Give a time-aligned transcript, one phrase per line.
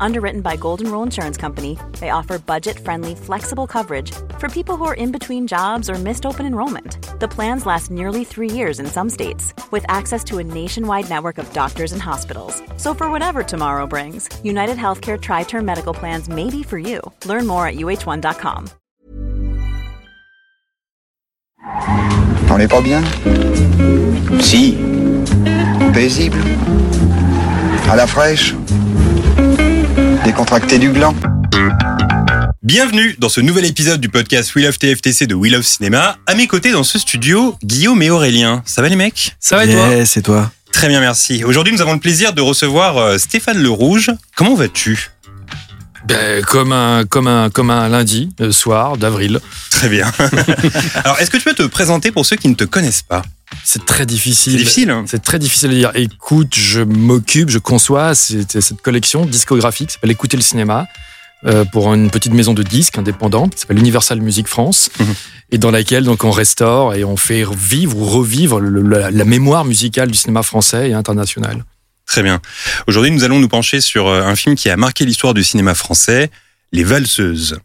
[0.00, 4.84] Underwritten by Golden Rule Insurance Company, they offer budget friendly, flexible coverage for people who
[4.84, 6.98] are in between jobs or missed open enrollment.
[7.20, 11.38] The plans last nearly three years in some states, with access to a nationwide network
[11.38, 12.62] of doctors and hospitals.
[12.76, 17.00] So, for whatever tomorrow brings, United Healthcare Tri Term Medical Plans may be for you.
[17.24, 18.70] Learn more at uh1.com.
[22.48, 23.02] On n'est pas bien
[24.40, 24.76] Si.
[25.92, 26.38] Paisible.
[27.88, 28.54] À la fraîche.
[30.26, 31.14] Décontracté du gland.
[32.60, 36.16] Bienvenue dans ce nouvel épisode du podcast We Love TFTC de We Love Cinéma.
[36.26, 38.60] À mes côtés dans ce studio, Guillaume et Aurélien.
[38.66, 39.36] Ça va les mecs?
[39.38, 40.04] Ça va et toi?
[40.04, 40.50] C'est toi?
[40.72, 41.44] Très bien, merci.
[41.44, 44.10] Aujourd'hui, nous avons le plaisir de recevoir euh, Stéphane Le Rouge.
[44.34, 45.10] Comment vas-tu?
[46.08, 49.40] Ben, comme un comme un comme un lundi euh, soir d'avril.
[49.70, 50.10] Très bien.
[51.04, 53.22] Alors, est-ce que tu peux te présenter pour ceux qui ne te connaissent pas?
[53.64, 54.52] C'est très difficile.
[54.52, 54.90] C'est difficile.
[54.90, 55.90] hein C'est très difficile de dire.
[55.94, 60.86] Écoute, je m'occupe, je conçois c'est- cette collection discographique qui s'appelle Écouter le cinéma
[61.44, 65.14] euh, pour une petite maison de disques indépendante qui s'appelle Universal Music France Mhm.
[65.50, 69.24] et dans laquelle donc on restaure et on fait vivre ou revivre le- la, la
[69.24, 71.64] mémoire musicale du cinéma français et international.
[72.06, 72.40] Très bien.
[72.86, 75.74] Aujourd'hui, nous allons nous pencher sur euh, un film qui a marqué l'histoire du cinéma
[75.74, 76.30] français,
[76.72, 77.58] Les Valseuses.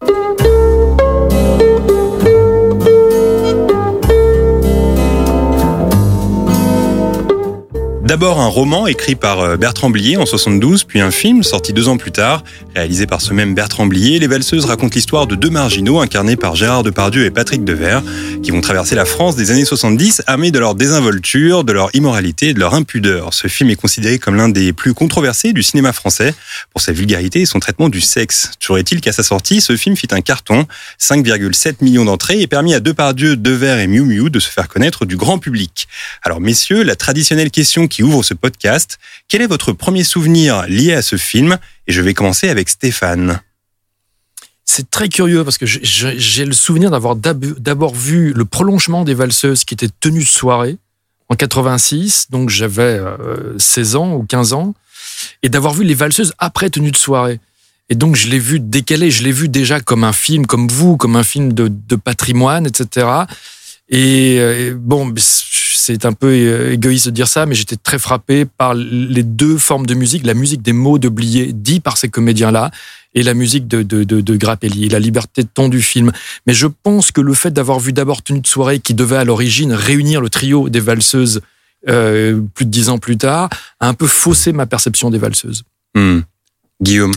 [8.11, 11.87] D'abord un roman écrit par euh, Bertrand Blier en 72, puis un film sorti deux
[11.87, 12.43] ans plus tard,
[12.75, 14.19] réalisé par ce même Bertrand Blier.
[14.19, 18.03] Les Valseuses racontent l'histoire de deux marginaux incarnés par Gérard Depardieu et Patrick Devers,
[18.43, 22.49] qui vont traverser la France des années 70 armés de leur désinvolture, de leur immoralité
[22.49, 23.33] et de leur impudeur.
[23.33, 26.35] Ce film est considéré comme l'un des plus controversés du cinéma français
[26.73, 28.51] pour sa vulgarité et son traitement du sexe.
[28.59, 30.67] Toujours est-il qu'à sa sortie, ce film fit un carton,
[30.99, 35.05] 5,7 millions d'entrées et permis à Depardieu, Devers et Miu Miu de se faire connaître
[35.05, 35.87] du grand public.
[36.23, 38.97] Alors messieurs, la traditionnelle question qui ouvre ce podcast,
[39.27, 41.57] quel est votre premier souvenir lié à ce film?
[41.87, 43.41] Et je vais commencer avec Stéphane.
[44.65, 49.13] C'est très curieux parce que j'ai- le souvenir d'avoir d'ab- d'abord vu le prolongement des
[49.13, 50.77] valseuses qui était tenue de soirée
[51.29, 54.73] en 86, donc j'avais euh, 16 ans ou 15 ans,
[55.43, 57.39] et d'avoir vu les valseuses après tenue de soirée.
[57.89, 60.95] Et donc je l'ai vu décalé, je l'ai vu déjà comme un film, comme vous,
[60.95, 63.07] comme un film de, de patrimoine, etc.
[63.89, 65.05] Et, euh, et bon,
[65.91, 69.57] c'est un peu euh, égoïste de dire ça, mais j'étais très frappé par les deux
[69.57, 72.71] formes de musique, la musique des mots de Blier dit par ces comédiens-là,
[73.13, 76.11] et la musique de, de, de, de Grappelli, la liberté de ton du film.
[76.47, 79.25] Mais je pense que le fait d'avoir vu d'abord Tenue de soirée, qui devait à
[79.25, 81.41] l'origine réunir le trio des valseuses
[81.89, 85.63] euh, plus de dix ans plus tard, a un peu faussé ma perception des valseuses.
[85.93, 86.21] Hmm.
[86.81, 87.13] Guillaume.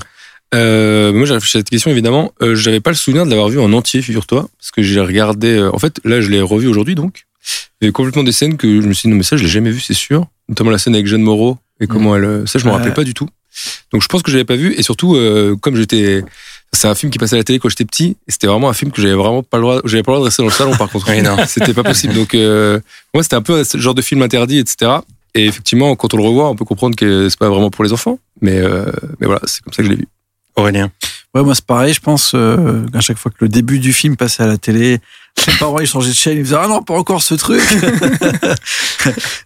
[0.55, 2.33] Euh, moi, j'ai réfléchi à cette question, évidemment.
[2.43, 4.49] Euh, J'avais pas le souvenir de l'avoir vu en entier, figure-toi.
[4.59, 5.49] Parce que j'ai regardé.
[5.49, 7.27] euh, en fait, là, je l'ai revu aujourd'hui, donc.
[7.81, 9.43] Il y avait complètement des scènes que je me suis dit, non, mais ça, je
[9.43, 10.27] l'ai jamais vu, c'est sûr.
[10.49, 12.25] Notamment la scène avec Jeanne Moreau et comment elle.
[12.25, 12.77] euh, Ça, je me Ouais.
[12.77, 13.28] rappelais pas du tout.
[13.93, 14.75] Donc, je pense que je l'avais pas vu.
[14.77, 16.22] Et surtout, euh, comme j'étais.
[16.72, 18.16] C'est un film qui passait à la télé quand j'étais petit.
[18.27, 19.81] Et c'était vraiment un film que j'avais vraiment pas le droit.
[19.84, 21.09] J'avais pas le droit de rester dans le salon, par contre.
[21.10, 21.37] Oui, non.
[21.47, 22.15] C'était pas possible.
[22.15, 22.81] Donc, euh,
[23.15, 24.91] moi, c'était un peu ce genre de film interdit, etc.
[25.37, 27.93] Et effectivement, quand on le revoit, on peut comprendre que c'est pas vraiment pour les
[27.93, 28.19] enfants.
[28.41, 28.87] Mais, euh,
[29.21, 30.09] mais voilà, c'est comme ça que je l'ai vu.
[30.56, 30.91] Aurélien.
[31.34, 34.16] Ouais, moi c'est pareil, je pense euh, qu'à chaque fois que le début du film
[34.16, 35.00] passait à la télé,
[35.47, 37.61] mes parents ils changeaient de chaîne, ils disaient ah non pas encore ce truc.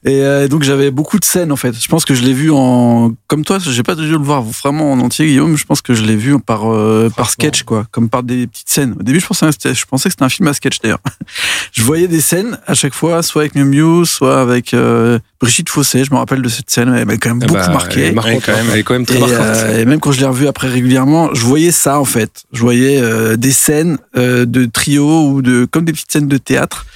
[0.04, 1.74] et euh, donc j'avais beaucoup de scènes en fait.
[1.80, 4.92] Je pense que je l'ai vu en comme toi, j'ai pas dû le voir vraiment
[4.92, 5.56] en entier Guillaume.
[5.56, 8.70] Je pense que je l'ai vu par euh, par sketch quoi, comme par des petites
[8.70, 8.94] scènes.
[8.98, 11.00] Au début je pensais que c'était- je pensais que c'était un film à sketch d'ailleurs.
[11.72, 15.68] je voyais des scènes à chaque fois, soit avec Miu Miu, soit avec euh, Brigitte
[15.68, 16.04] Fossé.
[16.04, 18.06] Je me rappelle de cette scène, elle m'a quand même Ah beaucoup bah, Elle marqué.
[18.06, 18.66] est marquante, Ouais, quand même.
[18.72, 19.38] Elle est quand même très Et, marquante.
[19.40, 22.44] euh, et même quand je l'ai revu après régulièrement, je voyais ça en fait.
[22.52, 26.38] Je voyais euh, des scènes euh, de trio ou de comme des petites scènes de
[26.38, 26.86] théâtre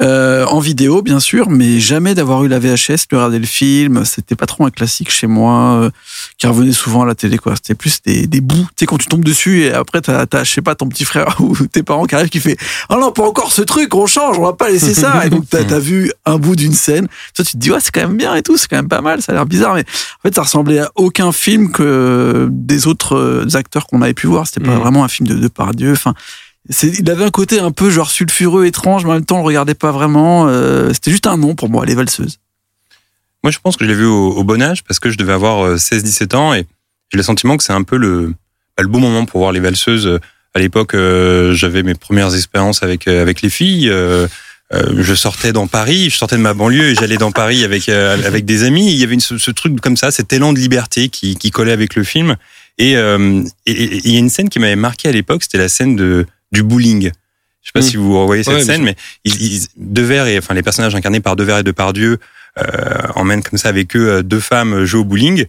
[0.00, 4.04] euh, en vidéo bien sûr, mais jamais d'avoir eu la VHS, de regarder le film.
[4.04, 5.90] C'était pas trop un classique chez moi euh,
[6.38, 7.54] qui revenait souvent à la télé quoi.
[7.56, 8.66] C'était plus des, des bouts.
[8.76, 11.04] Tu sais quand tu tombes dessus et après t'as as, je sais pas ton petit
[11.04, 12.56] frère ou tes parents qui arrivent qui fait
[12.88, 15.26] oh non pas encore ce truc, on change, on va pas laisser ça.
[15.26, 17.08] Et donc t'as as vu un bout d'une scène.
[17.34, 19.02] Toi tu te dis ouais c'est quand même bien et tout, c'est quand même pas
[19.02, 19.20] mal.
[19.20, 23.16] Ça a l'air bizarre mais en fait, ça ressemblait à aucun film que des autres
[23.16, 24.46] euh, acteurs qu'on avait pu voir.
[24.46, 24.78] C'était pas Mhm.
[24.80, 25.92] vraiment un film de, de Pardieu.
[25.92, 26.14] Enfin,
[26.82, 29.46] il avait un côté un peu genre sulfureux, étrange, mais en même temps, on le
[29.46, 30.46] regardait pas vraiment.
[30.48, 32.38] Euh, c'était juste un nom pour moi, Les Valseuses.
[33.42, 35.64] Moi, je pense que je l'ai vu au, bon âge parce que je devais avoir
[35.64, 36.66] euh, 16-17 ans et
[37.10, 38.34] j'ai le sentiment que c'est un peu le,
[38.78, 40.20] le bon moment pour voir les valseuses.
[40.54, 43.88] À l'époque, euh, j'avais mes premières expériences avec euh, avec les filles.
[43.88, 44.26] euh,
[44.72, 47.88] euh, je sortais dans Paris, je sortais de ma banlieue et j'allais dans Paris avec
[47.88, 48.92] euh, avec des amis.
[48.92, 51.72] Il y avait ce, ce truc comme ça, cet élan de liberté qui, qui collait
[51.72, 52.36] avec le film.
[52.80, 55.96] Euh, et il y a une scène qui m'avait marqué à l'époque, c'était la scène
[55.96, 57.10] de du bowling.
[57.62, 57.82] Je sais pas Mm.
[57.82, 61.20] si vous revoyez cette Ouais, scène, mais ils, ils, Devers et enfin les personnages incarnés
[61.20, 62.18] par Devers et Depardieu
[62.58, 62.64] euh,
[63.14, 65.44] emmènent comme ça avec eux euh, deux femmes jouer au bowling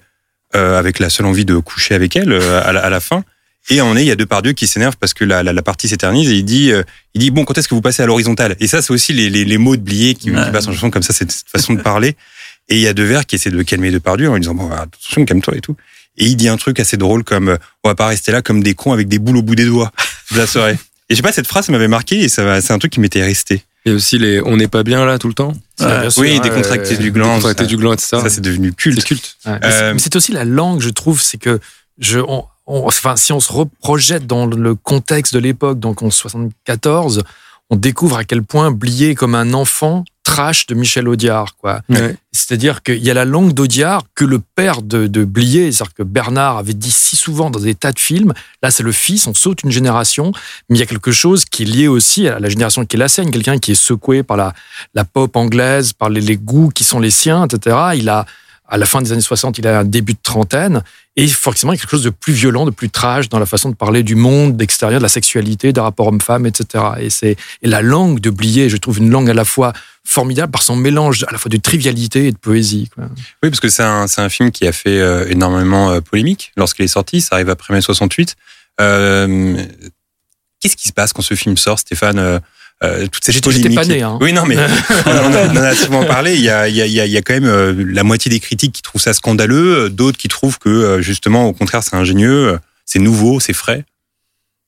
[0.55, 3.23] euh, avec la seule envie de coucher avec elles euh, à, la, à la fin.
[3.69, 5.87] Et en est, il y a Depardieu qui s'énerve parce que la, la, la partie
[5.87, 6.83] s'éternise et il dit, euh,
[7.13, 8.55] il dit bon, quand est-ce que vous passez à l'horizontale?
[8.59, 10.43] Et ça, c'est aussi les, les, les mots de Blier qui, Ouais.
[10.45, 12.15] qui passent en chanson comme ça, cette façon de parler.
[12.69, 15.23] Et il y a Devers qui essaie de calmer Depardieu en lui disant bon, attention,
[15.25, 15.75] calme-toi et tout.
[16.17, 18.61] Et il dit un truc assez drôle comme euh, on va pas rester là comme
[18.63, 19.91] des cons avec des boules au bout des doigts
[20.33, 20.77] de la soirée.
[21.11, 22.91] Et je sais pas, cette phrase ça m'avait marqué et ça va- c'est un truc
[22.93, 23.63] qui m'était resté.
[23.85, 25.53] Et aussi les on n'est pas bien là tout le temps.
[25.77, 25.87] Sûr,
[26.21, 27.39] oui, décontracté du gland.
[27.65, 28.17] Du gland, etc.
[28.21, 28.99] ça, c'est devenu culte.
[29.01, 29.35] C'est culte.
[29.45, 31.59] Ouais, mais c'est- Euh, mais c'est aussi la langue, je trouve, c'est que
[31.99, 36.11] je, on- on- enfin, si on se reprojette dans le contexte de l'époque, donc en
[36.11, 37.23] 74,
[37.69, 41.81] on découvre à quel point Blier comme un enfant trash de Michel Audiard, quoi.
[41.89, 42.15] Ouais.
[42.31, 46.03] C'est-à-dire qu'il y a la langue d'Audiard que le père de, de Blier, c'est-à-dire que
[46.03, 48.33] Bernard avait dit si souvent dans des tas de films.
[48.61, 50.31] Là, c'est le fils, on saute une génération,
[50.69, 52.99] mais il y a quelque chose qui est lié aussi à la génération qui est
[52.99, 54.53] la sienne, quelqu'un qui est secoué par la,
[54.93, 57.77] la pop anglaise, par les, les goûts qui sont les siens, etc.
[57.95, 58.25] Il a,
[58.71, 60.81] à la fin des années 60, il a un début de trentaine,
[61.17, 64.01] et forcément, quelque chose de plus violent, de plus trash dans la façon de parler
[64.01, 66.85] du monde, d'extérieur, de la sexualité, des rapports hommes-femmes, etc.
[67.01, 69.73] Et c'est la langue de Blier, je trouve une langue à la fois
[70.05, 72.89] formidable par son mélange à la fois de trivialité et de poésie.
[73.43, 76.87] Oui, parce que c'est un, film qui a fait euh, énormément euh, polémique lorsqu'il est
[76.87, 77.19] sorti.
[77.19, 78.37] Ça arrive après mai 68.
[78.79, 79.61] Euh,
[80.61, 82.39] Qu'est-ce qui se passe quand ce film sort, Stéphane
[82.83, 83.79] euh, euh, toute cette J'étais- j'étais polémique.
[83.79, 84.17] pas né, hein.
[84.21, 84.57] Oui, non, mais
[85.05, 86.35] on en a, on a souvent parlé.
[86.35, 87.73] Il y a, il y a, il y a, il y a quand même euh,
[87.87, 91.53] la moitié des critiques qui trouvent ça scandaleux, euh, d'autres qui trouvent que justement, au
[91.53, 93.85] contraire, c'est ingénieux, c'est nouveau, c'est frais.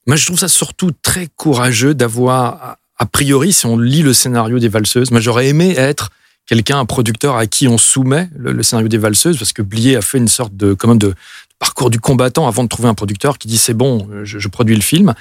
[0.06, 4.60] Moi, je trouve ça surtout très courageux d'avoir, a- priori, si on lit le scénario
[4.60, 6.10] des valseuses, moi j'aurais aimé être
[6.46, 9.96] quelqu'un, un producteur à qui on soumet le, le scénario des valseuses, parce que Blier
[9.96, 11.14] a fait une sorte de, quand même de,
[11.60, 14.76] parcours du combattant avant de trouver un producteur qui dit c'est bon, je, je produis
[14.76, 15.14] le film.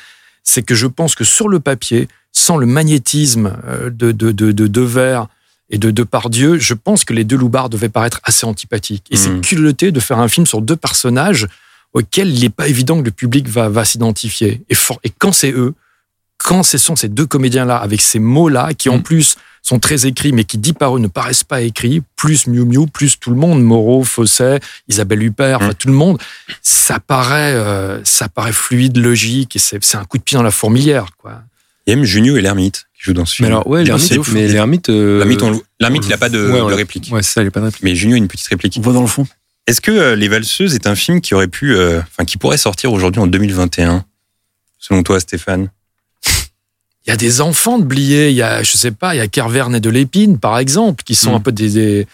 [0.43, 4.53] C'est que je pense que sur le papier, sans le magnétisme euh, de, de, de,
[4.53, 5.27] de Devers
[5.71, 9.07] et de Depardieu, je pense que les deux loupards devaient paraître assez antipathiques.
[9.11, 9.41] Et c'est Mhm.
[9.43, 11.47] culotté de faire un film sur deux personnages
[11.95, 14.63] auxquels il n'est pas évident que le public va, va s'identifier.
[14.69, 14.75] Et,
[15.05, 15.75] et quand c'est eux,
[16.39, 19.03] quand ce sont ces deux comédiens-là, avec ces mots-là, qui en Mm.
[19.03, 22.65] plus sont très écrits, mais qui dit par eux ne paraissent pas écrits, plus Miu
[22.65, 24.59] Miu, plus tout le monde, Moreau, Fosset,
[24.89, 25.75] Isabelle Huppert, enfin Mm.
[25.75, 26.19] tout le monde,
[26.63, 30.43] ça paraît, euh, ça paraît fluide, logique, et c'est c'est un coup de pied dans
[30.43, 31.07] la fourmilière.
[31.17, 31.43] Quoi.
[31.87, 33.57] Il y a même Junio et l'ermite qui jouent dans ce Mais film.
[33.57, 34.89] alors, ouais, l'ermite, mais l'ermite.
[34.89, 36.75] euh, L'ermite, on- l'ermite, on- il n'a pas de, ouais, de ouais.
[36.75, 37.09] réplique.
[37.13, 37.83] Ouais, ça, il pas de réplique.
[37.83, 38.75] Mais Junio a une petite réplique.
[38.79, 39.27] On voit dans le fond.
[39.67, 42.57] Est-ce que euh, Les Valseuses est un film qui aurait pu, euh, enfin, qui pourrait
[42.57, 44.05] sortir aujourd'hui en 2021,
[44.79, 45.71] selon toi, Stéphane?
[47.05, 49.21] Il y a des enfants de Blier, il y a, je sais pas, il y
[49.21, 51.35] a Kerverne et de l'Épine, par exemple, qui sont Mm.
[51.35, 52.07] un peu des,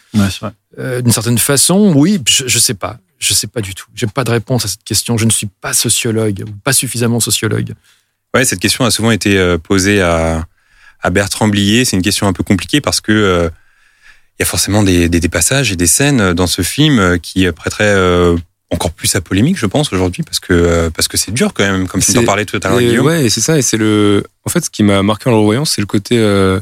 [0.79, 1.93] euh, d'une certaine façon.
[1.95, 2.99] Oui, je, je sais pas.
[3.19, 3.85] Je sais pas du tout.
[3.95, 5.19] J'ai pas de réponse à cette question.
[5.19, 7.75] Je ne suis pas sociologue, ou pas suffisamment sociologue.
[8.39, 10.47] Ouais, cette question a souvent été euh, posée à,
[11.03, 11.85] à Bertrand Blier.
[11.85, 13.49] C'est une question un peu compliquée parce que euh,
[14.39, 17.19] il y a forcément des, des, des passages et des scènes dans ce film euh,
[17.19, 18.37] qui euh, prêteraient euh,
[18.71, 21.65] encore plus à polémique, je pense, aujourd'hui, parce que euh, parce que c'est dur quand
[21.65, 23.07] même, comme tu en parlais tout à l'heure, Guillaume.
[23.07, 24.23] ouais, c'est ça, et c'est le.
[24.45, 26.17] En fait, ce qui m'a marqué en le revoyant, c'est le côté.
[26.19, 26.61] euh,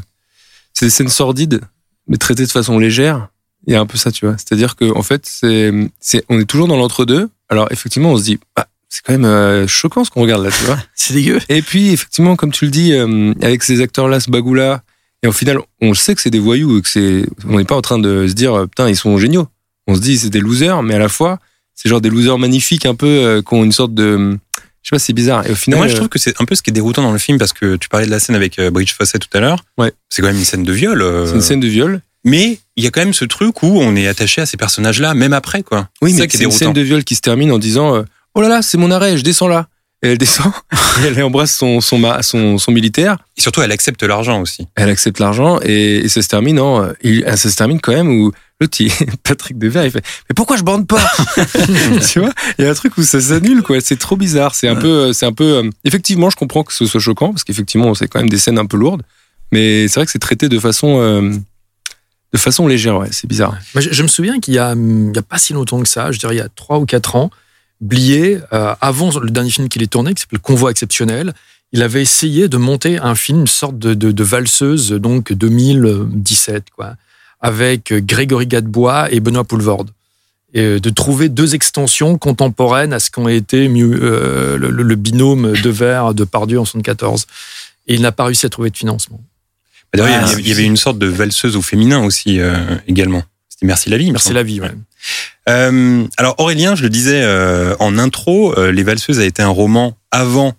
[0.72, 1.60] C'est des scènes sordides,
[2.08, 3.28] mais traitées de façon légère.
[3.66, 4.36] Il y a un peu ça, tu vois.
[4.38, 7.28] C'est-à-dire que, en fait, c'est, c'est, on est toujours dans l'entre-deux.
[7.48, 10.50] Alors, effectivement, on se dit, bah, c'est quand même euh, choquant ce qu'on regarde là,
[10.50, 10.78] tu vois.
[10.94, 11.38] C'est dégueu.
[11.50, 14.82] Et puis, effectivement, comme tu le dis, euh, avec ces acteurs-là, ce bagou-là,
[15.22, 17.74] et au final, on sait que c'est des voyous, et que c'est, on n'est pas
[17.74, 19.48] en train de se dire, euh, putain, ils sont géniaux.
[19.86, 21.38] On se dit, c'est des losers, mais à la fois,
[21.74, 24.38] c'est genre des losers magnifiques, un peu, euh, qui ont une sorte de,
[24.82, 25.46] je sais pas, c'est bizarre.
[25.46, 27.12] Et au final, moi, je trouve que c'est un peu ce qui est déroutant dans
[27.12, 29.62] le film parce que tu parlais de la scène avec Bridge Fossett tout à l'heure.
[29.76, 29.92] Ouais.
[30.08, 31.02] C'est quand même une scène de viol.
[31.02, 32.00] euh, c'est une scène de viol.
[32.24, 35.14] Mais il y a quand même ce truc où on est attaché à ces personnages-là,
[35.14, 35.88] même après, quoi.
[36.02, 36.58] Oui, c'est mais c'est une déroutant.
[36.58, 38.02] scène de viol qui se termine en disant, euh,
[38.36, 39.66] oh là là, c'est mon arrêt, je descends là.
[40.02, 40.52] Et elle descend,
[41.02, 43.16] et elle embrasse son, son, ma- son, son militaire.
[43.36, 44.66] Et surtout, elle accepte l'argent aussi.
[44.74, 48.08] Elle accepte l'argent et, et ça se termine en, il- ça se termine quand même
[48.20, 48.78] où l'autre,
[49.22, 51.00] Patrick Devers, il fait, mais pourquoi je bande pas?
[52.12, 52.30] tu vois?
[52.58, 53.80] Il y a un truc où ça s'annule, quoi.
[53.80, 54.54] C'est trop bizarre.
[54.54, 57.42] C'est un peu, c'est un peu, euh, effectivement, je comprends que ce soit choquant parce
[57.44, 59.02] qu'effectivement, c'est quand même des scènes un peu lourdes.
[59.52, 61.32] Mais c'est vrai que c'est traité de façon, euh,
[62.34, 63.08] de façon légère, ouais.
[63.12, 63.56] C'est bizarre.
[63.76, 66.12] Je, je me souviens qu'il y a, il y a pas si longtemps que ça,
[66.12, 67.30] je dirais il y a trois ou quatre ans,
[67.80, 71.34] Blier, euh, avant le dernier film qu'il ait tourné, qui s'appelle Convoi exceptionnel,
[71.72, 76.64] il avait essayé de monter un film, une sorte de, de, de valseuse, donc 2017,
[76.74, 76.94] quoi,
[77.40, 79.90] avec Grégory Gadebois et Benoît Poulvorde.
[80.54, 85.52] Et euh, de trouver deux extensions contemporaines à ce qu'ont été euh, le, le binôme
[85.52, 87.26] de Verre de Pardieu en 74.
[87.88, 89.20] Et il n'a pas réussi à trouver de financement.
[89.92, 92.40] D'ailleurs, il y Ah, avait- il y avait une sorte de valseuse au féminin aussi,
[92.40, 92.54] euh,
[92.86, 93.22] également.
[93.48, 94.10] C'était Merci la vie.
[94.12, 94.70] Merci la vie, ouais.
[95.48, 99.48] Euh, alors Aurélien, je le disais euh, en intro, euh, Les Valseuses a été un
[99.48, 100.54] roman avant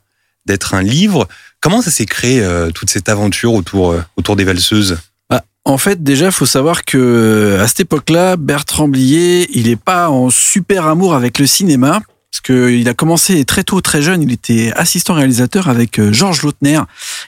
[0.46, 1.28] d'être un livre.
[1.60, 5.00] Comment ça s'est créé toute cette aventure autour autour des valseuses?
[5.30, 10.10] Bah, en fait, déjà, faut savoir que à cette époque-là, Bertrand Blier, il est pas
[10.10, 12.02] en super amour avec le cinéma.
[12.32, 16.82] Parce qu'il a commencé très tôt, très jeune, il était assistant réalisateur avec Georges Lautner.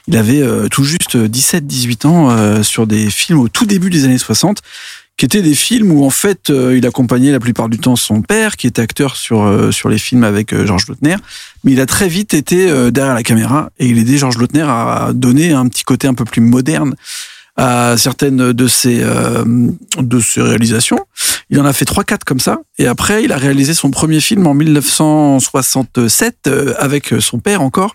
[0.06, 4.62] Il avait tout juste 17-18 ans sur des films au tout début des années 60,
[5.20, 8.22] qui étaient des films où en fait euh, il accompagnait la plupart du temps son
[8.22, 11.16] père, qui était acteur sur, euh, sur les films avec euh, Georges Lautner.
[11.62, 15.10] Mais il a très vite été derrière la caméra et il aidait Georges Lautner à
[15.12, 16.94] donner un petit côté un peu plus moderne
[17.58, 19.04] à certaines de ses,
[19.98, 21.00] de ses réalisations.
[21.52, 22.60] Il en a fait 3-4 comme ça.
[22.78, 27.94] Et après, il a réalisé son premier film en 1967 euh, avec son père encore.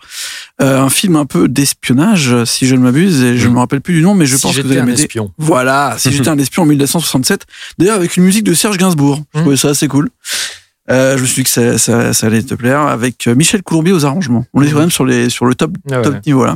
[0.62, 3.24] Euh, un film un peu d'espionnage, si je ne m'abuse.
[3.24, 4.82] Et je ne me rappelle plus du nom, mais je Si pense que vous allez
[4.82, 5.32] un espion.
[5.38, 7.46] Voilà, si j'étais un espion en 1967.
[7.78, 9.22] D'ailleurs, avec une musique de Serge Gainsbourg.
[9.34, 9.44] Je Mhm.
[9.46, 10.10] trouvais ça assez cool.
[10.92, 12.82] Euh, je me suis dit que ça, ça, ça allait te plaire.
[12.82, 14.46] Avec euh, Michel Coulombier aux arrangements.
[14.54, 16.02] On est quand même sur, les, sur le top, Ah ouais.
[16.04, 16.56] top niveau là.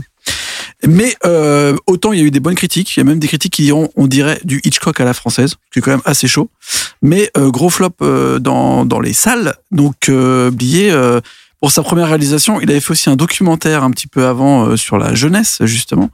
[0.88, 3.28] Mais euh, autant il y a eu des bonnes critiques, il y a même des
[3.28, 6.28] critiques qui diront, on dirait du Hitchcock à la française, qui est quand même assez
[6.28, 6.50] chaud.
[7.02, 9.56] Mais euh, gros flop euh, dans, dans les salles.
[9.72, 11.20] Donc euh, Blier, euh,
[11.60, 14.78] pour sa première réalisation, il avait fait aussi un documentaire un petit peu avant euh,
[14.78, 16.10] sur la jeunesse justement,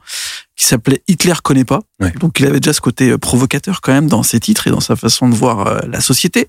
[0.56, 1.80] qui s'appelait Hitler connaît pas.
[2.00, 2.12] Ouais.
[2.18, 4.80] Donc il avait déjà ce côté euh, provocateur quand même dans ses titres et dans
[4.80, 6.48] sa façon de voir euh, la société.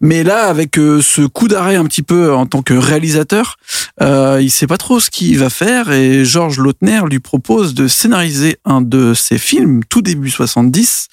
[0.00, 3.56] Mais là, avec euh, ce coup d'arrêt un petit peu en tant que réalisateur,
[4.02, 7.88] euh, il sait pas trop ce qu'il va faire et Georges Lautner lui propose de
[7.88, 11.08] scénariser un de ses films tout début 70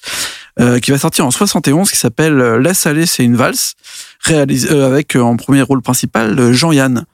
[0.60, 3.74] euh, qui va sortir en 71 qui s'appelle euh, Laisse aller c'est une valse
[4.20, 7.04] réalisé euh, avec euh, en premier rôle principal euh, Jean-Yann.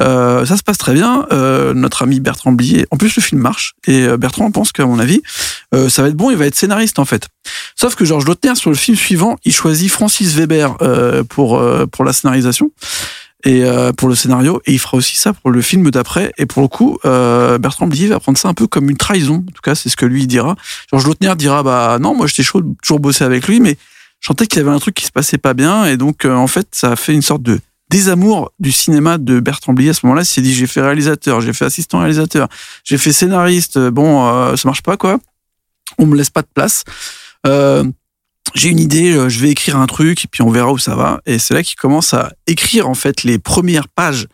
[0.00, 1.26] Euh, ça se passe très bien.
[1.32, 2.86] Euh, notre ami Bertrand Blier.
[2.90, 5.22] En plus, le film marche et euh, Bertrand pense qu'à mon avis,
[5.74, 6.30] euh, ça va être bon.
[6.30, 7.28] Il va être scénariste en fait.
[7.76, 12.04] Sauf que Georges Lautner sur le film suivant, il choisit Francis Weber euh, pour pour
[12.04, 12.70] la scénarisation
[13.44, 13.62] et
[13.96, 16.66] pour le scénario et il fera aussi ça pour le film d'après et pour le
[16.66, 19.88] coup Bertrand Blier va prendre ça un peu comme une trahison en tout cas c'est
[19.88, 20.56] ce que lui dira
[20.90, 23.76] Georges Lautner dira bah non moi j'étais chaud de toujours bosser avec lui mais
[24.18, 26.48] je sentais qu'il y avait un truc qui se passait pas bien et donc en
[26.48, 30.04] fait ça a fait une sorte de désamour du cinéma de Bertrand Blier à ce
[30.04, 32.48] moment-là il s'est dit j'ai fait réalisateur j'ai fait assistant réalisateur
[32.84, 35.18] j'ai fait scénariste bon euh, ça marche pas quoi
[35.98, 36.84] on me laisse pas de place
[37.46, 37.84] euh,
[38.54, 40.94] j'ai une idée, euh, je vais écrire un truc et puis on verra où ça
[40.94, 41.20] va.
[41.26, 44.26] Et c'est là qu'il commence à écrire en fait les premières pages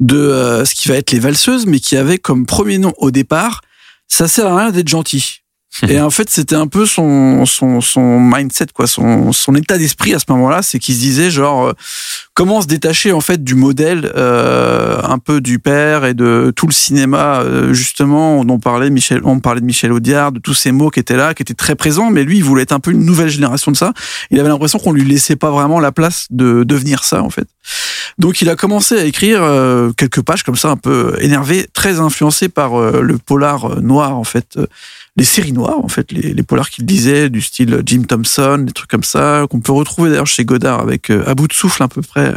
[0.00, 3.10] de euh, ce qui va être les valseuses, mais qui avait comme premier nom au
[3.10, 3.60] départ,
[4.08, 5.40] ça sert à rien d'être gentil.
[5.88, 10.14] Et en fait, c'était un peu son, son, son mindset, quoi, son, son état d'esprit
[10.14, 11.72] à ce moment-là, c'est qu'il se disait genre euh,
[12.40, 16.66] comment se détacher en fait du modèle euh, un peu du père et de tout
[16.66, 20.72] le cinéma euh, justement dont parlait Michel, on parlait de Michel Audiard, de tous ces
[20.72, 22.92] mots qui étaient là, qui étaient très présents, mais lui il voulait être un peu
[22.92, 23.92] une nouvelle génération de ça.
[24.30, 27.46] Il avait l'impression qu'on lui laissait pas vraiment la place de devenir ça en fait.
[28.16, 32.00] Donc il a commencé à écrire euh, quelques pages comme ça un peu énervé, très
[32.00, 34.58] influencé par le polar noir en fait,
[35.16, 38.90] les séries noires en fait, les, polars qu'il disait du style Jim Thompson, des trucs
[38.90, 42.00] comme ça qu'on peut retrouver d'ailleurs chez Godard avec à bout de souffle à peu
[42.00, 42.29] près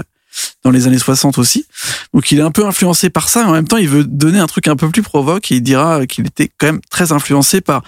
[0.63, 1.65] dans les années 60 aussi.
[2.13, 4.39] Donc il est un peu influencé par ça, et en même temps il veut donner
[4.39, 7.61] un truc un peu plus provoque et il dira qu'il était quand même très influencé
[7.61, 7.83] par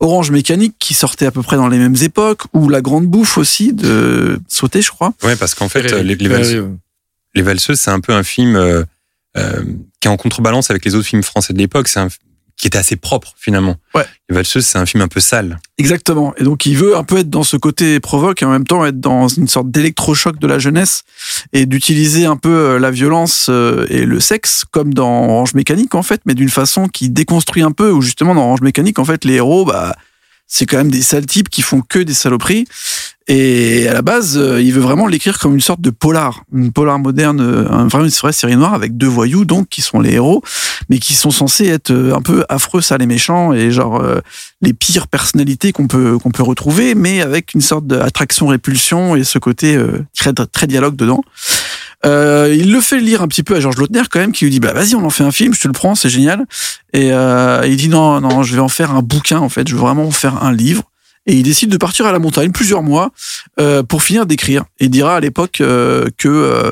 [0.00, 3.38] Orange Mécanique qui sortait à peu près dans les mêmes époques, ou La Grande Bouffe
[3.38, 5.12] aussi de Sauter je crois.
[5.22, 6.68] Ouais, parce qu'en fait, les, les, valseuses,
[7.34, 8.84] les Valseuses, c'est un peu un film euh,
[9.36, 9.64] euh,
[10.00, 11.88] qui est en contrebalance avec les autres films français de l'époque.
[11.88, 12.08] C'est un
[12.56, 13.76] qui était assez propre finalement.
[13.94, 14.06] Ouais.
[14.28, 15.58] Les Valseuses, c'est un film un peu sale.
[15.78, 16.34] Exactement.
[16.38, 18.84] Et donc il veut un peu être dans ce côté provoque et en même temps
[18.86, 21.02] être dans une sorte d'électrochoc de la jeunesse
[21.52, 25.94] et d'utiliser un peu euh, la violence euh, et le sexe comme dans Orange Mécanique
[25.94, 29.04] en fait, mais d'une façon qui déconstruit un peu où justement dans Orange Mécanique en
[29.04, 29.94] fait les héros bah
[30.46, 32.66] c'est quand même des sales types qui font que des saloperies
[33.26, 36.72] et à la base euh, il veut vraiment l'écrire comme une sorte de polar, une
[36.72, 40.12] polar moderne, euh, vraiment une vraie série noire avec deux voyous donc qui sont les
[40.12, 40.42] héros
[40.88, 44.20] mais qui sont censés être euh, un peu affreux, sales et méchants et genre euh,
[44.60, 49.38] les pires personnalités qu'on peut qu'on peut retrouver, mais avec une sorte d'attraction-répulsion et ce
[49.38, 51.22] côté euh, très très dialogue dedans.
[52.04, 54.50] Euh, il le fait lire un petit peu à Georges Lautner quand même, qui lui
[54.50, 56.44] dit bah vas-y on en fait un film, je te le prends, c'est génial.
[56.92, 59.74] Et euh, il dit non non, je vais en faire un bouquin en fait, je
[59.74, 60.82] veux vraiment en faire un livre.
[61.26, 63.10] Et il décide de partir à la montagne plusieurs mois
[63.58, 64.64] euh, pour finir d'écrire.
[64.78, 66.70] Il dira à l'époque euh, que euh,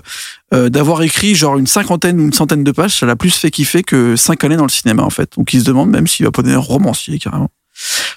[0.53, 3.51] euh, d'avoir écrit genre une cinquantaine ou une centaine de pages, ça l'a plus fait
[3.51, 5.33] kiffer que cinq années dans le cinéma en fait.
[5.37, 7.51] Donc il se demande même s'il va pas devenir romancier carrément.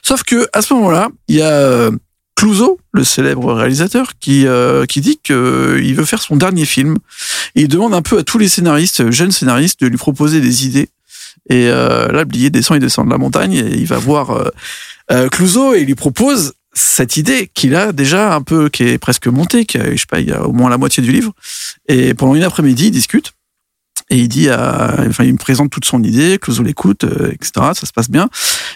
[0.02, 1.92] Sauf que à ce moment-là, il y a euh,
[2.36, 6.98] Clouseau, le célèbre réalisateur, qui euh, qui dit qu'il veut faire son dernier film.
[7.56, 10.66] Et il demande un peu à tous les scénaristes, jeunes scénaristes, de lui proposer des
[10.66, 10.90] idées.
[11.50, 14.50] Et euh, là, Blier descend, il descend de la montagne et il va voir euh,
[15.12, 18.98] euh, Clouseau et il lui propose cette idée qu'il a déjà un peu, qui est
[18.98, 21.12] presque montée, qui a, je sais pas, il y a au moins la moitié du
[21.12, 21.34] livre.
[21.88, 23.32] Et pendant une après-midi, ils discutent.
[24.12, 27.72] Et il dit, à, enfin, il me présente toute son idée, Clouseau l'écoute, euh, etc.
[27.74, 28.30] Ça se passe bien.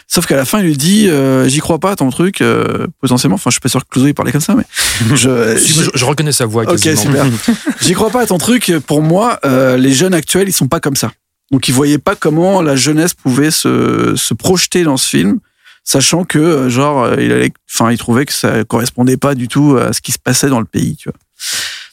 [0.08, 2.88] Sauf qu'à la fin, il lui dit, euh, j'y crois pas à ton truc, euh,
[3.00, 3.36] potentiellement.
[3.36, 4.64] Enfin, je suis pas sûr que Clouseau il parlait comme ça, mais
[5.16, 6.64] je, je, je reconnais sa voix.
[6.64, 7.26] Ok, super.
[7.82, 8.74] J'y crois pas à ton truc.
[8.88, 11.12] Pour moi, euh, les jeunes actuels, ils sont pas comme ça.
[11.52, 15.40] Donc, ils voyaient pas comment la jeunesse pouvait se, se projeter dans ce film,
[15.84, 19.48] sachant que, euh, genre, euh, il allait, enfin, il trouvait que ça correspondait pas du
[19.48, 21.18] tout à ce qui se passait dans le pays, tu vois.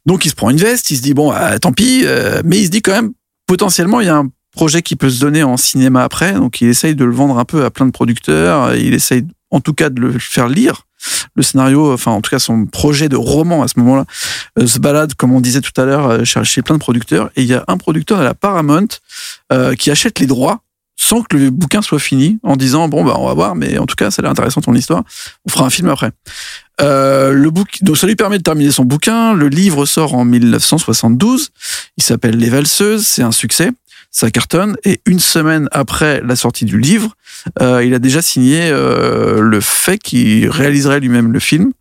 [0.06, 2.60] Donc, il se prend une veste, il se dit, bon, ah, tant pis, euh, mais
[2.60, 3.12] il se dit quand même,
[3.46, 6.34] potentiellement, il y a un projet qui peut se donner en cinéma après.
[6.34, 8.74] Donc, il essaye de le vendre un peu à plein de producteurs.
[8.74, 10.82] Il essaye, en tout cas, de le faire lire.
[11.34, 14.06] Le scénario, enfin, en tout cas, son projet de roman à ce moment-là,
[14.64, 17.30] se balade, comme on disait tout à l'heure, euh, plein de producteurs.
[17.36, 18.88] Et il y a un producteur à la Paramount
[19.78, 20.62] qui achète les droits
[20.96, 23.86] sans que le bouquin soit fini, en disant bon bah on va voir, mais en
[23.86, 25.04] tout cas ça a l'air intéressant ton histoire.
[25.46, 26.10] On fera un film après.
[26.80, 29.34] Euh, le bouc donc ça lui permet de terminer son bouquin.
[29.34, 31.50] Le livre sort en 1972.
[31.96, 33.06] Il s'appelle Les Valseuses.
[33.06, 33.70] C'est un succès.
[34.10, 34.76] Ça cartonne.
[34.84, 37.14] Et une semaine après la sortie du livre,
[37.60, 41.72] euh, il a déjà signé euh, le fait qu'il réaliserait lui-même le film.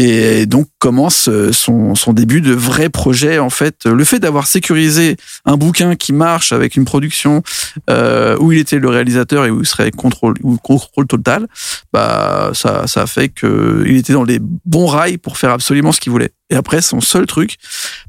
[0.00, 3.40] Et donc commence euh, son, son début de vrai projet.
[3.40, 7.42] En fait, le fait d'avoir sécurisé un bouquin qui marche avec une production
[7.90, 11.48] euh, où il était le réalisateur et où il serait contrôle, ou contrôle total,
[11.92, 15.90] bah ça, ça a fait que il était dans les bons rails pour faire absolument
[15.90, 16.30] ce qu'il voulait.
[16.48, 17.56] Et après, son seul truc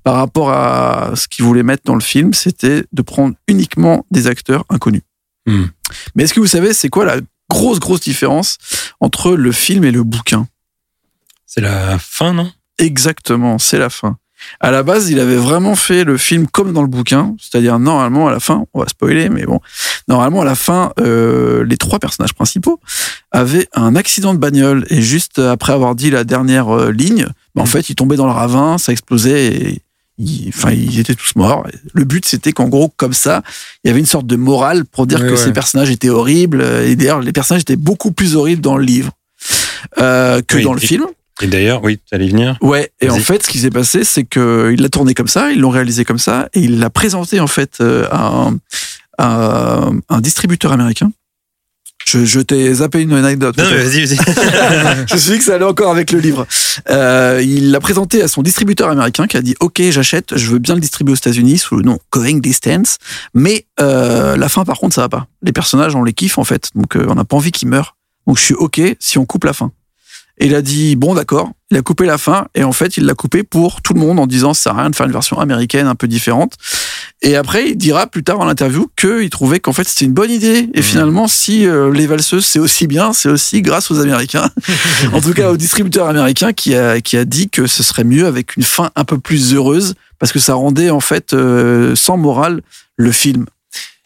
[0.03, 4.27] par rapport à ce qu'il voulait mettre dans le film, c'était de prendre uniquement des
[4.27, 5.01] acteurs inconnus.
[5.47, 5.65] Hmm.
[6.13, 7.17] Mais est-ce que vous savez, c'est quoi la
[7.49, 8.59] grosse grosse différence
[8.99, 10.47] entre le film et le bouquin?
[11.49, 12.51] C'est la fin, non?
[12.77, 14.17] Exactement, c'est la fin.
[14.59, 18.27] À la base, il avait vraiment fait le film comme dans le bouquin, c'est-à-dire normalement
[18.27, 19.59] à la fin, on va spoiler, mais bon,
[20.07, 22.79] normalement à la fin, euh, les trois personnages principaux
[23.31, 27.63] avaient un accident de bagnole et juste après avoir dit la dernière euh, ligne, bah,
[27.63, 29.81] en fait, ils tombaient dans le ravin, ça explosait et
[30.19, 31.65] ils, enfin, ils étaient tous morts.
[31.93, 33.41] Le but, c'était qu'en gros, comme ça,
[33.83, 35.37] il y avait une sorte de morale pour dire que ouais.
[35.37, 36.61] ces personnages étaient horribles.
[36.61, 39.11] Et d'ailleurs, les personnages étaient beaucoup plus horribles dans le livre
[39.99, 41.05] euh, que Oui, dans le film.
[41.41, 42.57] Et d'ailleurs, oui, tu allais venir.
[42.61, 45.51] Ouais, et en fait, ce qui s'est passé, c'est que il l'a tourné comme ça,
[45.51, 48.57] ils l'ont réalisé comme ça, et il l'a présenté en fait euh, à un,
[49.17, 51.11] à un distributeur américain.
[52.05, 53.57] Je, je t'ai zappé une anecdote.
[53.57, 54.17] Non, vas-y, vas-y.
[55.11, 56.47] je suis dit que ça allait encore avec le livre.
[56.89, 60.59] Euh, il l'a présenté à son distributeur américain qui a dit OK, j'achète, je veux
[60.59, 62.97] bien le distribuer aux États-Unis sous le nom Going Distance,
[63.33, 65.27] mais euh, la fin par contre ça va pas.
[65.43, 67.95] Les personnages on les kiffe en fait, donc euh, on n'a pas envie qu'ils meurent.
[68.25, 69.71] Donc je suis OK si on coupe la fin.
[70.39, 73.05] Et il a dit bon d'accord, il a coupé la fin et en fait il
[73.05, 75.11] l'a coupé pour tout le monde en disant ça sert à rien de faire une
[75.11, 76.53] version américaine un peu différente.
[77.21, 80.31] Et après il dira plus tard en interview qu'il trouvait qu'en fait c'était une bonne
[80.31, 84.49] idée et finalement si euh, les valseuses c'est aussi bien, c'est aussi grâce aux Américains.
[85.13, 88.25] en tout cas au distributeur américain qui a qui a dit que ce serait mieux
[88.25, 92.15] avec une fin un peu plus heureuse parce que ça rendait en fait euh, sans
[92.15, 92.61] morale
[92.95, 93.45] le film.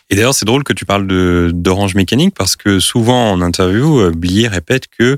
[0.10, 1.08] Et d'ailleurs, c'est drôle que tu parles
[1.54, 5.18] d'Orange Mécanique parce que souvent en interview, euh, Blier répète que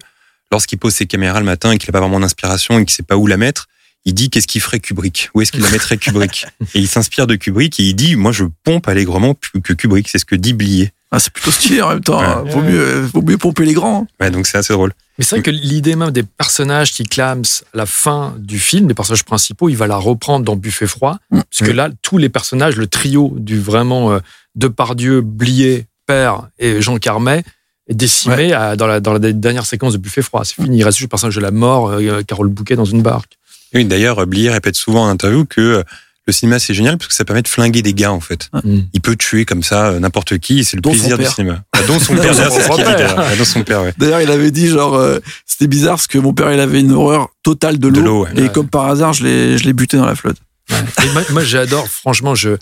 [0.52, 3.04] lorsqu'il pose ses caméras le matin et qu'il n'a pas vraiment d'inspiration et qu'il sait
[3.04, 3.68] pas où la mettre,
[4.06, 5.30] il dit qu'est-ce qu'il ferait Kubrick?
[5.34, 6.46] Où est-ce qu'il la mettrait Kubrick?
[6.76, 10.08] Et il s'inspire de Kubrick et il dit moi je pompe allègrement plus que Kubrick,
[10.10, 10.92] c'est ce que dit Blier.
[11.12, 12.20] Ah, c'est plutôt stylé en même temps.
[12.20, 12.26] Ouais.
[12.26, 12.44] hein.
[12.46, 14.02] Vaut mieux euh, vaut mieux pomper les grands.
[14.04, 14.08] hein.
[14.20, 14.92] Ouais, donc c'est assez drôle.
[15.18, 18.94] Mais c'est vrai que l'idée même des personnages qui clament la fin du film, les
[18.94, 21.18] personnages principaux, il va la reprendre dans Buffet froid.
[21.32, 21.40] Mm.
[21.50, 24.20] Parce que là, tous les personnages, le trio du vraiment euh,
[24.56, 27.44] Depardieu, Blier, Père et Jean Carmet
[27.88, 30.44] est décimé à- dans, la, dans la dernière séquence de Buffet froid.
[30.44, 30.78] C'est fini.
[30.78, 33.38] Il reste juste le personnage de la mort, euh, Carole Bouquet dans une barque.
[33.74, 35.84] Oui, d'ailleurs, Blier répète souvent en interview que euh,
[36.28, 38.50] le cinéma c'est génial parce que ça permet de flinguer des gars en fait.
[38.64, 38.80] Mm.
[38.94, 41.64] Il peut tuer comme ça euh, n'importe qui, et c'est le Dont plaisir du cinéma.
[41.74, 42.84] Ah, dont son père, d'ailleurs, c'est ce qu'il dit.
[42.84, 42.98] père.
[42.98, 43.18] d'ailleurs.
[43.30, 43.94] Ouais, Dont son père, ouais.
[43.98, 46.94] D'ailleurs, il avait dit genre euh, c'était bizarre parce que mon père il avait une
[46.94, 48.30] horreur totale de l'eau ouais.
[48.36, 48.50] et Ouais.
[48.52, 50.38] comme par hasard je l'ai je l'ai buté dans la flotte.
[50.72, 52.58] Et moi, moi, j'adore, franchement, je,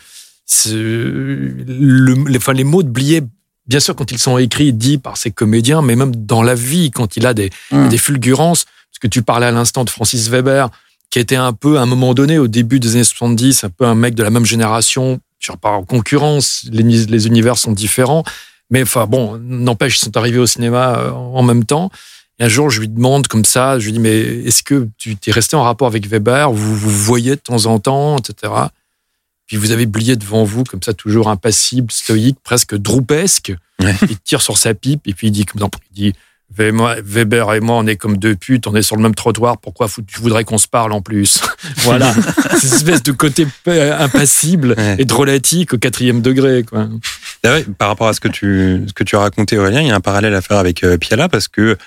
[0.69, 3.21] le, les, enfin, les mots de Blier,
[3.67, 6.91] bien sûr, quand ils sont écrits, dits par ces comédiens, mais même dans la vie,
[6.91, 7.89] quand il a des, Mm.
[7.89, 10.69] des fulgurances, parce que tu parlais à l'instant de Francis Weber,
[11.09, 13.85] qui était un peu, à un moment donné, au début des années 70, un peu
[13.85, 18.23] un mec de la même génération, genre pas en concurrence, les, les univers sont différents,
[18.69, 21.91] mais enfin bon, n'empêche, ils sont arrivés au cinéma euh, en même temps.
[22.39, 25.15] Et un jour, je lui demande comme ça, je lui dis, mais est-ce que tu
[25.27, 26.51] es resté en rapport avec Weber?
[26.51, 28.51] Vous vous voyez de temps en temps, etc.
[29.47, 33.53] Puis vous avez Blier devant vous, comme ça, toujours impassible, stoïque, presque droupesque.
[33.81, 33.93] Ouais.
[34.09, 36.13] Il tire sur sa pipe et puis il dit, comme dans- il dit
[36.55, 39.87] Weber et moi, on est comme deux putes, on est sur le même trottoir, pourquoi
[39.87, 41.41] tu voudrais qu'on se parle en plus?
[41.77, 42.13] Voilà,
[42.51, 44.95] cette espèce de côté impassible Ouais.
[44.99, 46.63] et drôlatique au quatrième degré.
[46.63, 46.87] Quoi.
[47.43, 49.91] D'ailleurs, par rapport à ce que tu, ce que tu as raconté, Aurélien, il y
[49.91, 51.77] a un parallèle à faire avec euh, Piala parce que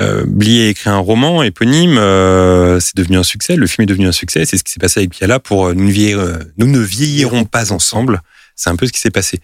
[0.00, 3.86] euh, Blier a écrit un roman éponyme, euh, c'est devenu un succès, le film est
[3.86, 6.18] devenu un succès, c'est ce qui s'est passé avec Piala pour euh, nous, ne vieillir-
[6.18, 8.20] euh, nous ne vieillirons pas ensemble.
[8.56, 9.38] C'est un peu ce qui s'est passé.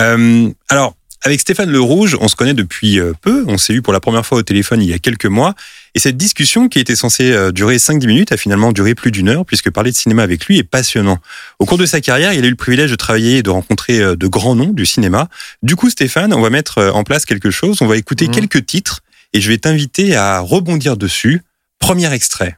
[0.00, 3.44] Euh, alors, avec Stéphane Le Rouge, on se connaît depuis peu.
[3.48, 5.54] On s'est eu pour la première fois au téléphone il y a quelques mois.
[5.94, 9.46] Et cette discussion qui était censée durer 5-10 minutes a finalement duré plus d'une heure
[9.46, 11.18] puisque parler de cinéma avec lui est passionnant.
[11.60, 14.00] Au cours de sa carrière, il a eu le privilège de travailler et de rencontrer
[14.00, 15.30] de grands noms du cinéma.
[15.62, 17.78] Du coup, Stéphane, on va mettre en place quelque chose.
[17.80, 18.34] On va écouter Mhm.
[18.34, 19.00] quelques titres
[19.34, 21.42] et je vais t'inviter à rebondir dessus.
[21.78, 22.56] Premier extrait.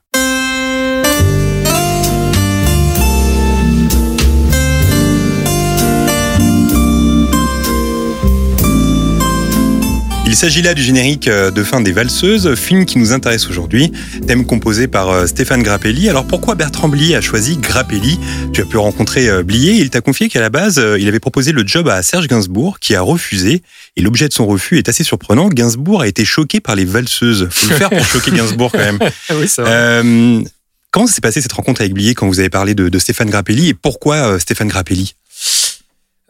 [10.37, 13.91] Il s'agit là du générique euh, de fin des Valseuses, film qui nous intéresse aujourd'hui,
[14.27, 16.11] thème composé par euh, Stéphane Grappelli.
[16.11, 18.21] Alors pourquoi Bertrand Blier a choisi Grappelli?
[18.53, 21.53] Tu as pu rencontrer euh, Blier, il t'a confié qu'à la base, il avait proposé
[21.53, 23.63] le job à Serge Gainsbourg, qui a refusé,
[23.97, 25.49] et l'objet de son refus est assez surprenant.
[25.49, 27.49] Gainsbourg a été choqué par les Valseuses.
[27.51, 28.99] Faut le faire pour choquer Gainsbourg quand même.
[29.31, 29.47] oui.
[29.61, 30.43] Euh,
[30.91, 33.71] comment s'est passée cette rencontre avec Blier quand vous avez parlé de, de Stéphane Grappelli,
[33.71, 35.15] et pourquoi Stéphane Grappelli?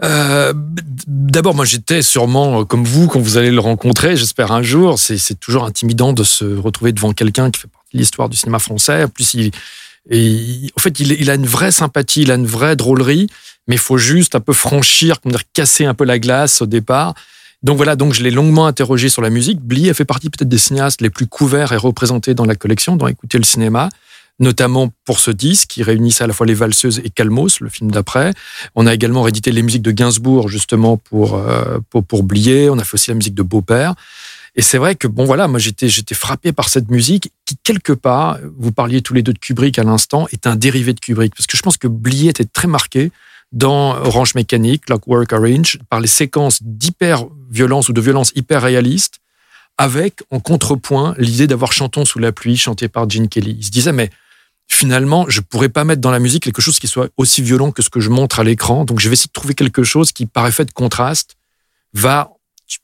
[0.03, 0.53] Euh,
[1.07, 4.17] D'abord, moi, j'étais sûrement euh, comme vous quand vous allez le rencontrer.
[4.17, 4.99] J'espère un jour.
[4.99, 8.59] C'est toujours intimidant de se retrouver devant quelqu'un qui fait partie de l'histoire du cinéma
[8.59, 9.05] français.
[9.05, 9.53] En plus, il,
[10.77, 13.29] en fait, il, a une vraie sympathie, il a une vraie drôlerie,
[13.69, 16.67] mais il faut juste un peu franchir, comment dire, casser un peu la glace au
[16.67, 17.15] départ.
[17.63, 19.61] Donc voilà, donc je l'ai longuement interrogé sur la musique.
[19.61, 22.97] Bly a fait partie peut-être des cinéastes les plus couverts et représentés dans la collection,
[22.97, 23.89] dans Écouter le cinéma,
[24.39, 27.91] notamment pour ce disque qui réunissait à la fois Les Valseuses et Calmos, le film
[27.91, 28.33] d'après.
[28.75, 32.69] On a également réédité les musiques de Gainsbourg, justement, pour, euh, pour, Blier.
[32.69, 33.95] On a fait aussi la musique de Beaupère.
[34.55, 37.93] Et c'est vrai que, bon, voilà, moi, j'étais, j'étais frappé par cette musique qui, quelque
[37.93, 41.35] part, vous parliez tous les deux de Kubrick à l'instant, est un dérivé de Kubrick.
[41.35, 43.13] Parce que je pense que Blier était très marqué
[43.53, 49.21] dans Orange Mécanique, Clockwork Orange, par les séquences d'hyper-violence ou de violence hyper réaliste,
[49.79, 53.57] avec en contrepoint l'idée d'avoir Chantons sous la pluie, chanté par Gene Kelly.
[53.59, 54.11] Il se disait, mais
[54.69, 57.83] finalement, je pourrais pas mettre dans la musique quelque chose qui soit aussi violent que
[57.83, 58.85] ce que je montre à l'écran.
[58.85, 61.37] Donc, je vais essayer de trouver quelque chose qui, par effet de contraste,
[61.95, 62.33] va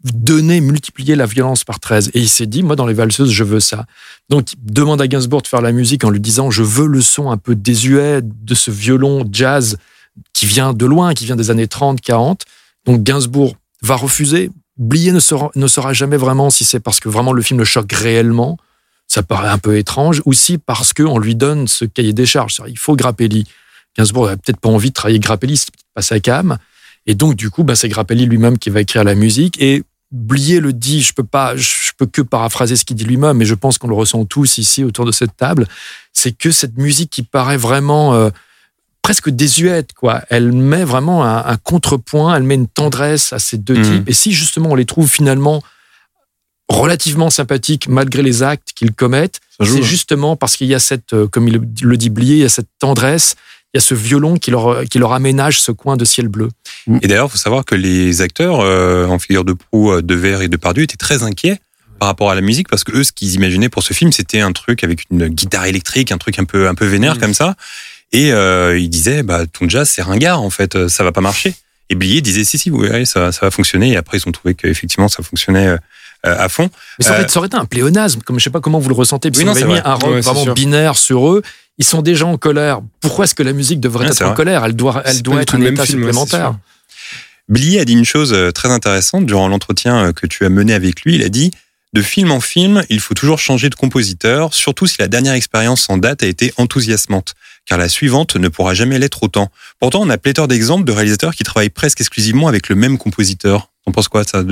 [0.05, 2.13] donner, multiplier la violence par 13.
[2.15, 3.87] Et il s'est dit, moi, dans les valseuses, je veux ça.
[4.29, 7.01] Donc, il demande à Gainsbourg de faire la musique en lui disant, je veux le
[7.01, 9.77] son un peu désuet de ce violon jazz
[10.33, 12.45] qui vient de loin, qui vient des années 30, 40.
[12.87, 14.51] Donc, Gainsbourg va refuser.
[14.79, 17.65] Blier ne saura, ne saura jamais vraiment si c'est parce que vraiment le film le
[17.65, 18.57] choque réellement.
[19.13, 20.23] Ça paraît un peu étrange.
[20.25, 22.63] Aussi parce qu'on lui donne ce cahier des charges.
[22.69, 23.45] Il faut Grappelli.
[23.99, 26.57] Gainsbourg n'a peut-être pas envie de travailler Grappelli, c'est pas sa cam.
[27.07, 29.61] Et donc, du coup, bah, c'est Grappelli lui-même qui va écrire la musique.
[29.61, 33.37] Et Blier le dit, je peux pas, je peux que paraphraser ce qu'il dit lui-même,
[33.39, 35.67] mais je pense qu'on le ressent tous ici autour de cette table.
[36.13, 38.31] C'est que cette musique qui paraît vraiment euh,
[39.03, 40.23] presque désuète, quoi.
[40.31, 43.83] Elle met vraiment un, un contrepoint, elle met une tendresse à ces deux Mhm.
[43.85, 44.09] types.
[44.09, 45.63] Et si justement on les trouve finalement
[46.73, 49.83] relativement sympathiques malgré les actes qu'ils commettent, c'est hein.
[49.83, 52.49] justement parce qu'il y a cette, euh, comme il le- dit Blier, il y a
[52.49, 53.37] cette tendresse,
[53.73, 56.49] il y a ce violon qui leur, qui leur aménage ce coin de ciel bleu.
[57.03, 60.43] Et d'ailleurs, faut savoir que les acteurs euh, en figure de proue euh, de Verre
[60.43, 61.59] et de Pardieu étaient très inquiets
[61.99, 64.41] par rapport à la musique parce que eux, ce qu'ils imaginaient pour ce film, c'était
[64.41, 67.19] un truc avec une guitare électrique, un truc un peu un peu vénère Mm.
[67.21, 67.55] comme ça.
[68.13, 71.55] Et euh, ils disaient, bah ton jazz c'est ringard en fait, ça va pas marcher.
[71.91, 73.93] Et Blier disait si si, vous verrez, ça ça va fonctionner.
[73.93, 75.77] Et après ils ont trouvé qu'effectivement ça fonctionnait
[76.23, 76.71] à fond.
[76.99, 78.89] Mais ça aurait, Euh, ça aurait été un pléonasme, comme je sais pas comment vous
[78.89, 80.55] le ressentez, parce Oui, qu'on avait mis un rock c'est vraiment sûr.
[80.55, 81.43] binaire sur eux.
[81.79, 82.81] Ils sont déjà en colère.
[83.01, 84.65] Pourquoi est-ce que la musique devrait être en colère?
[84.65, 86.55] Elle doit, elle doit être un état film, supplémentaire.
[87.49, 90.75] Blier a dit une chose euh, très intéressante durant l'entretien euh, que tu as mené
[90.75, 91.17] avec lui.
[91.17, 91.51] Il a dit
[91.93, 95.91] de film en film, il faut toujours changer de compositeur, surtout si la dernière expérience
[95.91, 97.35] en date a été enthousiasmante,
[97.67, 99.51] car la suivante ne pourra jamais l'être autant.
[99.79, 103.69] Pourtant, on a pléthore d'exemples de réalisateurs qui travaillent presque exclusivement avec le même compositeur.
[103.85, 104.43] T'en penses quoi, ça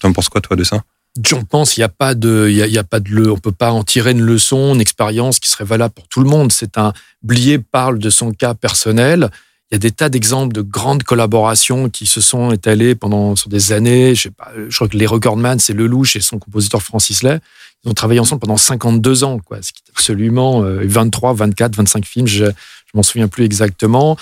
[0.00, 0.82] T'en penses quoi, toi, de ça?
[1.28, 3.50] J'en pense, il n'y a pas de, il y a, pas de le, on peut
[3.52, 6.52] pas en tirer une leçon, une expérience qui serait valable pour tout le monde.
[6.52, 6.92] C'est un,
[7.22, 9.30] Blier parle de son cas personnel.
[9.70, 13.50] Il y a des tas d'exemples de grandes collaborations qui se sont étalées pendant sur
[13.50, 14.14] des années.
[14.14, 17.40] Je sais pas, je crois que les Recordman, c'est Lelouch et son compositeur Francis Lay.
[17.84, 19.60] Ils ont travaillé ensemble pendant 52 ans, quoi.
[19.60, 22.26] Ce qui est absolument euh, 23, 24, 25 films.
[22.28, 22.50] Je, je
[22.94, 24.16] m'en souviens plus exactement.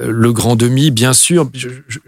[0.00, 1.48] Euh, Le Grand Demi, bien sûr.
[1.54, 1.98] Je- je-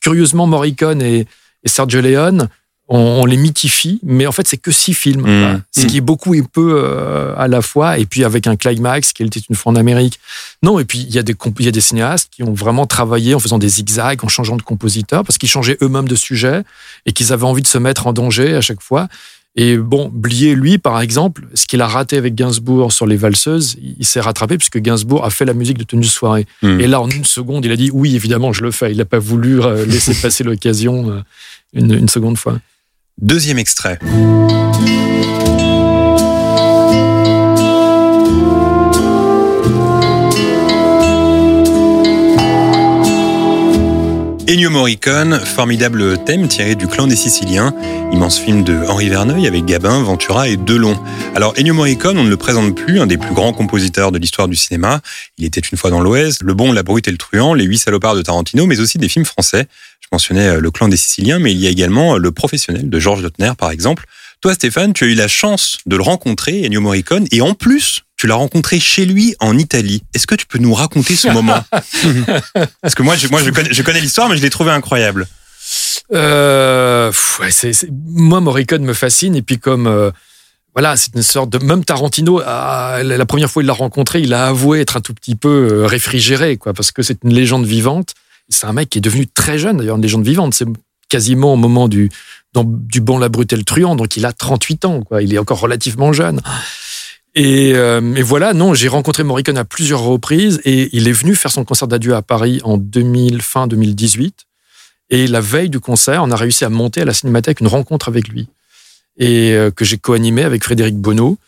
[0.00, 1.26] curieusement, Morricone et,
[1.64, 2.48] et Sergio Leone,
[2.88, 5.22] on, on les mythifie, mais en fait, c'est que six films.
[5.22, 5.62] Mmh.
[5.76, 9.12] Ce qui est beaucoup et peu euh, à la fois, et puis avec un climax
[9.12, 10.20] qui était une fois en Amérique.
[10.62, 12.54] Non, et puis il y, a des comp- il y a des cinéastes qui ont
[12.54, 16.14] vraiment travaillé en faisant des zigzags, en changeant de compositeur, parce qu'ils changeaient eux-mêmes de
[16.14, 16.62] sujet
[17.06, 19.08] et qu'ils avaient envie de se mettre en danger à chaque fois.
[19.58, 23.78] Et bon, Blier, lui, par exemple, ce qu'il a raté avec Gainsbourg sur les valseuses,
[23.98, 26.46] il s'est rattrapé puisque Gainsbourg a fait la musique de tenue de soirée.
[26.60, 26.78] Hmm.
[26.78, 28.92] Et là, en une seconde, il a dit oui, évidemment, je le fais.
[28.92, 31.22] Il n'a pas voulu euh, laisser passer l'occasion euh,
[31.72, 32.58] une, une seconde fois.
[33.22, 33.98] Deuxième extrait.
[44.48, 47.74] Ennio Morricone, formidable thème tiré du clan des Siciliens,
[48.12, 50.98] immense film de Henri Verneuil avec Gabin, Ventura et Delon.
[51.34, 54.46] Alors Ennio Morricone, on ne le présente plus, un des plus grands compositeurs de l'histoire
[54.46, 55.00] du cinéma.
[55.38, 57.78] Il était une fois dans l'Ouest, Le Bon, la Brute et le Truand, Les Huit
[57.78, 59.66] Salopards de Tarantino, mais aussi des films français.
[60.06, 62.88] Je mentionnais euh, Le clan des Siciliens, mais il y a également euh, Le Professionnel
[62.88, 64.04] de Georges Lautner, par exemple.
[64.40, 68.02] Toi, Stéphane, tu as eu la chance de le rencontrer, Ennio Morricone, et en plus,
[68.16, 70.02] tu l'as rencontré chez lui en Italie.
[70.14, 71.64] Est-ce que tu peux nous raconter ce moment
[72.82, 75.26] Parce que moi, je, moi, je connais, l'histoire, mais je l'ai trouvé incroyable.
[76.14, 79.34] Euh, pff, ouais, moi, Morricone me fascine.
[79.34, 79.86] Et puis, comme.
[79.86, 80.10] euh,
[80.74, 81.58] voilà, c'est une sorte de.
[81.58, 85.14] Même Tarantino, ah, la première fois qu'il l'a rencontré, il a avoué être un tout
[85.14, 88.14] petit peu réfrigéré, quoi, parce que c'est une légende vivante.
[88.48, 90.54] C'est un mec qui est devenu très jeune, d'ailleurs, une légende vivante.
[90.54, 90.68] C'est
[91.08, 92.10] quasiment au moment du,
[92.54, 93.96] du Bon, la Brute et le Truand.
[93.96, 95.22] Donc, il a 38 ans, quoi.
[95.22, 96.40] Il est encore relativement jeune.
[97.34, 101.34] Et, euh, et voilà, non, j'ai rencontré Morricone à plusieurs reprises et il est venu
[101.34, 104.46] faire son concert d'adieu à Paris en 2000, fin 2018.
[105.10, 108.08] Et la veille du concert, on a réussi à monter à la Cinémathèque une rencontre
[108.08, 108.48] avec lui
[109.18, 111.38] et euh, que j'ai co-animé avec Frédéric Bonneau.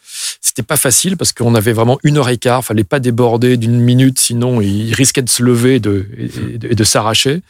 [0.41, 3.81] C'était pas facile parce qu'on avait vraiment une heure et quart, fallait pas déborder d'une
[3.81, 6.07] minute, sinon il risquait de se lever et de,
[6.57, 7.43] de, s'arracher.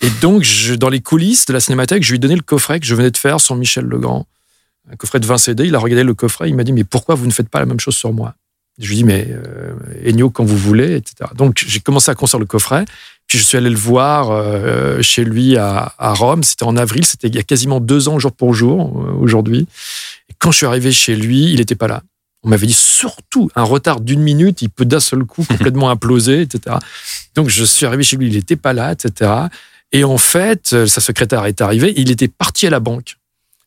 [0.00, 0.44] Et donc,
[0.78, 3.10] dans les coulisses de la Cinémathèque, je lui ai donné le coffret que je venais
[3.10, 4.26] de faire sur Michel Legrand,
[4.90, 5.64] un coffret de 20 CD.
[5.66, 7.66] Il a regardé le coffret, il m'a dit mais pourquoi vous ne faites pas la
[7.66, 8.34] même chose sur moi?
[8.78, 11.30] Je lui ai dit mais euh, Ennio quand vous voulez, etc.
[11.36, 12.84] Donc j'ai commencé à construire le coffret.
[13.32, 16.42] Puis je suis allé le voir euh, chez lui à, à Rome.
[16.42, 19.66] C'était en avril, c'était il y a quasiment deux ans jour pour jour euh, aujourd'hui.
[20.28, 22.02] Et quand je suis arrivé chez lui, il n'était pas là.
[22.42, 26.42] On m'avait dit surtout un retard d'une minute, il peut d'un seul coup complètement imploser,
[26.42, 26.76] etc.
[27.34, 29.30] Donc je suis arrivé chez lui, il n'était pas là, etc.
[29.92, 33.16] Et en fait, euh, sa secrétaire est arrivée, il était parti à la banque.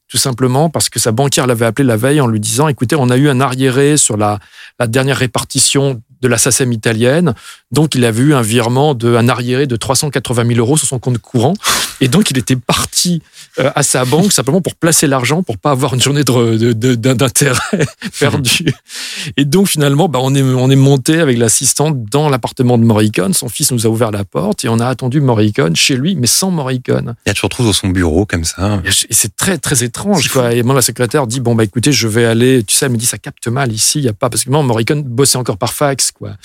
[0.08, 3.10] Tout simplement parce que sa banquière l'avait appelé la veille en lui disant écoutez, on
[3.10, 4.38] a eu un arriéré sur la,
[4.80, 7.36] la dernière répartition de la SACEM italienne.
[7.72, 10.98] Donc, il avait eu un virement de, un arriéré de 380 000 euros sur son
[10.98, 11.54] compte courant.
[12.02, 13.22] Et donc, il était parti
[13.60, 17.60] euh, à sa banque simplement pour placer l'argent pour pas avoir une journée d'intérêt
[18.20, 18.66] perdu.
[19.38, 23.34] Et donc, finalement, bah, on, est, on est monté avec l'assistante dans l'appartement de Morricone.
[23.34, 26.28] Son fils nous a ouvert la porte et on a attendu Morricone chez lui, mais
[26.28, 27.16] sans Morricone.
[27.28, 28.82] Et tu te retrouves dans son bureau comme ça.
[28.84, 30.30] Et c'est très, très étrange.
[30.30, 30.54] Quoi.
[30.54, 32.64] Et moi, la secrétaire dit Bon, bah écoutez, je vais aller.
[32.64, 34.30] Tu sais, elle me dit Ça capte mal ici, il n'y a pas.
[34.30, 36.12] Parce que moi, Morricone bossait encore par fax.
[36.16, 36.36] Quoi.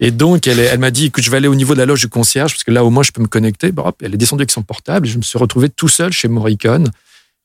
[0.00, 2.08] Et donc, elle, m'a dit Écoute, je vais aller au niveau de la loge du
[2.08, 3.72] concierge, parce que là, au moins, je peux me connecter.
[3.76, 5.06] Hop, elle est descendue avec son portable.
[5.06, 6.90] Et je me suis retrouvé tout seul chez Morricone.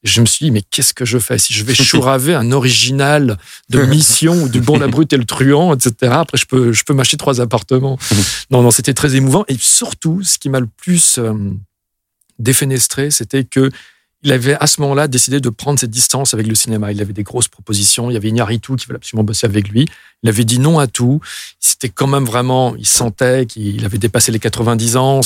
[0.04, 2.52] Et je me suis dit, mais qu'est-ce que je fais Si je vais chouraver un
[2.52, 3.38] original
[3.70, 6.84] de mission ou du Bon, la Brute et le Truand, etc., après, je peux, je
[6.84, 8.00] peux m'acheter trois appartements.
[8.50, 9.44] non, non, c'était très émouvant.
[9.48, 11.34] Et surtout, ce qui m'a le plus euh,
[12.40, 13.70] défenestré, c'était que
[14.22, 16.92] il avait à ce moment-là décidé de prendre ses distances avec le cinéma.
[16.92, 18.10] Il avait des grosses propositions.
[18.10, 19.88] Il y avait Iñárritu qui voulait absolument bosser avec lui.
[20.24, 21.22] Il avait dit non à tout.
[21.60, 25.22] C'était quand même vraiment, il sentait qu'il avait dépassé les 90 ans.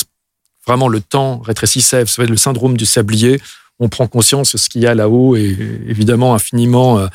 [0.67, 2.03] Vraiment, le temps rétrécissait.
[2.03, 3.41] Vous savez, le syndrome du sablier.
[3.79, 7.07] On prend conscience que ce qu'il y a là-haut est évidemment infiniment euh,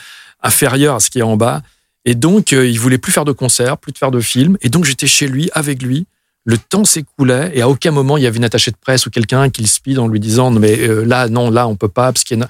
[0.43, 1.62] inférieur à ce qu'il y a en bas.
[2.05, 4.59] Et donc, euh, il voulait plus faire de concerts, plus de faire de films.
[4.62, 6.07] Et donc, j'étais chez lui, avec lui.
[6.49, 9.11] Le temps s'écoulait et à aucun moment il y avait une attachée de presse ou
[9.11, 11.89] quelqu'un qui le speed en lui disant non, mais euh, là non là on peut
[11.89, 12.49] pas parce qu'il y en a.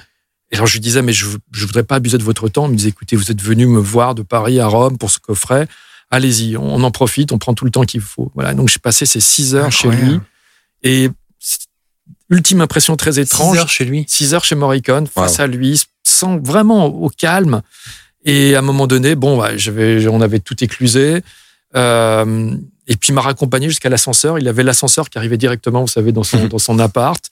[0.53, 2.67] Et alors je lui disais mais je je voudrais pas abuser de votre temps.
[2.67, 5.19] Il me disait écoutez vous êtes venu me voir de Paris à Rome pour ce
[5.19, 5.67] coffret.
[6.13, 8.31] Allez-y on en profite on prend tout le temps qu'il faut.
[8.37, 10.21] Voilà donc j'ai passé ces six heures chez lui
[10.85, 11.11] et
[12.31, 13.57] ultime impression très étrange.
[13.57, 14.05] Six heures chez lui.
[14.07, 17.63] Six heures chez Morricone, face à lui, sans vraiment au calme.
[18.25, 21.23] Et à un moment donné, bon, bah, j'avais, on avait tout éclusé.
[21.77, 22.55] Euh,
[22.89, 24.39] et puis il m'a raccompagné jusqu'à l'ascenseur.
[24.39, 27.23] Il avait l'ascenseur qui arrivait directement, vous savez, dans son, dans son appart.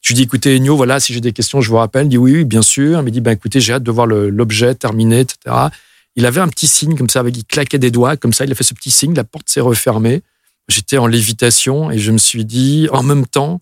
[0.00, 2.06] Je lui dis, écoutez, Ennio, voilà, si j'ai des questions, je vous rappelle.
[2.06, 2.98] Il dit, oui, oui, bien sûr.
[2.98, 5.68] Il me dit, ben, écoutez, j'ai hâte de voir l'objet terminé, etc.
[6.16, 8.44] Il avait un petit signe comme ça, avec, il claquait des doigts, comme ça.
[8.44, 10.22] Il a fait ce petit signe, la porte s'est refermée.
[10.68, 13.58] J'étais en lévitation et je me suis dit, en même temps,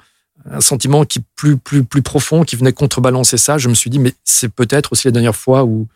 [0.49, 3.59] un sentiment qui plus plus plus profond qui venait contrebalancer ça.
[3.59, 5.87] Je me suis dit mais c'est peut-être aussi la dernière fois où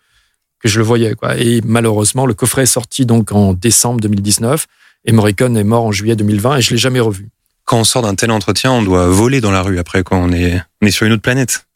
[0.60, 1.36] que je le voyais quoi.
[1.38, 4.66] Et malheureusement le coffret est sorti donc en décembre 2019
[5.04, 7.28] et Morricone est mort en juillet 2020 et je l'ai jamais revu.
[7.64, 10.18] Quand on sort d'un tel entretien, on doit voler dans la rue après quoi.
[10.18, 11.66] On est, on est sur une autre planète.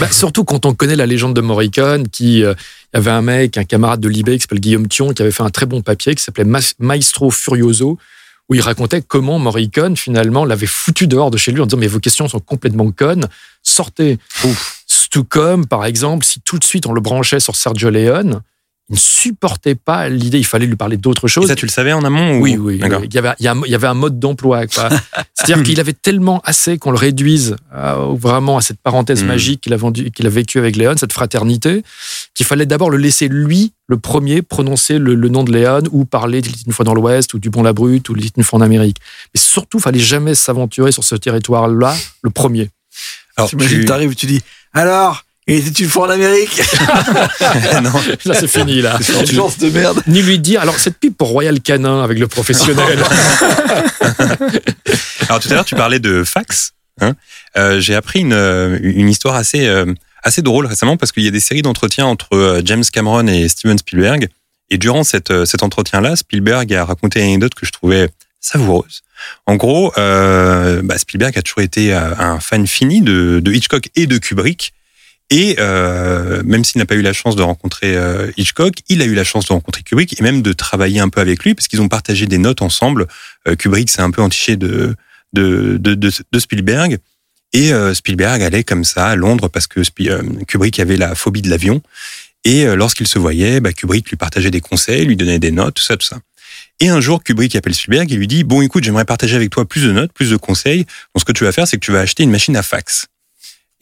[0.00, 2.54] Bah, surtout quand on connaît la légende de Morricone, qui euh,
[2.92, 5.44] y avait un mec, un camarade de Libé qui s'appelle Guillaume Thion, qui avait fait
[5.44, 6.44] un très bon papier qui s'appelait
[6.78, 7.98] Maestro Furioso,
[8.48, 11.86] où il racontait comment Morricone finalement l'avait foutu dehors de chez lui en disant mais
[11.86, 13.28] vos questions sont complètement connes,
[13.62, 14.18] sortez.
[15.10, 18.42] Tout comme par exemple si tout de suite on le branchait sur Sergio Leone,
[18.90, 20.38] il ne supportait pas l'idée.
[20.38, 21.44] Il fallait lui parler d'autre chose.
[21.44, 22.42] Et ça, tu le savais en amont ou...
[22.42, 22.74] Oui, oui.
[22.76, 22.80] Il
[23.14, 24.62] y avait, il y un mode d'emploi.
[25.34, 29.26] C'est-à-dire qu'il avait tellement assez qu'on le réduise euh, vraiment à cette parenthèse Mm.
[29.26, 31.82] magique qu'il a, vendu- qu'il a vécu avec Léon, cette fraternité,
[32.34, 36.04] qu'il fallait d'abord le laisser lui, le premier, prononcer le, le nom de Léon ou
[36.04, 38.98] parler une fois dans l'Ouest ou du Bon la Brute ou une fois en Amérique.
[39.34, 42.70] Mais surtout, il fallait jamais s'aventurer sur ce territoire-là, le premier.
[43.36, 44.40] Alors, T'imagines, tu- t'arrives, tu dis,
[44.74, 46.62] alors, il était une fois en Amérique
[47.82, 47.92] non.
[48.24, 48.98] Là, c'est fini, là.
[49.30, 50.02] Chance de merde.
[50.06, 52.98] Ni lui dire, alors cette pipe pour Royal Canin avec le professionnel.
[55.28, 56.72] Alors tout à l'heure, tu parlais de fax.
[57.00, 57.14] Hein
[57.56, 61.28] Euh, J'ai appris une, euh, une histoire assez, euh, assez drôle récemment parce qu'il y
[61.28, 64.28] a des séries d'entretiens entre euh, James Cameron et Steven Spielberg.
[64.70, 68.08] Et durant cette, euh, cet entretien-là, Spielberg a raconté une anecdote que je trouvais
[68.40, 69.02] savoureuse.
[69.46, 74.06] En gros, euh, bah, Spielberg a toujours été un fan fini de, de Hitchcock et
[74.06, 74.72] de Kubrick.
[75.30, 79.04] Et euh, même s'il n'a pas eu la chance de rencontrer euh, Hitchcock, il a
[79.04, 81.66] eu la chance de rencontrer Kubrick et même de travailler un peu avec lui parce
[81.66, 83.06] qu'ils ont partagé des notes ensemble.
[83.48, 84.94] Euh, Kubrick s'est un peu entiché de,
[85.32, 86.98] de, de, de, Spielberg.
[87.52, 91.42] Et euh, Spielberg allait comme ça à Londres parce que euh, Kubrick avait la phobie
[91.42, 91.82] de l'avion.
[92.44, 95.74] Et euh, lorsqu'ils se voyaient, bah, Kubrick lui partageait des conseils, lui donnait des notes,
[95.74, 96.18] tout ça, tout ça.
[96.80, 99.64] Et un jour, Kubrick appelle Spielberg et lui dit Bon, écoute, j'aimerais partager avec toi
[99.64, 100.84] plus de notes, plus de conseils.
[100.84, 103.06] Donc, ce que tu vas faire, c'est que tu vas acheter une machine à fax.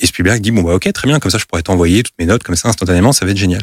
[0.02, 2.26] Et Spielberg dit Bon, bah, ok, très bien, comme ça, je pourrais t'envoyer toutes mes
[2.26, 3.62] notes comme ça instantanément, ça va être génial.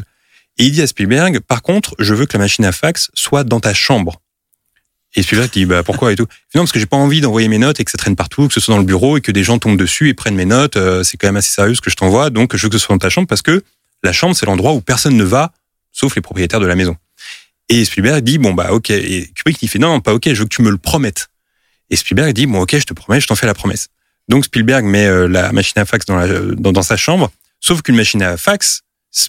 [0.58, 3.44] Et il dit à Spielberg Par contre, je veux que la machine à fax soit
[3.44, 4.20] dans ta chambre.
[5.16, 6.26] Et Spielberg dit bah pourquoi et tout.
[6.54, 8.54] Non parce que j'ai pas envie d'envoyer mes notes et que ça traîne partout, que
[8.54, 10.76] ce soit dans le bureau et que des gens tombent dessus et prennent mes notes.
[10.76, 12.84] Euh, c'est quand même assez sérieux ce que je t'envoie, donc je veux que ce
[12.84, 13.62] soit dans ta chambre parce que
[14.04, 15.52] la chambre c'est l'endroit où personne ne va
[15.90, 16.96] sauf les propriétaires de la maison.
[17.68, 18.90] Et Spielberg dit bon bah ok.
[18.90, 21.28] Et Kubrick il fait non pas ok, je veux que tu me le promettes.
[21.90, 23.88] Et Spielberg dit bon ok je te promets, je t'en fais la promesse.
[24.30, 27.82] Donc Spielberg met euh, la machine à fax dans, la, dans, dans sa chambre, sauf
[27.82, 28.82] qu'une machine à fax,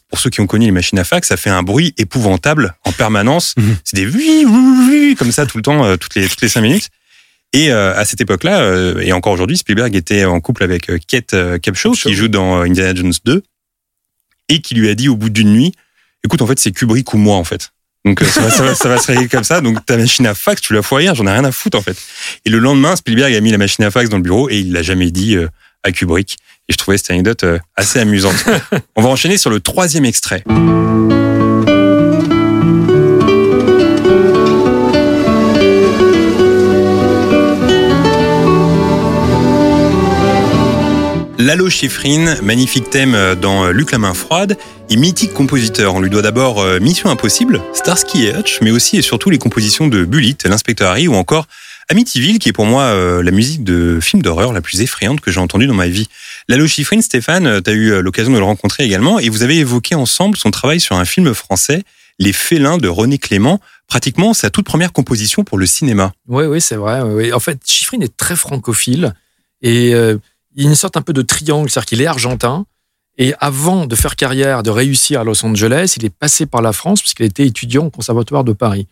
[0.10, 2.92] pour ceux qui ont connu les machines à fax, ça fait un bruit épouvantable en
[2.92, 3.56] permanence.
[3.58, 3.78] Mhm.
[3.84, 6.90] C'est des oui, comme ça tout le temps, euh, toutes les toutes les cinq minutes.
[7.54, 11.36] Et euh, à cette époque-là, euh, et encore aujourd'hui, Spielberg était en couple avec Kate
[11.60, 13.44] Capshaw, qui joue dans Indiana Jones 2,
[14.50, 15.74] et qui lui a dit au bout d'une nuit,
[16.24, 17.72] écoute, en fait, c'est Kubrick ou moi, en fait.
[18.06, 19.62] Donc euh, ça va, ça, va, ça va se régler comme ça.
[19.62, 21.82] Donc ta machine à fax, tu la fous ailleurs, j'en ai rien à foutre en
[21.82, 21.98] fait.
[22.46, 24.72] Et le lendemain, Spielberg a mis la machine à fax dans le bureau et il
[24.72, 25.48] l'a jamais dit euh,
[25.84, 26.38] à Kubrick.
[26.70, 28.46] Et je trouvais cette anecdote euh, assez amusante.
[28.96, 30.44] On va enchaîner sur le troisième extrait.
[41.41, 44.60] Lalo Schifrin, magnifique thème dans Luc la main froide,
[44.91, 45.95] et mythique compositeur.
[45.95, 49.39] On lui doit d'abord euh, Mission Impossible, Starsky et Hutch, mais aussi et surtout les
[49.39, 51.47] compositions de Bullitt, l'inspecteur Harry ou encore
[51.89, 55.32] Amityville, qui est pour moi euh, la musique de film d'horreur la plus effrayante que
[55.32, 56.10] j'ai entendue dans ma vie.
[56.47, 59.58] Lalo Schifrin, Stéphane, tu as eu euh, l'occasion de le rencontrer également, et vous avez
[59.58, 61.82] évoqué ensemble son travail sur un film français,
[62.19, 66.13] Les Félins de René Clément, pratiquement sa toute première composition pour le cinéma.
[66.27, 67.32] Oui, oui, c'est vrai.
[67.32, 69.15] En fait, Schifrin est très francophile
[69.62, 70.17] et euh,
[70.56, 72.66] il y a une sorte un peu de triangle, c'est-à-dire qu'il est argentin.
[73.18, 76.74] Et avant de faire carrière, de réussir à Los Angeles, il est passé par la
[76.74, 78.88] France puisqu'il était étudiant au Conservatoire de Paris.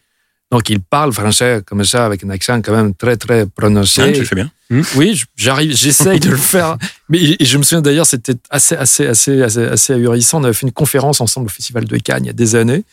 [0.52, 4.12] Donc il parle français comme ça, avec un accent quand même très très prononcé.
[4.14, 4.52] Tu le fais bien
[4.96, 6.78] Oui, je- j'arrive, j'essaye de le faire.
[7.10, 10.42] Mais et je me souviens d'ailleurs, c'était assez, assez, assez, assez, assez ahurissant.
[10.42, 12.84] On avait fait une conférence ensemble au Festival de Cannes il y a des années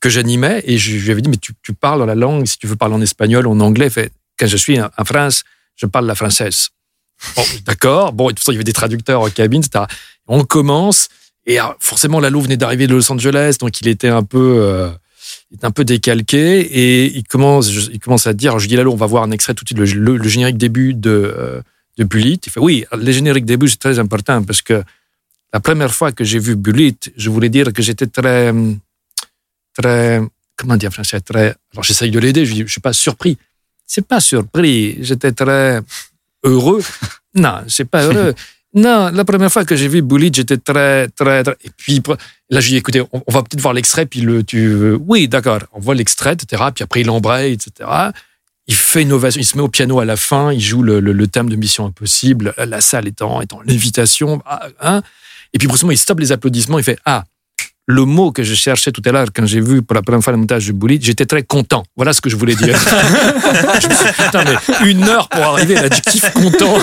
[0.00, 2.66] que j'animais et je, lui avais dit mais tu, tu parles la langue si tu
[2.66, 3.88] veux parler en espagnol ou en anglais.
[3.88, 5.44] Fait, quand je suis en France,
[5.76, 6.68] je parle la française.
[7.34, 8.12] Bon, d'accord.
[8.12, 9.84] Bon, et toute façon, il y avait des traducteurs en cabine, etc.
[10.26, 11.08] On commence
[11.46, 14.90] et alors, forcément, Lalo venait d'arriver de Los Angeles, donc il était un peu, euh,
[15.62, 18.58] un peu décalqué et il commence, il commence à dire.
[18.58, 21.34] je dis Lalo, on va voir un extrait tout de suite, le, générique début de
[21.38, 21.60] euh,
[21.98, 22.46] de Bullitt.
[22.46, 24.82] Il fait oui, le générique début c'est très important parce que
[25.52, 28.52] la première fois que j'ai vu Bullitt, je voulais dire que j'étais très,
[29.72, 30.20] très,
[30.56, 31.54] comment dire en français, très.
[31.72, 33.38] Alors j'essaye de l'aider, je je suis pas surpris.
[33.86, 35.80] C'est pas surpris, j'étais très
[36.44, 36.82] heureux.
[37.38, 38.34] Non, c'est pas heureux.
[38.72, 42.02] Non, la première fois que j'ai vu Bullitt, j'étais très, très, très- Et puis
[42.50, 45.28] là, je lui ai dit, écoutez, on, va peut-être voir l'extrait, puis le, tu, oui,
[45.28, 46.62] d'accord, on voit l'extrait, etc.
[46.74, 47.90] Puis après, il embraye, etc.
[48.66, 51.26] Il fait une ovation, il se met au piano à la fin, il joue le,
[51.26, 55.02] thème de Mission Impossible, la, salle est en, est lévitation, ah, hein.
[55.52, 57.24] Et puis brusquement, il stoppe les applaudissements, il fait Ah,
[57.86, 60.32] le mot que je cherchais tout à l'heure quand j'ai vu pour la première fois
[60.32, 61.84] le montage de Bullitt, j'étais très content.
[61.94, 62.76] Voilà ce que je voulais dire.
[63.80, 66.78] je me suis dit, putain, mais une heure pour arriver à l'adjectif content.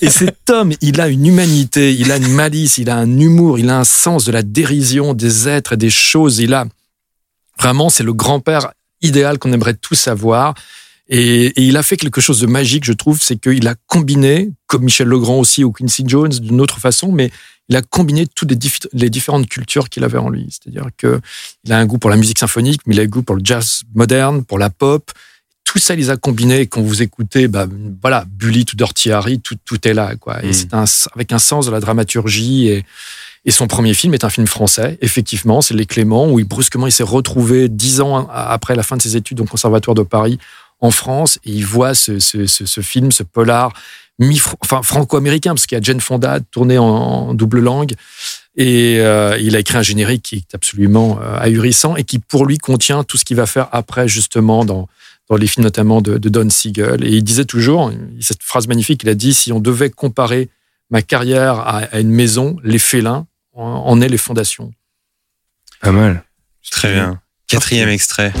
[0.00, 3.58] Et cet homme, il a une humanité, il a une malice, il a un humour,
[3.58, 6.38] il a un sens de la dérision des êtres et des choses.
[6.38, 6.64] Il a
[7.58, 8.72] vraiment, c'est le grand-père
[9.02, 10.54] idéal qu'on aimerait tous avoir.
[11.10, 14.50] Et, et il a fait quelque chose de magique, je trouve, c'est qu'il a combiné,
[14.66, 17.30] comme Michel Legrand aussi ou Quincy Jones d'une autre façon, mais
[17.68, 20.48] il a combiné toutes les, dif- les différentes cultures qu'il avait en lui.
[20.50, 21.20] C'est-à-dire que
[21.64, 23.42] il a un goût pour la musique symphonique, mais il a un goût pour le
[23.44, 25.10] jazz moderne, pour la pop.
[25.64, 26.60] Tout ça, il les a combinés.
[26.60, 27.66] Et quand vous écoutez, bah,
[28.02, 30.42] voilà, Bully ou Dirty Harry, tout, tout est là, quoi.
[30.44, 30.52] Et Mm.
[30.52, 30.84] c'est un,
[31.14, 32.84] avec un sens de la dramaturgie et,
[33.44, 36.86] et son premier film est un film français, effectivement, c'est Les Cléments, où il, brusquement
[36.86, 40.38] il s'est retrouvé dix ans après la fin de ses études au Conservatoire de Paris
[40.80, 43.72] en France, et il voit ce, ce, ce, ce film, ce polar
[44.60, 47.94] enfin, franco-américain, parce qu'il y a Jane Fonda tourné en, en double langue,
[48.56, 52.46] et euh, il a écrit un générique qui est absolument euh, ahurissant, et qui pour
[52.46, 54.88] lui contient tout ce qu'il va faire après, justement, dans,
[55.28, 57.04] dans les films notamment de, de Don Siegel.
[57.04, 60.50] Et il disait toujours, cette phrase magnifique, il a dit, si on devait comparer
[60.90, 64.72] ma carrière à, à une maison, les félins, en est les fondations.
[65.80, 66.24] Pas mal.
[66.70, 67.20] Très bien.
[67.48, 68.32] Quatrième extrait.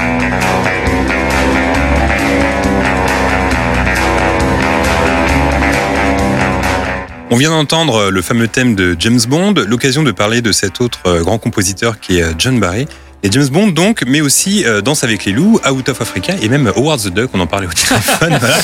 [7.32, 10.98] On vient d'entendre le fameux thème de James Bond, l'occasion de parler de cet autre
[11.06, 12.86] euh, grand compositeur qui est euh, John Barry.
[13.22, 16.50] Et James Bond donc, mais aussi euh, Danse avec les loups, Out of Africa et
[16.50, 18.58] même Howard the Duck, on en parlait au téléphone, voilà.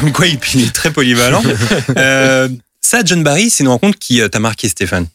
[0.00, 1.42] comme quoi il est très polyvalent.
[1.98, 2.48] Euh,
[2.80, 5.08] ça, John Barry, c'est une rencontre qui euh, t'a marqué Stéphane?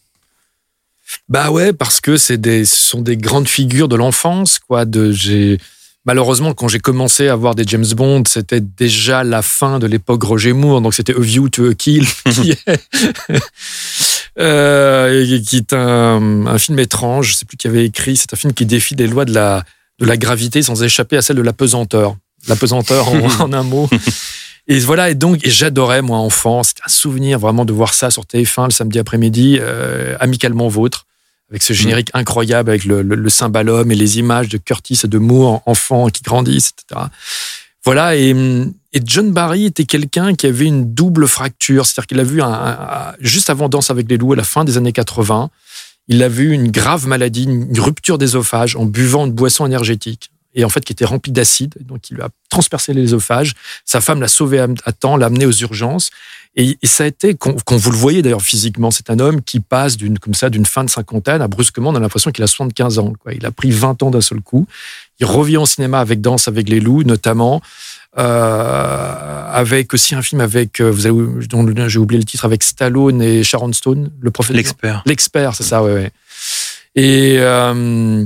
[1.27, 4.85] Bah ouais, parce que c'est des, ce sont des grandes figures de l'enfance, quoi.
[4.85, 5.57] De, j'ai,
[6.05, 10.23] malheureusement, quand j'ai commencé à voir des James Bond, c'était déjà la fin de l'époque
[10.23, 12.69] Roger Moore, donc c'était A View to a Kill, qui est,
[14.39, 18.33] euh, et qui est un, un film étrange, je sais plus qui avait écrit, c'est
[18.33, 19.63] un film qui défie les lois de la,
[19.99, 22.15] de la gravité sans échapper à celle de la pesanteur.
[22.47, 23.87] La pesanteur en, en un mot.
[24.67, 28.09] Et voilà, et donc, et j'adorais, moi, enfant, c'était un souvenir vraiment de voir ça
[28.09, 31.05] sur TF1 le samedi après-midi, euh, amicalement vôtre,
[31.51, 35.07] avec ce générique incroyable, avec le, le, le cymbalum et les images de Curtis et
[35.07, 37.07] de Moore, enfants qui grandissent, etc.
[37.83, 38.29] Voilà, et,
[38.93, 42.47] et John Barry était quelqu'un qui avait une double fracture, c'est-à-dire qu'il a vu, un,
[42.53, 45.49] un- juste avant Danse avec les loups, à la fin des années 80,
[46.07, 50.65] il a vu une grave maladie, une rupture d'ésophage en buvant une boisson énergétique et
[50.65, 53.53] en fait qui était remplie d'acide, donc il lui a transpercé l'ésophage.
[53.85, 56.09] Sa femme l'a sauvé à temps, l'a amené aux urgences,
[56.55, 59.41] et, et ça a été, quand, quand vous le voyez d'ailleurs physiquement, c'est un homme
[59.41, 62.43] qui passe d'une comme ça d'une fin de cinquantaine à brusquement, on a l'impression qu'il
[62.43, 63.13] a 75 ans.
[63.19, 63.33] Quoi.
[63.33, 64.67] Il a pris 20 ans d'un seul coup.
[65.19, 67.61] Il revient au cinéma avec Danse avec les loups, notamment.
[68.17, 72.63] Euh, avec aussi un film avec, euh, vous avez, dont j'ai oublié le titre, avec
[72.63, 74.57] Stallone et Sharon Stone, le prophète.
[74.57, 75.03] L'expert.
[75.05, 76.11] L'expert, c'est ça, ouais, ouais.
[76.95, 78.25] Et, euh,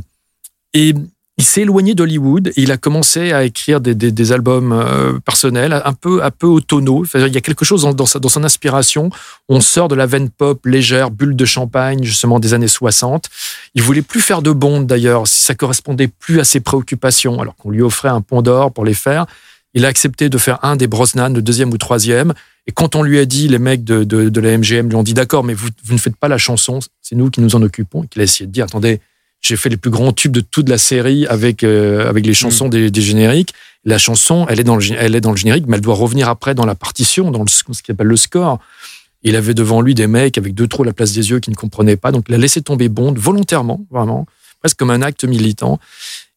[0.73, 0.95] et
[1.37, 5.93] il s'est éloigné d'Hollywood et il a commencé à écrire des, albums euh, personnels, un
[5.93, 6.47] peu, un peu.
[6.47, 9.09] Enfin, il y a quelque chose dans, sa, dans son inspiration.
[9.49, 13.29] On sort de la veine pop légère, bulle de champagne, justement des années 60.
[13.73, 17.55] Il voulait plus faire de Bond d'ailleurs, si ça correspondait plus à ses préoccupations, alors
[17.57, 19.25] qu'on lui offrait un pont d'or pour les faire.
[19.73, 22.33] Il a accepté de faire un des Brosnan, le deuxième ou troisième.
[22.65, 25.13] Et quand on lui a dit, les mecs de, de, la MGM lui ont dit
[25.13, 28.03] d'accord, mais vous, vous ne faites pas la chanson, c'est nous qui nous en occupons.
[28.03, 29.01] Qu'il a essayé de dire attendez,
[29.45, 32.67] j'ai fait les plus grands tubes de toute la série avec, euh, avec les chansons
[32.67, 33.53] des, des génériques.
[33.83, 36.27] La chanson, elle est, dans le, elle est dans le générique, mais elle doit revenir
[36.29, 38.59] après dans la partition, dans le, ce qu'il appelle le score.
[39.21, 41.51] Il avait devant lui des mecs avec deux trous à la place des yeux qui
[41.51, 42.11] ne comprenaient pas.
[42.11, 44.25] Donc, il a laissé tomber Bond volontairement, vraiment,
[44.59, 45.79] presque comme un acte militant.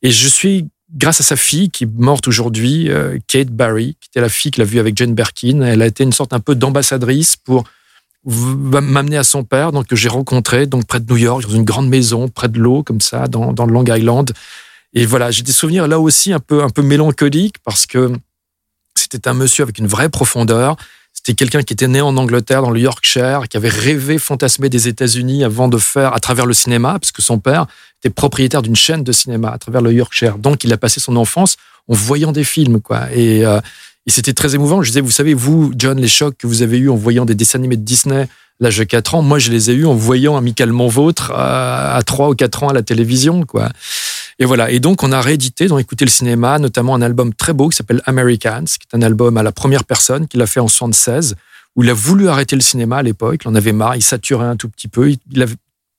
[0.02, 4.08] Et je suis, grâce à sa fille qui est morte aujourd'hui, euh, Kate Barry, qui
[4.10, 5.62] était la fille qu'il a vue avec Jane Birkin.
[5.62, 7.64] Elle a été une sorte un peu d'ambassadrice pour
[8.24, 11.64] m'amener à son père, donc que j'ai rencontré donc près de New York, dans une
[11.64, 14.32] grande maison, près de l'eau, comme ça, dans, dans le Long Island.
[14.94, 18.12] Et voilà, j'ai des souvenirs là aussi un peu, un peu mélancoliques parce que
[18.94, 20.76] c'était un monsieur avec une vraie profondeur.
[21.12, 24.88] C'était quelqu'un qui était né en Angleterre, dans le Yorkshire, qui avait rêvé, fantasmé des
[24.88, 27.66] États-Unis avant de faire à travers le cinéma, parce que son père
[28.00, 30.38] était propriétaire d'une chaîne de cinéma à travers le Yorkshire.
[30.38, 31.56] Donc, il a passé son enfance
[31.88, 33.10] en voyant des films, quoi.
[33.12, 33.60] Et, euh,
[34.08, 34.80] et c'était très émouvant.
[34.82, 37.34] Je disais, vous savez, vous, John, les chocs que vous avez eus en voyant des
[37.34, 38.26] dessins animés de Disney
[38.58, 42.02] l'âge de 4 ans, moi, je les ai eus en voyant Amicalement Vôtre à, à
[42.02, 43.68] 3 ou 4 ans à la télévision, quoi.
[44.38, 44.70] Et voilà.
[44.70, 47.76] Et donc, on a réédité dans Écouter le cinéma, notamment un album très beau qui
[47.76, 51.36] s'appelle Americans, qui est un album à la première personne qu'il a fait en 76,
[51.76, 53.42] où il a voulu arrêter le cinéma à l'époque.
[53.44, 55.10] Il en avait marre, il saturait un tout petit peu.
[55.10, 55.56] Il, avait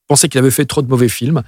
[0.07, 1.43] pensé qu'il avait fait trop de mauvais films.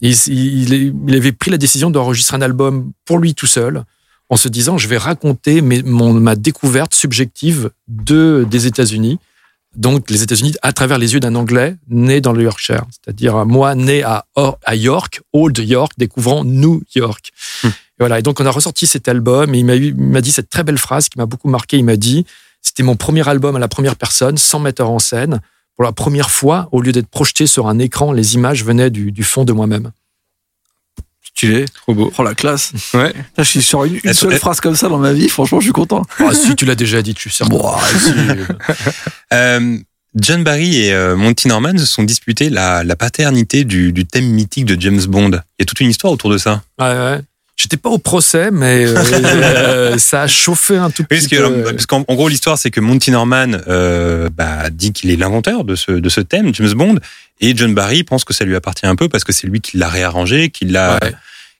[0.00, 3.84] Il avait pris la décision d'enregistrer un album pour lui tout seul,
[4.30, 9.18] en se disant je vais raconter mes- mon, ma découverte subjective de, des États-Unis.
[9.76, 13.74] Donc les États-Unis à travers les yeux d'un Anglais né dans le Yorkshire, c'est-à-dire moi
[13.74, 17.30] né à, Or- à York, Old York, découvrant New York.
[17.64, 17.68] Et
[18.00, 18.18] voilà.
[18.18, 20.48] Et donc on a ressorti cet album et il m'a eu- il m'a dit cette
[20.50, 21.76] très belle phrase qui m'a beaucoup marqué.
[21.76, 22.24] Il m'a dit
[22.62, 25.40] c'était mon premier album à la première personne, sans metteur en scène.
[25.76, 29.12] Pour la première fois, au lieu d'être projeté sur un écran, les images venaient du,
[29.12, 29.92] du fond de moi-même.
[31.38, 31.66] Stylé.
[31.66, 32.12] Trop beau.
[32.18, 32.72] Oh la classe.
[32.94, 33.12] Ouais.
[33.14, 35.28] Là, je suis sur une, seule phrase comme ça dans ma vie.
[35.28, 36.02] Franchement, je suis content.
[36.18, 37.44] Ah, si tu l'as déjà dit, tu sais.
[37.44, 37.62] Bon,
[37.98, 38.12] Si.
[39.34, 39.76] Euh,
[40.14, 44.24] John Barry et euh, Monty Norman se sont disputés la, la paternité du, du thème
[44.24, 45.30] mythique de James Bond.
[45.30, 46.62] Il y a toute une histoire autour de ça.
[46.80, 47.20] Ouais, ouais.
[47.60, 51.28] J'étais pas au procès, mais euh, euh, ça a chauffé un tout Oui, petit parce
[51.28, 51.54] que, peu.
[51.60, 55.16] alors, parce qu'en en gros, l'histoire, c'est que Monty Norman euh, bah, dit qu'il est
[55.16, 56.98] l'inventeur de ce, de ce thème, James Bond,
[57.40, 59.76] et John Barry pense que ça lui appartient un peu parce que c'est lui qui
[59.76, 61.12] l'a réarrangé, qui l'a, Ouais.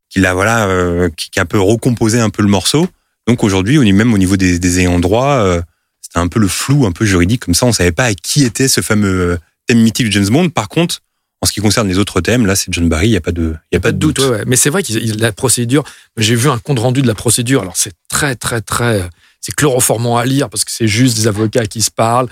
[0.09, 2.87] qui l'a voilà, euh, qui, qui a un peu recomposé un peu le morceau.
[3.27, 5.61] Donc aujourd'hui, au- même au niveau des, des ayants droit, euh,
[6.01, 8.45] c'était un peu le flou, un peu juridique, comme ça, on savait pas à qui
[8.45, 10.49] était ce fameux euh, thème mythique de James Bond.
[10.49, 11.01] Par contre,
[11.41, 13.33] en ce qui concerne les autres thèmes, là, c'est John Barry, il y a pas
[13.33, 14.45] de, il y a Pas de doute, ouais, ouais.
[14.47, 15.85] Mais c'est vrai que la procédure,
[16.17, 17.63] j'ai vu un compte rendu de la procédure.
[17.63, 19.09] Alors c'est très, très, très,
[19.41, 22.27] c'est chloroformant à lire parce que c'est juste des avocats qui se parlent.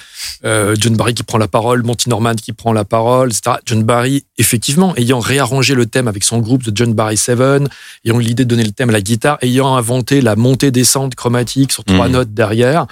[0.45, 3.59] Euh, John Barry qui prend la parole, Monty Norman qui prend la parole, etc.
[3.65, 7.69] John Barry, effectivement, ayant réarrangé le thème avec son groupe de John Barry Seven,
[8.05, 11.71] ayant eu l'idée de donner le thème à la guitare, ayant inventé la montée-descente chromatique
[11.73, 12.13] sur trois Mhm.
[12.13, 12.87] notes derrière.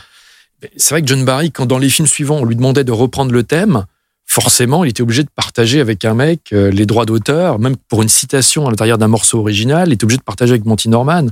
[0.63, 2.93] Mais C'est vrai que John Barry, quand dans les films suivants, on lui demandait de
[2.93, 3.85] reprendre le thème,
[4.27, 8.03] forcément, il était obligé de partager avec un mec euh, les droits d'auteur, même pour
[8.03, 11.27] une citation à l'intérieur d'un morceau original, il était obligé de partager avec Monty Norman.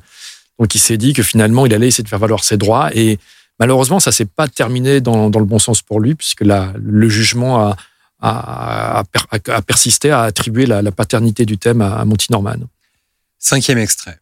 [0.59, 2.91] Donc il s'est dit que finalement, il allait essayer de faire valoir ses droits.
[2.95, 3.19] Et
[3.59, 7.09] malheureusement, ça s'est pas terminé dans, dans le bon sens pour lui, puisque la- le
[7.09, 7.77] jugement a,
[8.21, 12.31] a, a per- a persisté à attribuer la, la paternité du thème à, à Monty
[12.31, 12.57] Norman.
[13.39, 14.19] Cinquième extrait.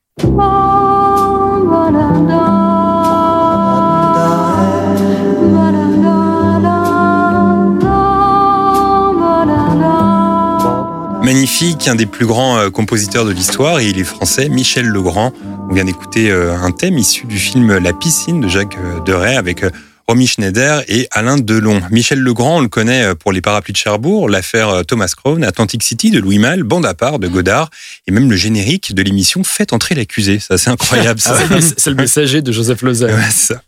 [11.32, 15.32] Magnifique, un des plus grands euh, compositeurs de l'histoire, et il est français, Michel Legrand.
[15.70, 19.36] On vient d'écouter euh, un thème issu du film La piscine de Jacques euh, Deray
[19.36, 19.64] avec
[20.08, 21.82] Romy Schneider et Alain Delon.
[21.92, 26.10] Michel Legrand, on le connaît pour les parapluies de Cherbourg, l'affaire Thomas Crown, Atlantic City
[26.10, 27.70] de Louis Malle, Bande à part de Godard,
[28.08, 30.40] et même le générique de l'émission Faites entrer l'accusé.
[30.40, 31.36] C'est assez incroyable ça.
[31.76, 33.14] C'est le messager de Joseph Lozère.
[33.16, 33.62] Ouais, c'est ça.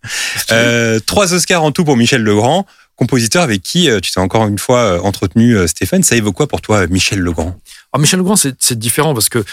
[0.50, 2.66] Euh, trois Oscars en tout pour Michel Legrand,
[3.02, 6.04] compositeur avec qui euh, tu t'es encore une fois euh, entretenu, euh, Stéphane.
[6.04, 7.56] Ça évoque quoi pour toi, Michel Legrand?
[7.92, 9.44] Alors Michel Legrand, c'est différent parce que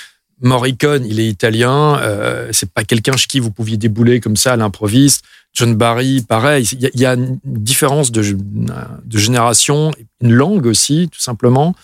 [0.41, 1.99] Morricone, il est italien.
[2.51, 5.25] C'est pas quelqu'un chez qui vous pouviez débouler comme ça à l'improviste.
[5.53, 6.65] John Barry, pareil.
[6.71, 8.21] Il y, a, une différence de,
[9.09, 9.91] génération,
[10.21, 11.75] une langue aussi, tout simplement.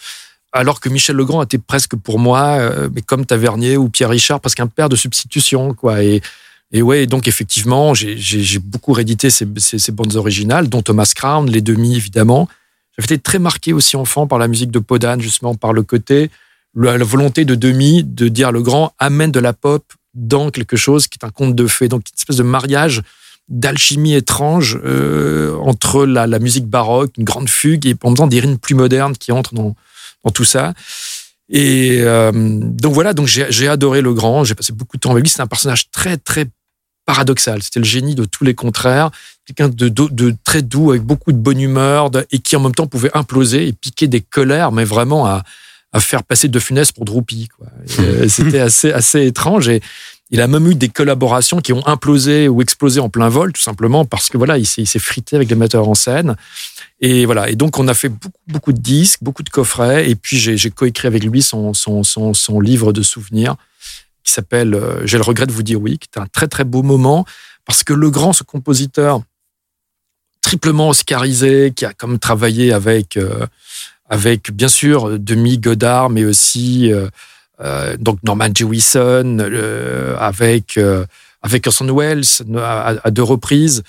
[0.54, 4.62] Alors que Michel Legrand était presque pour moi, mais comme Tavernier ou Pierre Richard, presque
[4.62, 5.98] un père de substitution, quoi.
[6.72, 9.46] Et ouais, donc effectivement, j'ai- beaucoup réédité ces,
[9.92, 12.48] bandes originales, dont Thomas Crown, les demi évidemment.
[12.98, 16.32] J'avais été très marqué aussi enfant par la musique de Podane, justement par le côté,
[16.76, 21.08] la, volonté de Demi de dire le grand amène de la pop dans quelque chose
[21.08, 21.88] qui est un conte de fées.
[21.88, 23.02] Donc une espèce de mariage
[23.48, 28.40] d'alchimie étrange euh, entre la, musique baroque, une grande fugue, et en même temps des
[28.40, 29.76] rythmes plus modernes qui entrent dans
[30.34, 30.74] tout ça.
[31.50, 35.24] Et euh, donc voilà, donc j'ai adoré le grand, j'ai passé beaucoup de temps avec
[35.24, 35.30] lui.
[35.30, 36.46] C'est un personnage très très
[37.06, 37.62] paradoxal.
[37.62, 39.12] C'était le génie de tous les contraires,
[39.46, 42.62] quelqu'un de, de, de très doux avec beaucoup de bonne humeur de- et qui en
[42.62, 45.44] même temps pouvait imploser et piquer des colères, mais vraiment à,
[45.94, 47.48] à faire passer de Funès pour Droupy.
[48.00, 49.82] euh, C'était assez assez étrange et
[50.32, 53.62] il a même eu des collaborations qui ont implosé ou explosé en plein vol, tout
[53.62, 56.36] simplement parce que voilà, il s'est il s'est frité avec les metteurs en scène.
[57.02, 57.50] Et voilà.
[57.50, 58.12] Et donc, on a fait
[58.48, 60.10] beaucoup, de disques, beaucoup de coffrets.
[60.10, 61.74] Et puis, j'ai coécrit avec lui son,
[62.62, 63.56] livre de souvenirs
[64.24, 66.64] qui s'appelle euh, J'ai le regret de vous dire oui, qui est un très, très
[66.64, 67.26] beau moment
[67.66, 69.22] parce que le grand, ce compositeur
[70.42, 73.48] triplement oscarisé, qui a comme travaillé avec, euh,
[74.10, 76.94] avec bien sûr, Demi Godard, mais aussi
[77.62, 80.80] euh, donc Norman Jewison, euh, avec,
[81.42, 82.24] avec Orson Welles
[82.58, 83.84] à, deux reprises.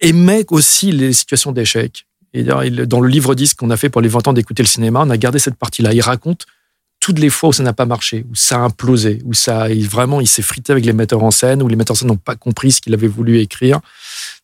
[0.00, 2.06] Aimait aussi les situations d'échec.
[2.34, 5.00] Et dans le livre disque qu'on a fait pour les 20 ans d'écouter le cinéma,
[5.04, 5.92] on a gardé cette partie-là.
[5.94, 6.46] Il raconte
[7.00, 9.88] toutes les fois où ça n'a pas marché, où ça a implosé, où ça, il-
[9.88, 12.16] vraiment, il s'est frité avec les metteurs en scène, où les metteurs en scène n'ont
[12.16, 13.78] pas compris ce qu'il avait voulu écrire,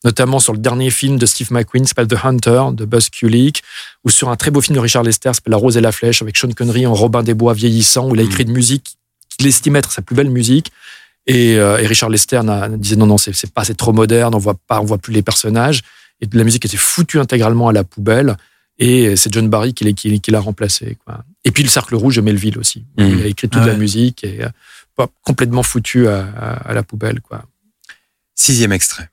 [0.04, 3.62] notamment sur le dernier film de Steve McQueen, qui s'appelle The Hunter, de Buzz Kulik,
[4.04, 5.90] ou sur un très beau film de Richard Lester, qui s'appelle La Rose et la
[5.92, 8.96] Flèche, avec Sean Connery en Robin des Bois vieillissant, où il a écrit une musique
[9.36, 10.70] qu'il estimait être sa plus belle musique.
[11.26, 14.38] Et, euh, et Richard Lester n'a- disait non, non, c'est pas, c'est trop moderne, on
[14.38, 15.80] voit pas, on voit plus les personnages.
[16.20, 18.36] Et la musique était foutue intégralement à la poubelle.
[18.78, 20.98] Et c'est John Barry qui l'a qui, qui l'a remplacé.
[21.04, 21.24] Quoi.
[21.44, 22.84] Et puis le Cercle Rouge de Melville aussi.
[22.98, 23.06] Mhm.
[23.18, 24.48] Il a écrit toute Ah la musique et euh,
[24.96, 27.20] pas- complètement foutu à, à- à la poubelle.
[27.20, 27.42] Quoi.
[28.34, 29.08] Sixième extrait.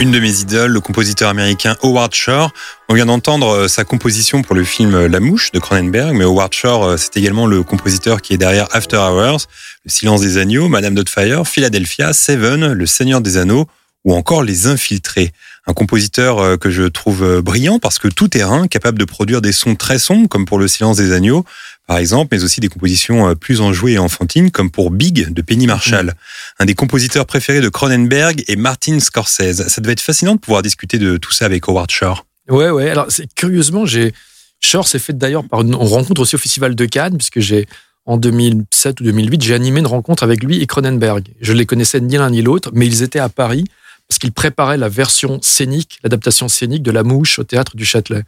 [0.00, 2.52] Une de mes idoles, le compositeur américain Howard Shore.
[2.88, 6.22] On vient d'entendre euh, sa composition pour le film euh, La Mouche de Cronenberg, mais
[6.22, 9.48] Howard Shore, euh, c'est également le compositeur qui est derrière After Hours,
[9.84, 13.66] Le Silence des Agneaux, Madame Doubtfire, Philadelphia, Seven, Le Seigneur des Anneaux
[14.04, 15.32] ou encore Les Infiltrés.
[15.66, 19.74] Un compositeur que je trouve brillant parce que tout terrain, capable de produire des sons
[19.74, 21.44] très sombres comme pour Le Silence des Agneaux,
[21.88, 25.42] par exemple, mais aussi des compositions euh, plus enjouées et enfantines, comme pour Big de
[25.42, 26.12] Penny Marshall,
[26.58, 29.66] un des compositeurs préférés de Cronenberg et Martin Scorsese.
[29.66, 32.26] Ça devait être fascinant de pouvoir discuter de tout ça avec Howard Shore.
[32.50, 32.90] Ouais, ouais.
[32.90, 34.12] Alors, curieusement, j'ai
[34.60, 37.66] Shore s'est fait d'ailleurs par une rencontre aussi au Festival de Cannes, puisque j'ai
[38.04, 41.26] en 2007 ou 2008, j'ai animé une rencontre avec lui et Cronenberg.
[41.40, 43.64] Je les connaissais ni l'un ni l'autre, mais ils étaient à Paris
[44.08, 48.24] parce qu'ils préparaient la version scénique, l'adaptation scénique de La Mouche au théâtre du Châtelet.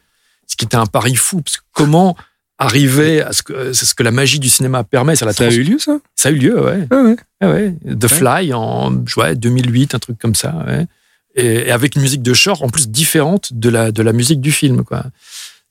[0.47, 2.17] Ce qui était un pari fou, parce que comment
[2.61, 5.45] arriver à ce que, c'est ce que la magie du cinéma permet, c'est la Ça
[5.45, 5.99] a eu lieu, ça?
[6.15, 6.87] Ça a eu lieu, ouais.
[6.91, 7.17] Ah ouais.
[7.41, 7.75] Ah ouais.
[7.99, 10.55] The Fly en ouais, 2008, un truc comme ça.
[10.67, 10.87] Ouais.
[11.35, 14.43] Et, et avec une musique de Shore en plus différente de la, de la musique
[14.43, 14.85] du film.
[14.85, 15.05] Quoi.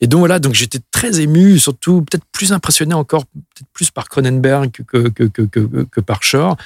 [0.01, 4.09] Et donc voilà, donc j'étais très ému, surtout peut-être plus impressionné encore, peut-être plus par
[4.09, 6.57] Cronenberg que, que, que, que, que par Shore.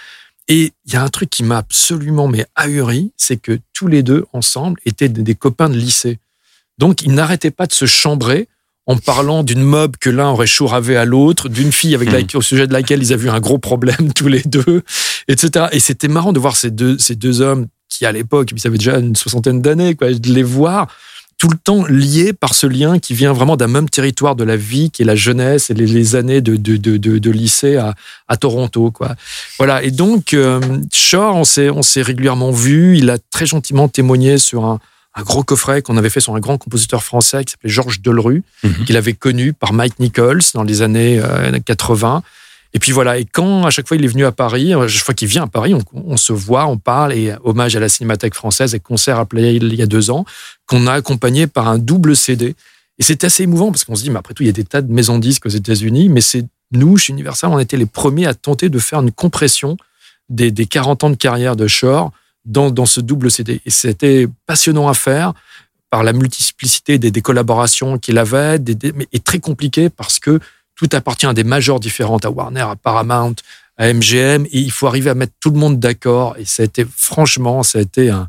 [0.47, 4.03] Et il y a un truc qui m'a absolument mais ahuri, c'est que tous les
[4.03, 6.19] deux ensemble étaient des, des copains de lycée.
[6.78, 8.47] Donc ils n'arrêtaient pas de se chambrer
[8.86, 12.41] en parlant d'une mob que l'un aurait chouravé à l'autre, d'une fille avec laquelle- au
[12.41, 14.81] sujet de laquelle ils avaient eu un gros problème tous les deux,
[15.27, 15.67] etc.
[15.71, 18.77] Et c'était marrant de voir ces deux, ces deux hommes qui, à l'époque, ils avaient
[18.77, 20.88] déjà une soixantaine d'années, quoi, de les voir
[21.39, 24.55] tout le temps liés par ce lien qui vient vraiment d'un même territoire de la
[24.55, 27.95] vie, qui est la jeunesse et les, les années de, de, de, de, lycée à,
[28.27, 29.15] à Toronto, quoi.
[29.57, 29.84] Voilà.
[29.84, 30.61] Et donc, euh,
[30.91, 32.97] s'est, on s'est régulièrement vu.
[32.97, 34.79] Il a très gentiment témoigné sur un,
[35.16, 38.43] un gros coffret qu'on avait fait sur un grand compositeur français qui s'appelait Georges Delru,
[38.64, 38.86] Mhm.
[38.86, 42.24] qu'il avait connu par Mike Nichols dans les années euh, 80.
[42.76, 45.05] Et puis voilà, et quand à chaque fois il est venu à Paris, à chaque
[45.05, 47.88] fois qu'il vient à Paris, on, on se voit, on parle, et hommage à la
[47.89, 50.26] Cinémathèque française et concert à Play il y a deux ans,
[50.66, 52.55] qu'on a accompagné par un double CD.
[52.97, 54.64] Et c'est assez émouvant parce qu'on se dit, mais après tout, il y a des
[54.64, 57.86] tas de maisons de disques aux États-Unis, mais c'est nous, chez Universal, on était les
[57.86, 59.78] premiers à tenter de faire une compression
[60.30, 62.11] des, des 40 ans de carrière de Shore
[62.46, 63.62] dans, ce double CD.
[63.66, 65.34] Et c'était passionnant à faire
[65.89, 68.60] par la multiplicité des, collaborations qu'il avait,
[68.96, 70.39] mais, et très compliqué parce que
[70.76, 73.36] tout appartient à des majors différentes, à Warner, à Paramount,
[73.78, 76.36] à MGM, et il faut arriver à mettre tout le monde d'accord.
[76.38, 78.28] Et ça a été, franchement, ça a été un,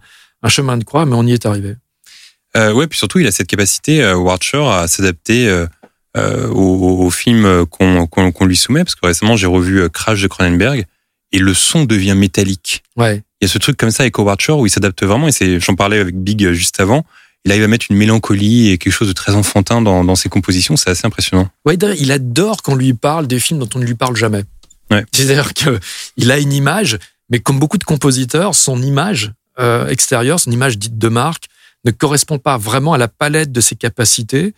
[0.49, 1.77] chemin de croix, mais on y est arrivé.
[2.57, 5.67] Euh, ouais, puis surtout, il a cette capacité, euh, Shore, à s'adapter euh,
[6.17, 8.85] euh, aux, films qu'on lui soumet.
[8.85, 10.87] Parce que récemment, j'ai revu euh, Crash de Cronenberg
[11.35, 12.83] et le son devient métallique.
[12.97, 13.23] Ouais.
[13.41, 15.29] Il y a ce truc comme ça avec Howard Shore où il s'adapte vraiment.
[15.29, 17.05] Et c'est, j'en parlais avec Big euh, juste avant.
[17.45, 20.31] Il arrive à mettre une mélancolie et quelque chose de très enfantin dans, dans ses
[20.31, 20.77] compositions.
[20.77, 21.51] C'est assez impressionnant.
[21.67, 24.45] Ouais, il adore qu'on lui parle des films dont on ne lui parle jamais.
[24.91, 25.05] Ouais.
[25.13, 30.53] C'est-à-dire qu'il a une image, mais comme beaucoup de compositeurs, son image euh, extérieure, son
[30.53, 31.47] image dite de marque,
[31.85, 34.55] ne correspond pas vraiment à la palette de ses capacités.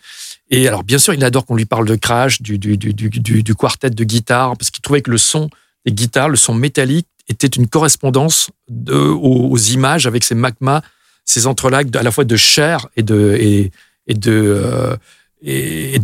[0.50, 2.92] Et alors, bien sûr, il adore qu'on lui parle de Crash, du, du, du-
[3.42, 5.50] du quartet de guitare, parce qu'il trouvait que le son
[5.86, 8.50] des guitares, le son métallique, était une correspondance
[8.88, 10.82] aux, images avec ces magmas,
[11.24, 13.70] ces entrelacs à la fois de chair et de,
[14.24, 14.96] euh,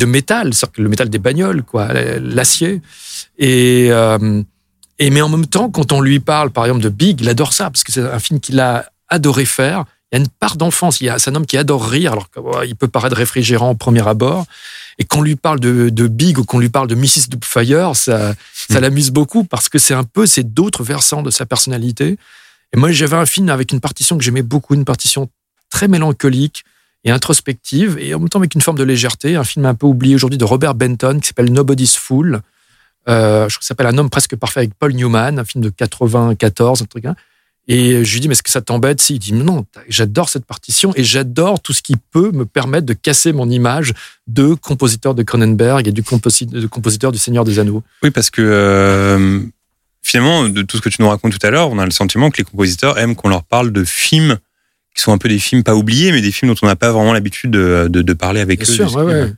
[0.07, 2.81] métal, c'est-à-dire le métal des bagnoles, quoi, l'acier.
[3.41, 4.43] Euh,
[4.99, 7.53] et mais en même temps, quand on lui parle, par exemple, de Big, il adore
[7.53, 9.85] ça parce que c'est un film qu'il a adoré faire.
[10.11, 11.01] Il y a une part d'enfance.
[11.01, 14.07] Il y a- un homme qui adore rire, alors qu'il peut paraître réfrigérant au premier
[14.07, 14.45] abord.
[14.99, 17.29] Et qu'on lui parle de, de Big ou qu'on lui parle de Mrs.
[17.29, 18.35] Doubtfire, ça,
[18.71, 22.19] ça l'amuse beaucoup parce que c'est un peu ces d'autres versants de sa personnalité.
[22.75, 25.29] Et moi, j'avais un film avec une partition que j'aimais beaucoup, une partition
[25.71, 26.65] très mélancolique
[27.05, 29.37] et introspective, et en même temps avec une forme de légèreté.
[29.37, 32.43] Un film un peu oublié aujourd'hui de Robert Benton qui s'appelle Nobody's Fool.
[33.09, 35.65] Euh, je crois que ça s'appelle Un homme presque parfait avec Paul Newman, un film
[35.65, 37.05] de 94, un truc.
[37.05, 37.17] Hein.
[37.75, 39.15] Et je lui dis, mais est-ce que ça t'embête si?
[39.15, 42.93] Il dit, non, j'adore cette partition et j'adore tout ce qui peut me permettre de
[42.93, 43.95] casser mon image
[44.27, 47.83] de compositeur de Cronenberg et du composi- de compositeur du Seigneur des Anneaux.
[48.03, 49.41] Oui, parce que euh,
[50.03, 52.31] finalement, de tout ce que tu nous racontes tout à l'heure, on a le sentiment
[52.31, 54.37] que les compositeurs aiment qu'on leur parle de films
[54.95, 56.93] qui sont un peu des films pas oubliés, mais des films dont on n'a pas
[56.93, 58.77] vraiment l'habitude de, de, de parler avec Bien eux.
[58.77, 59.33] sûr, ouais, ouais.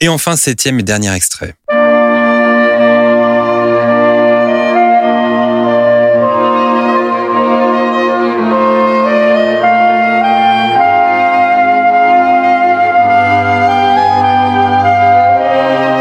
[0.00, 1.54] Et enfin, septième et dernier extrait.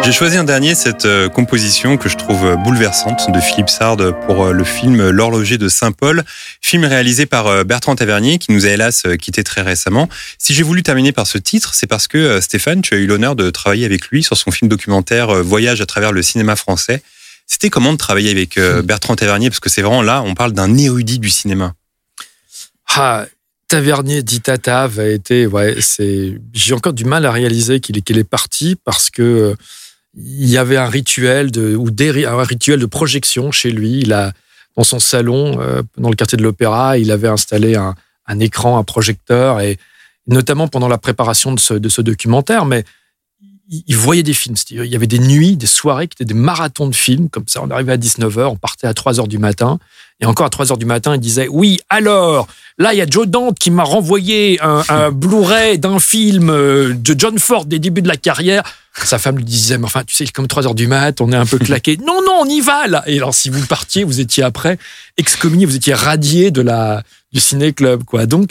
[0.03, 3.97] J'ai choisi un dernier, cette euh, composition que je trouve euh, bouleversante de Philippe Sard
[4.25, 6.23] pour euh, le film L'horloger de Saint-Paul,
[6.59, 10.09] film réalisé par Bertrand Tavernier qui nous a hélas quitté très récemment.
[10.37, 13.35] Si j'ai voulu terminer par ce titre, c'est parce que Stéphane, tu as eu l'honneur
[13.35, 17.01] de travailler avec lui sur son film documentaire Voyage à travers le cinéma français.
[17.51, 19.49] C'était comment de travailler avec euh, Bertrand Tavernier?
[19.49, 21.73] Parce que c'est vraiment là, on parle d'un érudit du cinéma.
[22.95, 23.25] Ah,
[23.67, 28.01] Tavernier dit Tatav a été, ouais, c'est, j'ai encore du mal à réaliser qu'il est,
[28.01, 29.53] qu'il est parti parce que
[30.15, 33.99] il y avait un rituel de, ou un rituel de projection chez lui.
[33.99, 34.33] Il a,
[34.75, 37.95] dans son salon, euh, dans le quartier de l'Opéra, il avait installé un,
[38.27, 39.77] un écran, un projecteur et
[40.27, 42.83] notamment pendant la préparation de ce, de ce documentaire, mais
[43.69, 44.55] il voyait des films.
[44.69, 47.29] Il y avait des nuits, des soirées qui étaient des marathons de films.
[47.29, 49.79] Comme ça, on arrivait à 19h, on partait à 3h du matin.
[50.19, 52.47] Et encore à 3h du matin, il disait Oui, alors,
[52.77, 56.93] là, il y a Joe Dante qui m'a renvoyé un, un Blu-ray d'un film euh,
[56.93, 58.63] de John Ford des débuts de la carrière.
[59.03, 61.45] Sa femme lui disait Mais enfin, tu sais, comme 3h du mat, on est un
[61.45, 61.97] peu claqué.
[61.97, 63.03] non, non, on y va, là.
[63.07, 64.77] Et alors, si vous partiez, vous étiez après
[65.17, 68.25] excommunié, vous étiez radié de la, du ciné-club, quoi.
[68.25, 68.49] Donc,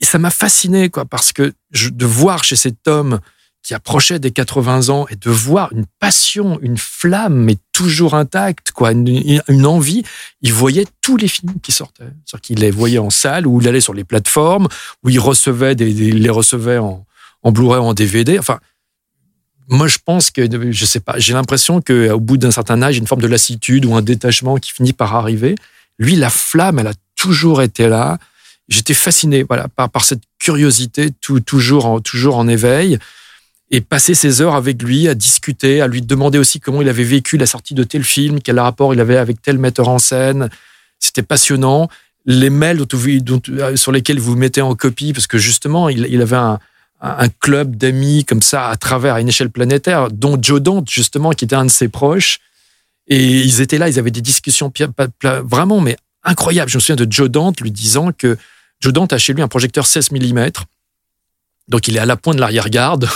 [0.00, 3.20] ça m'a fasciné, quoi, parce que je, de voir chez cet homme
[3.62, 8.72] qui approchait des 80 ans et de voir une passion, une flamme, mais toujours intacte,
[8.72, 10.02] quoi, une, envie.
[10.40, 12.04] Il voyait tous les films qui sortaient.
[12.24, 14.66] C'est-à-dire qu'il les voyait en salle, ou il allait sur les plateformes,
[15.04, 17.06] où il recevait des, les recevait en,
[17.42, 18.36] en Blu-ray, en DVD.
[18.38, 18.58] Enfin,
[19.68, 20.42] moi, je pense que,
[20.72, 23.84] je sais pas, j'ai l'impression qu'au bout d'un certain âge, il une forme de lassitude
[23.84, 25.54] ou un détachement qui finit par arriver.
[26.00, 28.18] Lui, la flamme, elle a toujours été là.
[28.68, 32.98] J'étais fasciné, voilà, par, par cette curiosité, tout, toujours, en, toujours en éveil
[33.72, 37.04] et passer ses heures avec lui à discuter, à lui demander aussi comment il avait
[37.04, 40.50] vécu la sortie de tel film, quel rapport il avait avec tel metteur en scène.
[40.98, 41.88] C'était passionnant.
[42.26, 46.58] Les mails euh, sur lesquels vous mettez en copie, parce que justement, il, avait un,
[47.40, 51.56] club d'amis comme ça à travers une échelle planétaire, dont Joe Dante, justement, qui était
[51.56, 52.40] un de ses proches.
[53.08, 54.70] Et ils étaient là, ils avaient des discussions
[55.22, 56.70] vraiment, mais incroyables.
[56.70, 58.36] Je me souviens de Joe Dante lui disant que
[58.80, 60.50] Joe Dante a chez lui un projecteur 16 mm.
[61.68, 63.08] Donc il est à la pointe de l'arrière-garde.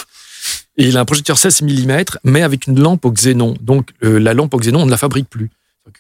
[0.79, 3.55] Et il a un projecteur 16 mm, mais avec une lampe au xénon.
[3.61, 5.51] Donc euh, la lampe au xénon, on ne la fabrique plus.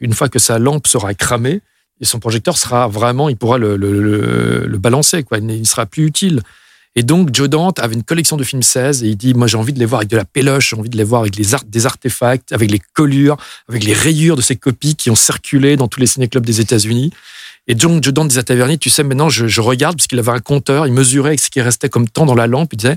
[0.00, 1.60] une fois que sa lampe sera cramée,
[2.00, 5.38] et son projecteur sera vraiment, il pourra le, le, balancer, quoi.
[5.38, 6.42] Il ne sera plus utile.
[6.94, 9.56] Et donc, Joe Dante avait une collection de films 16 et il dit, moi, j'ai
[9.56, 11.86] envie de les voir avec de la péloche, j'ai envie de les voir avec des
[11.86, 13.36] artefacts, avec les collures,
[13.68, 17.12] avec les rayures de ces copies qui ont circulé dans tous les ciné-clubs des États-Unis.
[17.66, 20.18] Et donc, Joe Dante disait à Tavernier, tu sais, maintenant, je, je regarde, parce qu'il
[20.18, 22.96] avait un compteur, il mesurait ce qui restait comme temps dans la lampe, il disait,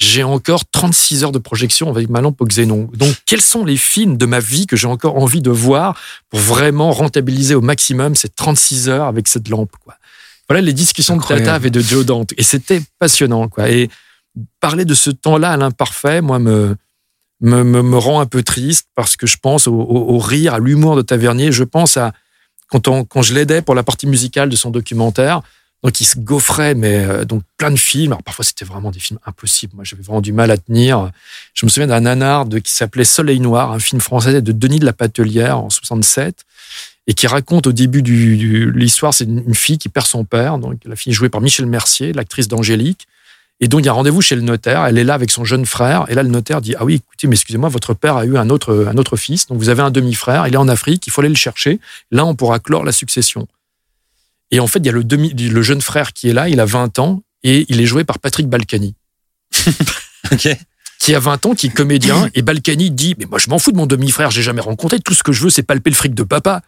[0.00, 2.88] j'ai encore 36 heures de projection avec ma lampe au xénon.
[2.94, 6.40] Donc, quels sont les films de ma vie que j'ai encore envie de voir pour
[6.40, 9.94] vraiment rentabiliser au maximum ces 36 heures avec cette lampe, quoi?
[10.48, 12.32] Voilà les discussions de Tata et de Joe Dante.
[12.36, 13.70] Et c'était passionnant, quoi.
[13.70, 13.88] Et
[14.58, 16.74] parler de ce temps-là à l'imparfait, moi, me,
[17.40, 20.96] me, me, rend un peu triste parce que je pense au, au, rire, à l'humour
[20.96, 21.52] de Tavernier.
[21.52, 22.12] Je pense à
[22.68, 25.42] quand, on, quand je l'aidais pour la partie musicale de son documentaire.
[25.82, 28.12] Donc il se gaufrait, mais euh, donc plein de films.
[28.12, 29.74] Alors parfois c'était vraiment des films impossibles.
[29.74, 31.10] Moi j'avais vraiment du mal à tenir.
[31.54, 34.84] Je me souviens d'un nanar qui s'appelait Soleil Noir, un film français de Denis de
[34.84, 36.44] la Patelière en 67
[37.06, 40.58] et qui raconte au début de l'histoire, c'est une fille qui perd son père.
[40.58, 43.08] Donc la fille est jouée par Michel Mercier, l'actrice d'Angélique.
[43.58, 44.86] Et donc il y a rendez-vous chez le notaire.
[44.86, 46.04] Elle est là avec son jeune frère.
[46.08, 48.48] Et là le notaire dit ah oui écoutez mais excusez-moi votre père a eu un
[48.48, 49.46] autre un autre fils.
[49.46, 50.46] Donc vous avez un demi-frère.
[50.46, 51.06] Il est en Afrique.
[51.06, 51.80] Il faut aller le chercher.
[52.10, 53.48] Là on pourra clore la succession.
[54.50, 56.60] Et en fait, il y a le, demi, le jeune frère qui est là, il
[56.60, 58.94] a 20 ans, et il est joué par Patrick Balkany.
[61.00, 63.72] Qui a 20 ans, qui est comédien, et Balkany dit Mais moi, je m'en fous
[63.72, 66.14] de mon demi-frère, j'ai jamais rencontré, tout ce que je veux, c'est palper le fric
[66.14, 66.60] de papa.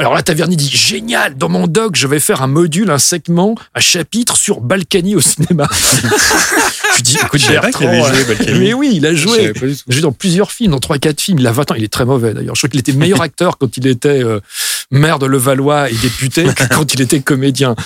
[0.00, 3.54] Alors là, Taverny dit génial, dans mon doc, je vais faire un module, un segment,
[3.74, 5.68] un chapitre sur Balkany au cinéma.
[6.96, 8.58] je dis écoute Bertrand, joué, Balkany.
[8.58, 9.52] mais oui, il a joué.
[9.54, 11.38] Il a joué dans plusieurs films, dans trois quatre films.
[11.38, 12.54] Il a 20 ans, il est très mauvais d'ailleurs.
[12.54, 14.40] Je crois qu'il était meilleur acteur quand il était euh,
[14.90, 17.76] maire de Levallois et député que quand il était comédien.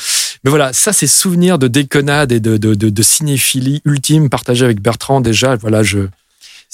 [0.45, 4.81] Mais voilà, ça c'est souvenir de déconnade et de, de, de, cinéphilie ultime partagée avec
[4.81, 5.57] Bertrand déjà.
[5.57, 6.07] Voilà, je.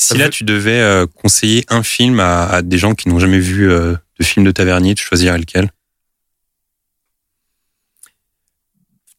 [0.02, 3.38] Si là tu devais euh, conseiller un film à, à des gens qui n'ont jamais
[3.38, 5.70] vu euh, de film de Tavernier, tu choisirais lequel?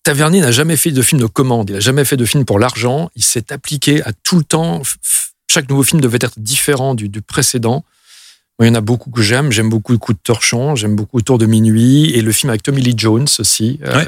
[0.02, 2.58] Tavernier n'a jamais fait de film de commande, il n'a jamais fait de film pour
[2.58, 4.82] l'argent, il s'est appliqué à tout le temps.
[5.48, 7.86] Chaque nouveau film devait être différent du, précédent.
[8.60, 9.52] il y en a beaucoup que j'aime.
[9.52, 12.64] J'aime beaucoup le coup de torchon, j'aime beaucoup Tour de minuit et le film avec
[12.64, 13.80] Tommy Lee Jones aussi.
[13.86, 14.06] Euh,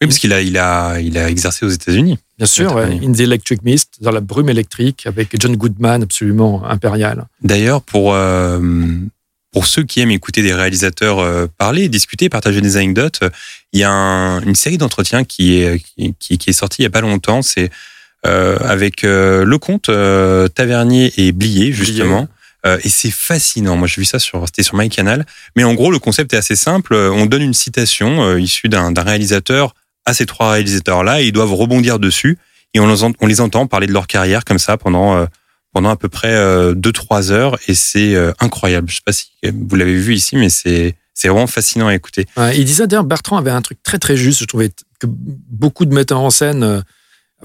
[0.00, 2.18] oui, parce qu'il a, il a, il a exercé aux États-Unis.
[2.36, 7.26] Bien sûr, In the Electric Mist, dans la brume électrique, avec John Goodman, absolument impérial.
[7.42, 8.60] D'ailleurs, pour, euh,
[9.56, 13.20] pour ceux qui aiment écouter des réalisateurs euh, parler, discuter, partager des anecdotes,
[13.72, 15.82] il y a une série d'entretiens qui est,
[16.18, 17.40] qui, est sortie il n'y a pas longtemps.
[17.40, 17.70] C'est
[18.26, 19.90] euh, avec euh, le comte
[20.54, 22.28] Tavernier et Blier, justement.
[22.66, 23.78] et c'est fascinant.
[23.78, 25.24] Moi, j'ai vu ça sur, c'était sur MyCanal.
[25.56, 26.94] Mais en gros, le concept est assez simple.
[26.94, 29.74] On donne une citation issue d'un réalisateur
[30.06, 32.38] à ces trois réalisateurs-là et ils doivent rebondir dessus.
[32.74, 32.86] Et on
[33.26, 35.26] les, entend parler de leur carrière comme ça pendant
[35.76, 38.88] pendant à peu près 2-3 euh, heures et c'est euh, incroyable.
[38.88, 42.24] Je sais pas si vous l'avez vu ici, mais c'est c'est vraiment fascinant à écouter.
[42.54, 44.40] il disait d'ailleurs, Bertrand avait un truc très très juste.
[44.40, 46.80] Je trouvais que beaucoup de metteurs en scène, euh,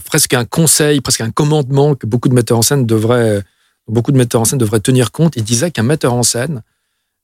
[0.05, 3.43] presque un conseil, presque un commandement que beaucoup de metteurs en scène devraient,
[3.89, 5.36] beaucoup de metteurs en scène devraient tenir compte.
[5.36, 6.64] Il disait qu'un metteur en scène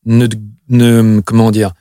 [0.05, 0.27] ne,
[0.67, 1.71] ne comment dire,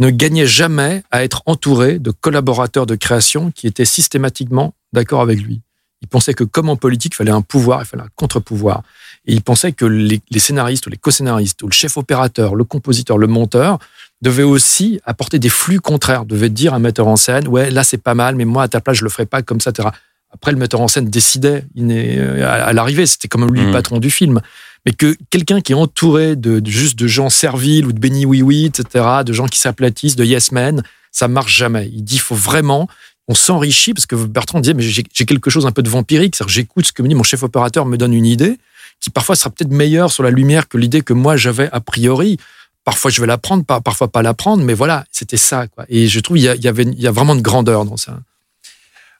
[0.00, 5.40] ne gagnait jamais à être entouré de collaborateurs de création qui étaient systématiquement d'accord avec
[5.40, 5.60] lui
[6.02, 8.82] Il pensait que comme en politique, il fallait un pouvoir, il fallait un contre-pouvoir.
[9.26, 12.64] Et il pensait que les, les scénaristes ou les co-scénaristes ou le chef opérateur, le
[12.64, 13.78] compositeur, le monteur
[14.22, 17.84] devaient aussi apporter des flux contraires, devaient dire à un metteur en scène, ouais, là
[17.84, 19.88] c'est pas mal, mais moi à ta place je le ferai pas comme ça, etc.
[20.32, 23.60] Après, le metteur en scène décidait il est, euh, à, à l'arrivée, c'était comme lui
[23.60, 23.72] le Mhm.
[23.72, 24.40] patron du film.
[24.86, 28.42] Mais que quelqu'un qui est entouré de, juste de gens serviles ou de béni oui
[28.42, 31.90] oui, etc., de gens qui s'aplatissent, de yes men, ça marche jamais.
[31.92, 32.88] Il dit, il faut vraiment,
[33.28, 36.52] on s'enrichit parce que Bertrand disait, mais j'ai quelque chose un peu de vampirique, c'est-à-dire
[36.54, 38.58] j'écoute ce que me dit mon chef opérateur, me donne une idée
[39.00, 42.38] qui parfois sera peut-être meilleure sur la lumière que l'idée que moi j'avais a priori.
[42.84, 45.66] Parfois je vais la prendre, par- parfois pas la prendre, mais voilà, c'était ça.
[45.68, 45.84] Quoi.
[45.88, 48.18] Et je trouve il y, a, y y a vraiment de grandeur dans ça.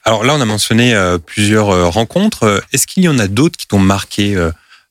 [0.04, 2.44] Alors là, on a mentionné euh, plusieurs euh, rencontres.
[2.44, 4.34] Euh, Est-ce qu'il y en a d'autres qui t'ont marqué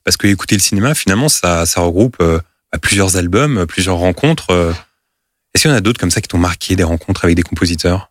[0.09, 2.39] Parce que écouter le cinéma, finalement, ça, regroupe euh,
[2.71, 4.49] bah, plusieurs albums, euh, plusieurs rencontres.
[4.49, 4.73] euh.
[5.53, 7.43] Est-ce qu'il y en a d'autres comme ça qui t'ont marqué, des rencontres avec des
[7.43, 8.09] compositeurs?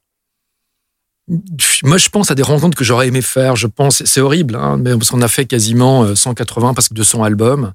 [1.83, 3.57] Moi, je pense à des rencontres que j'aurais aimé faire.
[3.57, 6.95] Je pense, c'est horrible, hein, mais parce qu'on a fait quasiment euh, 180, parce que
[6.95, 7.73] 200 albums.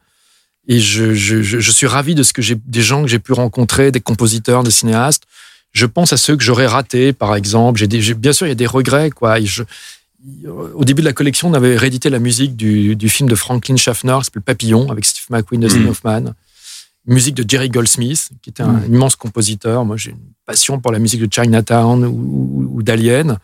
[0.70, 3.34] Et je, je, je, suis ravi de ce que j'ai, des gens que j'ai pu
[3.34, 5.24] rencontrer, des compositeurs, des cinéastes.
[5.74, 7.78] Je pense à ceux que j'aurais ratés, par exemple.
[7.78, 9.40] J'ai bien sûr, il y a des regrets, quoi.
[10.48, 13.76] Au début de la collection, on avait réédité la musique du, du film de Franklin
[13.76, 15.88] Schaffner, qui s'appelle Papillon, avec Steve McQueen, Dustin Mhm.
[15.90, 16.24] Hoffman.
[17.06, 19.84] Musique de Jerry Goldsmith, qui était un immense compositeur.
[19.84, 23.38] Moi, j'ai une passion pour la musique de Chinatown ou, ou- ou d'Alien.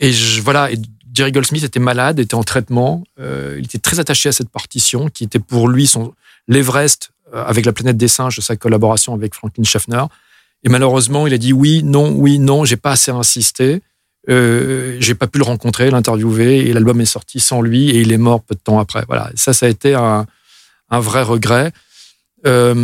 [0.00, 0.78] Et je, voilà, et
[1.14, 3.04] Jerry Goldsmith était malade, était en traitement.
[3.20, 6.12] Euh, il était très attaché à cette partition, qui était pour lui son
[6.48, 10.02] l'Everest euh, avec la planète des singes de sa collaboration avec Franklin Schaffner.
[10.64, 13.80] Et malheureusement, il a dit oui, non, oui, non, j'ai pas assez insisté.
[14.28, 18.12] Euh, j'ai pas pu le rencontrer, l'interviewer, et l'album est sorti sans lui, et il
[18.12, 19.04] est mort peu de temps après.
[19.08, 20.26] Voilà, ça, ça a été un,
[20.90, 21.72] vrai regret.
[22.46, 22.74] Euh,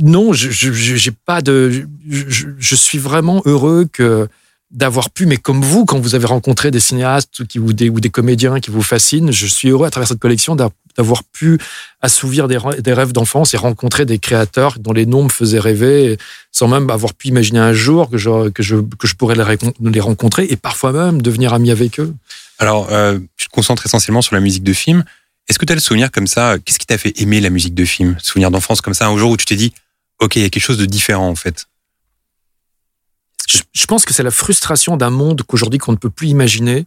[0.00, 1.86] non, je, j'ai pas de.
[2.06, 4.28] Je suis vraiment heureux que
[4.74, 8.10] d'avoir pu, mais comme vous, quand vous avez rencontré des cinéastes ou, des, ou des
[8.10, 11.58] comédiens qui vous fascinent, je suis heureux à travers cette collection d'a- d'avoir pu
[12.02, 16.18] assouvir des, des rêves d'enfance et rencontrer des créateurs dont les noms me faisaient rêver,
[16.52, 19.36] sans même avoir pu imaginer un jour que je, que je, que je pourrais
[19.80, 22.12] les rencontrer et parfois même devenir ami avec eux.
[22.58, 25.04] Alors, euh, tu te concentres essentiellement sur la musique de film.
[25.48, 27.74] Est-ce que tu as le souvenir comme ça Qu'est-ce qui t'a fait aimer la musique
[27.74, 28.16] de film?
[28.20, 29.72] Souvenir d'enfance comme ça, un jour où tu t'es dit,
[30.20, 31.66] OK, il y a quelque chose de différent en fait.
[33.48, 36.86] Je, pense que c'est la frustration d'un monde qu'aujourd'hui qu'on ne peut plus imaginer,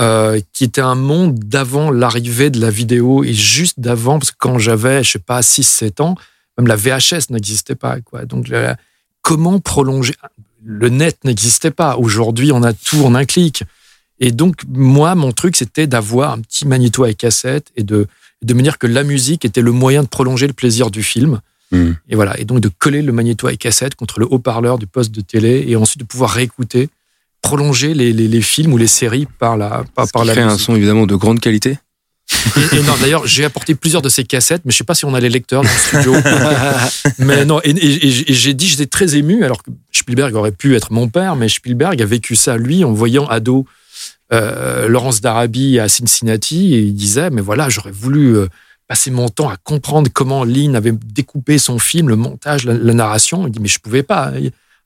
[0.00, 4.36] euh, qui était un monde d'avant l'arrivée de la vidéo et juste d'avant, parce que
[4.38, 6.16] quand j'avais, je sais pas, 6-7 ans,
[6.56, 8.00] même la VHS n'existait pas.
[8.00, 8.24] Quoi.
[8.24, 8.50] Donc,
[9.20, 10.14] comment prolonger?
[10.64, 11.96] Le net n'existait pas.
[11.96, 13.64] Aujourd'hui, on a tout en un clic.
[14.20, 18.06] Et donc, moi, mon truc, c'était d'avoir un petit magnéto à cassette et de,
[18.42, 21.40] de me dire que la musique était le moyen de prolonger le plaisir du film.
[21.72, 21.92] Hmm.
[22.08, 22.38] Et voilà.
[22.38, 25.64] Et donc de coller le magnéto à cassette contre le haut-parleur du poste de télé
[25.66, 26.90] et ensuite de pouvoir réécouter,
[27.40, 30.58] prolonger les, les, les films ou les séries par la, par, par la crée un
[30.58, 31.78] son évidemment de grande qualité.
[32.56, 35.04] Et, et non, d'ailleurs, j'ai apporté plusieurs de ces cassettes, mais je sais pas si
[35.04, 36.14] on a les lecteurs dans le studio.
[37.18, 41.08] mais non, et, j'ai dit, j'étais très ému, alors que Spielberg aurait pu être mon
[41.08, 43.66] père, mais Spielberg a vécu ça, lui, en voyant ado
[44.32, 48.46] euh, Laurence d'Arabie à Cincinnati, et il disait, mais voilà, j'aurais voulu euh,
[48.92, 52.92] passer mon temps à comprendre comment Lynn avait découpé son film, le montage, la, la
[52.92, 53.46] narration.
[53.46, 54.30] Il dit, mais je pouvais pas,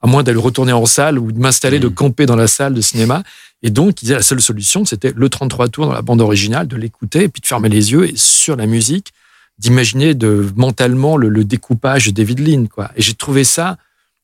[0.01, 2.81] à moins d'aller retourner en salle ou de m'installer, de camper dans la salle de
[2.81, 3.25] cinéma.
[3.65, 6.69] Et donc, il disait, la seule solution, c'était le 33 tours dans la bande originale,
[6.69, 9.13] de l'écouter, et puis de fermer les yeux, et sur la musique,
[9.59, 12.93] d'imaginer de, mentalement le, le découpage de David quoi.
[12.95, 13.77] Et j'ai trouvé ça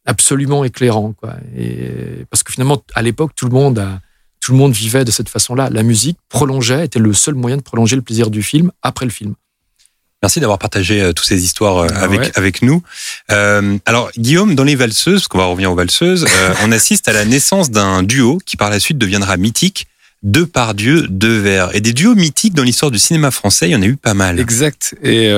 [0.06, 1.34] absolument éclairant, quoi.
[1.58, 4.00] Et, parce que finalement, à l'époque, tout le monde a,
[4.38, 5.70] tout le monde vivait de cette façon-là.
[5.70, 9.10] La musique prolongeait, était le seul moyen de prolonger le plaisir du film après le
[9.10, 9.34] film.
[10.22, 12.32] Merci d'avoir partagé euh, toutes ces histoires euh, Ah avec, ouais.
[12.36, 12.80] avec nous.
[13.32, 16.26] Euh, alors, Guillaume, dans les valseuses, parce qu'on va revenir aux valseuses,
[16.62, 19.88] on assiste à la naissance d'un duo qui par la suite deviendra mythique,
[20.22, 21.74] Deux par Dieu, deux vers.
[21.74, 24.14] Et des duos mythiques dans l'histoire du cinéma français, il y en a eu pas
[24.14, 24.38] mal.
[24.38, 24.94] Exact.
[25.02, 25.28] Et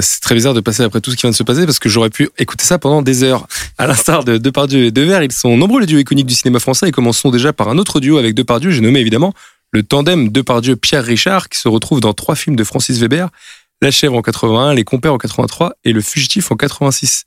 [0.00, 1.90] c'est très bizarre de passer après tout ce qui vient de se passer parce que
[1.90, 3.46] j'aurais pu écouter ça pendant des heures.
[3.76, 6.88] À l'instar de Depardieu et Devers, ils sont nombreux les duos iconiques du cinéma français
[6.88, 8.70] et commençons déjà par un autre duo avec Depardieu.
[8.70, 9.34] J'ai nommé évidemment
[9.74, 13.28] le tandem Depardieu-Pierre Richard qui se retrouve dans trois films de Francis Weber,
[13.84, 17.24] La Chèvre en 81, Les Compères en 83 et Le Fugitif en 86.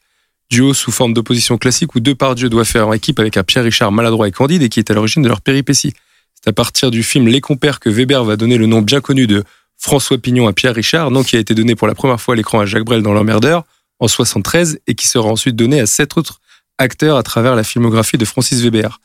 [0.49, 4.27] Duo sous forme d'opposition classique où Depardieu doit faire équipe avec un Pierre Richard maladroit
[4.27, 5.93] et candide et qui est à l'origine de leur péripétie.
[6.33, 9.27] C'est à partir du film Les Compères que Weber va donner le nom bien connu
[9.27, 9.43] de
[9.77, 12.37] François Pignon à Pierre Richard, nom qui a été donné pour la première fois à
[12.37, 13.63] l'écran à Jacques Brel dans L'Emmerdeur
[13.99, 16.39] en 73 et qui sera ensuite donné à sept autres
[16.79, 18.99] acteurs à travers la filmographie de Francis Weber.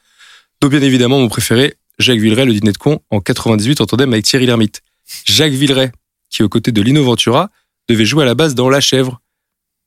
[0.62, 4.11] Donc bien évidemment mon préféré, Jacques Villeray, le dîner de con, en 98 en tandem
[4.11, 4.80] avec Thierry Lhermitte.
[5.26, 5.92] Jacques Villeray,
[6.33, 7.51] qui aux côtés de Lino Ventura,
[7.89, 9.20] devait jouer à la base dans La Chèvre.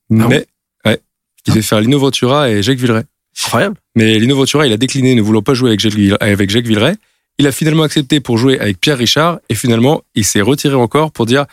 [0.09, 0.47] Mais,
[0.85, 1.01] ouais,
[1.45, 3.03] il devait faire Lino Ventura et Jacques Villeray.
[3.45, 3.77] Incroyable.
[3.95, 6.17] Mais Lino Ventura, il a décliné, ne voulant pas jouer avec Jacques Villeray.
[6.21, 6.95] Avec Jacques Villeray
[7.39, 11.11] Il a finalement accepté pour jouer avec Pierre Richard et finalement, il s'est retiré encore
[11.11, 11.45] pour dire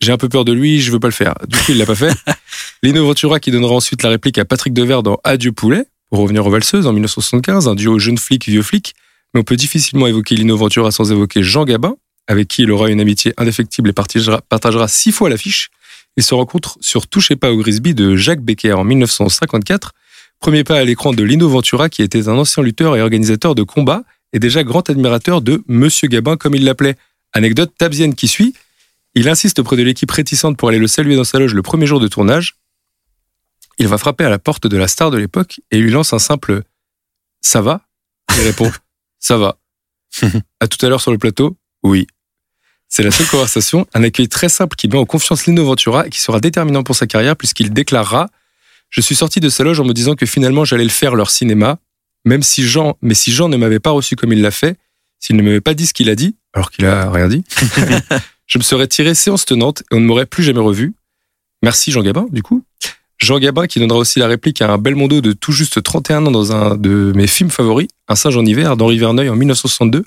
[0.00, 1.34] j'ai un peu peur de lui, je veux pas le faire.
[1.46, 2.12] Du coup, il l'a pas fait.
[2.82, 6.44] Lino Ventura qui donnera ensuite la réplique à Patrick Devers dans Adieu poulet pour revenir
[6.44, 8.94] aux valseuses en 1975, un duo jeune flic vieux flic.
[9.32, 11.94] Mais on peut difficilement évoquer Lino Ventura sans évoquer Jean Gabin,
[12.28, 15.70] avec qui il aura une amitié indéfectible et partagera, partagera six fois l'affiche.
[16.16, 19.92] Il se rencontre sur Touchez pas au Grisby de Jacques Becker en 1954.
[20.40, 23.62] Premier pas à l'écran de Lino Ventura qui était un ancien lutteur et organisateur de
[23.62, 24.02] combat
[24.32, 26.96] et déjà grand admirateur de Monsieur Gabin comme il l'appelait.
[27.32, 28.54] Anecdote tabzienne qui suit.
[29.14, 31.86] Il insiste auprès de l'équipe réticente pour aller le saluer dans sa loge le premier
[31.86, 32.56] jour de tournage.
[33.78, 36.18] Il va frapper à la porte de la star de l'époque et lui lance un
[36.18, 36.62] simple
[37.40, 37.80] Ça va?
[38.36, 38.70] Il répond
[39.18, 39.58] Ça va.
[40.60, 42.06] à tout à l'heure sur le plateau Oui.
[42.88, 46.10] C'est la seule conversation, un accueil très simple qui met en confiance Lino Ventura et
[46.10, 48.28] qui sera déterminant pour sa carrière puisqu'il déclarera
[48.90, 51.30] Je suis sorti de sa loge en me disant que finalement j'allais le faire leur
[51.30, 51.78] cinéma,
[52.24, 54.76] même si Jean, mais si Jean ne m'avait pas reçu comme il l'a fait,
[55.18, 57.44] s'il ne m'avait pas dit ce qu'il a dit, alors qu'il a rien dit,
[58.46, 60.94] je me serais tiré séance tenante et on ne m'aurait plus jamais revu.
[61.62, 62.62] Merci Jean Gabin, du coup.
[63.18, 66.30] Jean Gabin qui donnera aussi la réplique à un Belmondo de tout juste 31 ans
[66.32, 70.04] dans un de mes films favoris, Un singe en hiver d'Henri Verneuil en 1962,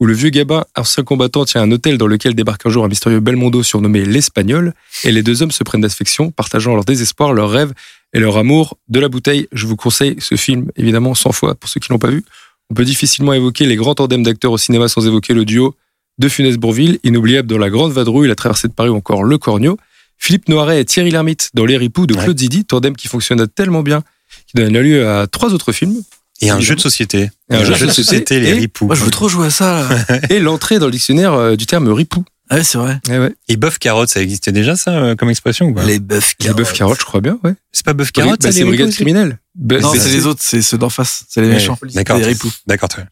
[0.00, 2.88] où le vieux Gabin, ancien combattant, tient un hôtel dans lequel débarque un jour un
[2.88, 4.74] mystérieux Belmondo surnommé l'Espagnol,
[5.04, 7.72] et les deux hommes se prennent d'affection, partageant leur désespoir, leurs rêves
[8.12, 9.48] et leur amour de la bouteille.
[9.52, 12.24] Je vous conseille ce film, évidemment, 100 fois pour ceux qui l'ont pas vu.
[12.70, 15.74] On peut difficilement évoquer les grands tandems d'acteurs au cinéma sans évoquer le duo
[16.18, 19.78] de Funès-Bourville, inoubliable dans La Grande Vadrouille, La Traversée de Paris ou encore Le Cornio.
[20.18, 23.82] Philippe Noiret et Thierry Lhermitte dans Les Ripoux de Claude Zidi, tandem qui fonctionne tellement
[23.82, 24.02] bien,
[24.46, 26.02] qui donne lieu à trois autres films.
[26.40, 27.30] Et un jeu de société.
[27.50, 28.86] Un jeu de société, les ripoux.
[28.86, 29.88] Moi, je veux trop jouer à ça.
[29.88, 30.18] Là.
[30.30, 32.24] Et l'entrée dans le dictionnaire euh, du terme ripou.
[32.50, 32.98] Ah ouais, c'est vrai.
[33.10, 33.34] Eh ouais.
[33.48, 35.84] Et bœuf carotte, ça existait déjà, ça, euh, comme expression ou pas?
[35.84, 37.54] Les bœufs Les bœufs carottes, je crois bien, ouais.
[37.72, 39.38] C'est pas bœuf Carotte, ça, c'est les brigade criminelle.
[39.54, 41.78] Bah, Non, c'est- les autres, c'est ceux d'en face, c'est les Ouais, méchants.
[41.94, 42.16] D'accord.
[42.18, 42.50] Les ripoux.
[42.66, 43.10] D'accord, très bien.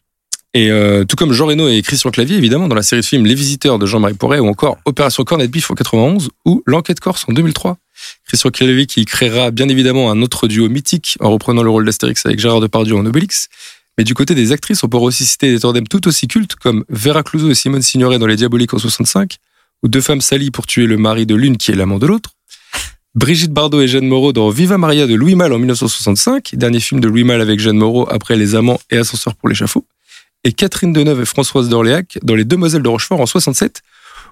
[0.53, 3.25] Et euh, tout comme Jean Reno et Christian Clavier, évidemment, dans la série de films
[3.27, 7.25] Les Visiteurs de Jean-Marie Poiret ou encore Opération Cornet Beef en 91 ou L'Enquête Corse
[7.29, 7.77] en 2003.
[8.25, 12.25] Christian Clavier qui créera bien évidemment un autre duo mythique en reprenant le rôle d'Astérix
[12.25, 13.49] avec Gérard Depardieu en Obélix.
[13.97, 16.85] Mais du côté des actrices, on peut aussi citer des tandems tout aussi cultes comme
[16.89, 19.37] Vera Clouseau et Simone Signoret dans Les Diaboliques en 65
[19.83, 22.31] ou Deux femmes salies pour tuer le mari de l'une qui est l'amant de l'autre.
[23.15, 26.99] Brigitte Bardot et Jeanne Moreau dans Viva Maria de Louis Malle en 1965, dernier film
[26.99, 29.85] de Louis Malle avec Jeanne Moreau après Les Amants et Ascenseur pour l'échafaud
[30.43, 33.81] et Catherine Deneuve et Françoise d'Orléac dans Les Demoiselles de Rochefort en 67,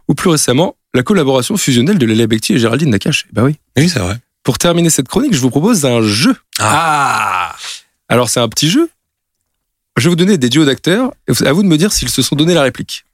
[0.08, 3.28] ou plus récemment, la collaboration fusionnelle de Léla Becti et Géraldine Nakache.
[3.34, 3.56] Bah oui.
[3.78, 4.18] Oui, c'est vrai.
[4.44, 6.36] Pour terminer cette chronique, je vous propose un jeu.
[6.60, 7.56] Ah
[8.10, 8.90] Alors, c'est un petit jeu.
[9.98, 12.22] Je vais vous donner des duos d'acteurs, et à vous de me dire s'ils se
[12.22, 13.06] sont donné la réplique.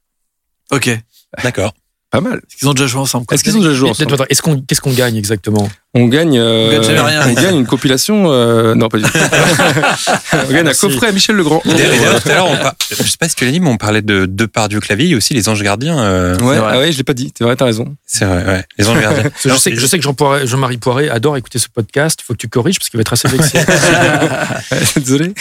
[0.72, 0.88] Ok.
[0.88, 1.02] Est-ce
[1.44, 1.74] D'accord.
[2.10, 2.42] Pas mal.
[2.58, 5.16] qu'ils ont déjà joué ensemble Est-ce qu'ils ont déjà joué ensemble Est-ce qu'est-ce qu'on gagne
[5.16, 5.70] exactement?
[5.94, 7.22] On gagne, euh, On gagne jamais rien.
[7.28, 8.32] on gagne une compilation.
[8.32, 9.12] euh, non, pas du tout.
[10.34, 10.80] on gagne un Merci.
[10.80, 11.62] coffret à Michel Legrand.
[11.66, 13.68] D'ailleurs, d'ailleurs, tout à l'heure, on par- je sais pas si tu l'as dit, mais
[13.70, 16.00] on parlait de Depardieu clavier, il y a aussi les anges gardiens.
[16.00, 17.34] euh, Ouais, ah ouais, je l'ai pas dit.
[17.38, 17.94] C'est vrai, t'as raison.
[18.06, 18.64] C'est vrai, ouais.
[18.78, 19.24] Les anges gardiens.
[19.44, 22.20] Je, sais, je sais que Jean Poiret- Jean-Marie Poiré adore écouter ce podcast.
[22.22, 23.60] Il faut que tu corriges parce qu'il va être assez vexé.
[25.00, 25.34] Désolé.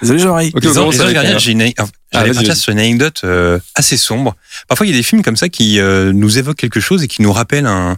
[0.00, 0.52] Désolé Jean-Marie.
[0.60, 4.36] Les anges, gardiens, j'ai une, enfin, Ah, j'allais partir sur une anecdote euh, assez sombre.
[4.68, 7.08] Parfois, il y a des films comme ça qui euh, nous évoquent quelque chose et
[7.08, 7.96] qui nous rappellent un,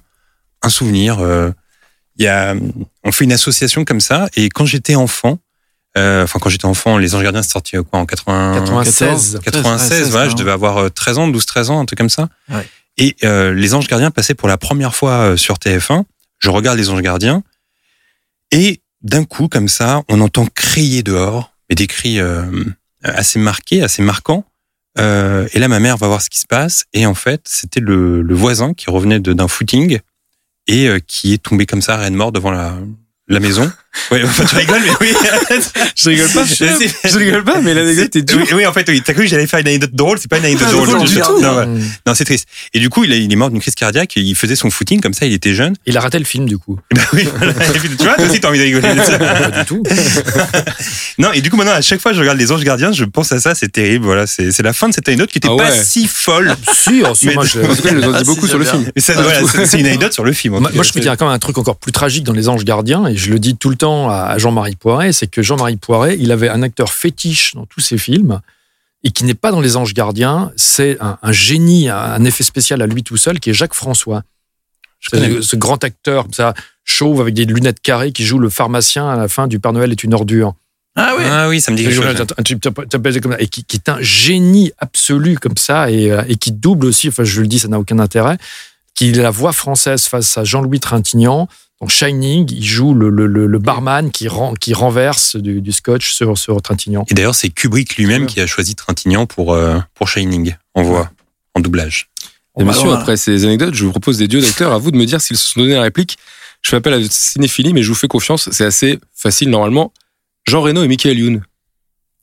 [0.62, 1.18] un souvenir.
[1.20, 1.50] euh.
[2.16, 2.54] Il y a,
[3.04, 5.38] on fait une association comme ça, et quand j'étais enfant,
[5.96, 9.40] euh, enfin quand j'étais enfant, les anges gardiens c'est sorti euh, quoi en 80, 96.
[9.42, 12.10] 96, Ouais, voilà, je devais avoir euh, 13 ans, 12, 13 ans, un truc comme
[12.10, 12.28] ça.
[12.50, 12.66] Ouais.
[12.98, 16.04] Et euh, les anges gardiens passaient pour la première fois euh, sur TF1.
[16.38, 17.42] Je regarde les anges gardiens,
[18.50, 22.44] et d'un coup, comme ça, on entend crier dehors, mais des cris euh,
[23.02, 24.44] assez marqués, assez marquants.
[24.98, 27.80] Euh, et là, ma mère va voir ce qui se passe, et en fait, c'était
[27.80, 29.98] le, le voisin qui revenait de- d'un footing
[30.72, 32.74] et euh, qui est tombé comme ça, reine mort devant la,
[33.28, 33.70] la maison.
[34.10, 35.14] Ouais, enfin, tu rigoles, mais oui.
[35.96, 36.44] Je rigole pas.
[36.44, 38.38] Je rigole pas, mais l'anecdote est dure.
[38.40, 39.02] Oui, oui, en fait, oui.
[39.04, 40.88] T'as cru que j'allais faire une anecdote drôle, c'est pas une anecdote Pas drôle.
[40.88, 41.40] drôle je- du je- tout.
[41.40, 41.66] Non, ouais.
[42.06, 42.46] Non, c'est triste.
[42.72, 44.16] Et du coup, il, est- il est mort d'une crise cardiaque.
[44.16, 45.26] Il faisait son footing comme ça.
[45.26, 45.74] Il était jeune.
[45.86, 46.78] Il a raté le film du coup.
[46.94, 47.52] Ben oui, voilà.
[47.52, 48.88] Et puis, tu vois, toi aussi, t'as envie de rigoler.
[48.94, 49.82] Pas du tout.
[51.18, 53.04] non, et du coup, maintenant, à chaque fois que je regarde les anges gardiens, je
[53.04, 53.54] pense à ça.
[53.54, 54.04] C'est terrible.
[54.06, 56.54] Voilà, c'est c'est la fin de cette anecdote qui était Ah pas si folle.
[56.72, 58.48] Si, en Mais- moi, je, En tout cas, il nous en Ah, dit beaucoup si,
[58.48, 58.84] sur le film.
[59.14, 60.58] Voilà, c'est une anecdote sur le film.
[60.58, 63.06] Moi, je y a quand même un truc encore plus tragique dans Les Anges Gardiens,
[63.06, 66.32] et je le dis tout le temps à Jean-Marie Poiret, c'est que Jean-Marie Poiret, il
[66.32, 68.40] avait un acteur fétiche dans tous ses films,
[69.04, 72.80] et qui n'est pas dans Les Anges Gardiens, c'est un, un génie, un effet spécial
[72.82, 74.22] à lui tout seul, qui est Jacques François.
[75.10, 75.34] connais.
[75.36, 76.54] Ce, ce grand acteur, comme ça,
[76.84, 79.90] chauve, avec des lunettes carrées, qui joue le pharmacien à la fin du Père Noël
[79.90, 80.54] est une ordure.
[80.94, 81.24] Ah oui.
[81.26, 82.26] Ah oui, ça me dit quelque chose.
[82.36, 86.10] Un type t'appelles comme ça, et qui, qui est un génie absolu comme ça et,
[86.12, 88.36] euh, et qui double aussi, enfin je le dis, ça n'a aucun intérêt,
[88.94, 91.48] qui est la voix française face à Jean-Louis Trintignant
[91.82, 95.72] Dans Shining, il joue le, le, le, le barman qui, ren- qui renverse du, du
[95.72, 97.04] scotch sur, sur Trintignant.
[97.10, 101.10] Et d'ailleurs, c'est Kubrick lui-même qui a choisi Trintignant pour, euh, pour Shining, en voix,
[101.56, 102.08] en doublage.
[102.60, 104.72] Et là- après ces anecdotes, je vous propose des duos d'acteurs.
[104.72, 106.18] À vous de me dire s'ils se sont donné la réplique.
[106.60, 108.48] Je fais appel à votre cinéphilie, mais je vous fais confiance.
[108.52, 109.92] C'est assez facile normalement.
[110.46, 111.42] Jean Reno et Michael Youn.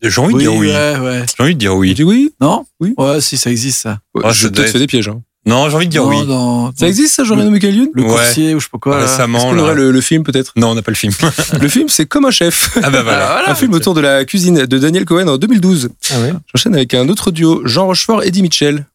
[0.02, 0.68] J'ai envie de Oui, dire oui.
[0.70, 1.26] ouais, ouais.
[1.38, 1.94] J'ai envie de dire Tu oui.
[1.96, 2.34] dis oui?
[2.40, 2.66] Non?
[2.80, 2.94] Oui.
[2.98, 4.00] Ouais, si, ça existe, ça.
[4.14, 5.10] Ouais, Ah, Je doit fais des pièges.
[5.10, 5.22] Hein.
[5.50, 6.72] Non, j'ai envie de dire non, oui.
[6.80, 8.10] Ça existe ça, Jean Reno et Michael Youn Le Ouais.
[8.10, 8.98] coursier ou je sais pas quoi.
[8.98, 9.04] là.
[9.04, 9.64] Est-ce Récemment, qu'on là.
[9.64, 10.54] aurait le, le film peut-être?
[10.56, 11.12] Non, on n'a pas le film.
[11.62, 12.78] Le film, c'est Comme un chef.
[12.84, 13.50] ah bah voilà.
[13.50, 15.90] un film autour de la cuisine de Daniel Cohen en 2012.
[16.12, 18.86] Ah ouais J'enchaîne avec un autre duo, Jean Rochefort et Eddie Mitchell.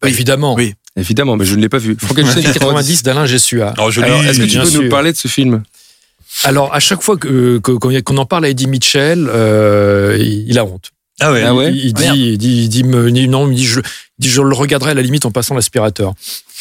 [0.00, 0.54] Bah, Évidemment.
[0.54, 0.74] Oui.
[0.98, 1.96] Évidemment, mais je ne l'ai pas vu.
[2.00, 2.58] Frankenstein 90.
[2.58, 3.68] 90 d'Alain Jessua.
[3.76, 5.62] Alors, je Alors, est-ce que tu peux nous parler de ce film?
[6.44, 10.64] Alors, à chaque fois que- qu'on en parle à Eddie Mitchell, euh, il il a
[10.64, 10.90] honte.
[11.20, 11.42] Ah ouais.
[11.42, 14.22] Ah ouais Il, dit, il dit, il dit, me- non, il me dit je, il
[14.22, 16.12] dit je le regarderai à la limite en passant l'aspirateur.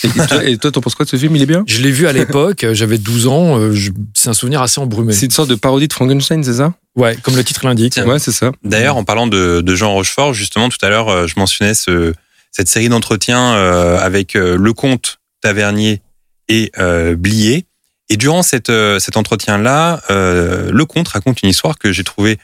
[0.03, 1.35] Et toi, et toi, t'en penses quoi de ce film?
[1.35, 1.63] Il est bien?
[1.67, 3.73] Je l'ai vu à l'époque, euh, j'avais 12 ans, euh,
[4.13, 5.13] c'est un souvenir assez embrumé.
[5.13, 6.73] C'est une sorte de parodie de Frankenstein, c'est ça?
[6.95, 7.97] Ouais, comme le titre l'indique.
[8.05, 8.51] Ouais, c'est ça.
[8.63, 12.13] D'ailleurs, en parlant de, de Jean Rochefort, justement, tout à l'heure, euh, je mentionnais ce,
[12.51, 13.53] cette série d'entretiens
[13.99, 16.01] avec euh, Lecomte, Tavernier
[16.47, 17.65] et euh, Blier.
[18.09, 22.37] Et durant cette, cet entretien-là, euh, Lecomte raconte une histoire que j'ai trouvée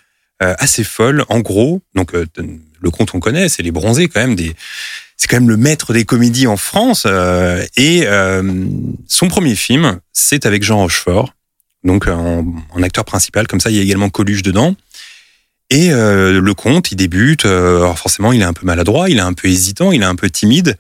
[0.60, 1.24] assez folle.
[1.30, 2.26] En gros, donc euh,
[2.82, 4.56] Lecomte, on connaît, c'est les bronzés quand même des.
[5.18, 7.04] C'est quand même le maître des comédies en France.
[7.06, 8.42] euh, et euh,
[9.08, 11.34] son premier film, c'est avec Jean Rochefort,
[11.84, 13.46] donc en, en acteur principal.
[13.48, 14.76] Comme ça, il y a également Coluche dedans.
[15.70, 17.46] Et euh, le comte, il débute.
[17.46, 20.06] euh, alors forcément, il est un peu maladroit, il est un peu hésitant, il est
[20.06, 20.76] un peu timide.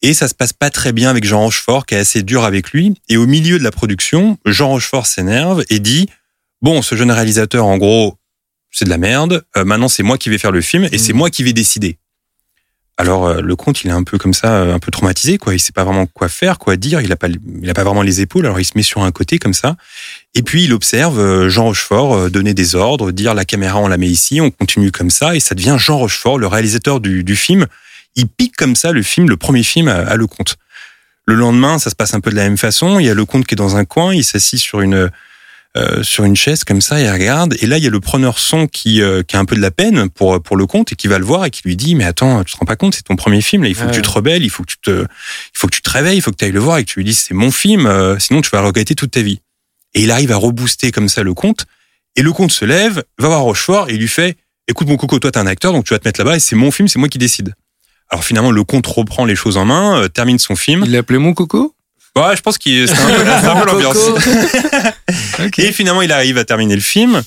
[0.00, 2.70] Et ça se passe pas très bien avec Jean Rochefort, qui est assez dur avec
[2.72, 2.94] lui.
[3.08, 6.08] Et au milieu de la production, Jean Rochefort s'énerve et dit
[6.60, 8.16] Bon, ce jeune réalisateur, en gros,
[8.72, 9.44] c'est de la merde.
[9.56, 11.98] Euh, maintenant, c'est moi qui vais faire le film et c'est moi qui vais décider.
[12.98, 15.54] Alors, euh, le comte, il est un peu comme ça, euh, un peu traumatisé, quoi.
[15.54, 17.00] Il sait pas vraiment quoi faire, quoi dire.
[17.00, 18.44] Il a pas, il a pas vraiment les épaules.
[18.44, 19.76] Alors, il se met sur un côté comme ça.
[20.34, 23.88] Et puis il observe euh, Jean Rochefort euh, donner des ordres, dire la caméra on
[23.88, 27.24] la met ici, on continue comme ça, et ça devient Jean Rochefort, le réalisateur du,
[27.24, 27.66] du film.
[28.14, 30.56] Il pique comme ça le film, le premier film à, à Lecomte.
[31.24, 32.98] Le lendemain, ça se passe un peu de la même façon.
[32.98, 35.10] Il y a Lecomte qui est dans un coin, il s'assit sur une
[35.76, 37.56] euh, sur une chaise comme ça, il regarde.
[37.60, 39.60] Et là, il y a le preneur son qui, euh, qui a un peu de
[39.60, 42.04] la peine pour pour Lecomte et qui va le voir et qui lui dit mais
[42.04, 44.02] attends, tu te rends pas compte, c'est ton premier film là, il faut que tu
[44.02, 46.30] te rebelles, il faut que tu te il faut que tu te réveilles, il faut
[46.30, 48.42] que tu ailles le voir et que tu lui dises c'est mon film, euh, sinon
[48.42, 49.40] tu vas le regretter toute ta vie.
[49.94, 51.66] Et il arrive à rebooster comme ça le comte.
[52.16, 54.36] Et le comte se lève, va voir Rochefort et il lui fait
[54.68, 56.54] Écoute, mon coco, toi, t'es un acteur, donc tu vas te mettre là-bas et c'est
[56.54, 57.54] mon film, c'est moi qui décide.
[58.10, 60.82] Alors finalement, le comte reprend les choses en main, euh, termine son film.
[60.84, 61.74] Il l'a appelé Mon Coco?
[62.16, 63.96] Ouais, je pense qu'il c'est un peu, c'est un peu l'ambiance.
[65.44, 65.58] Ok.
[65.58, 67.22] Et finalement, il arrive à terminer le film.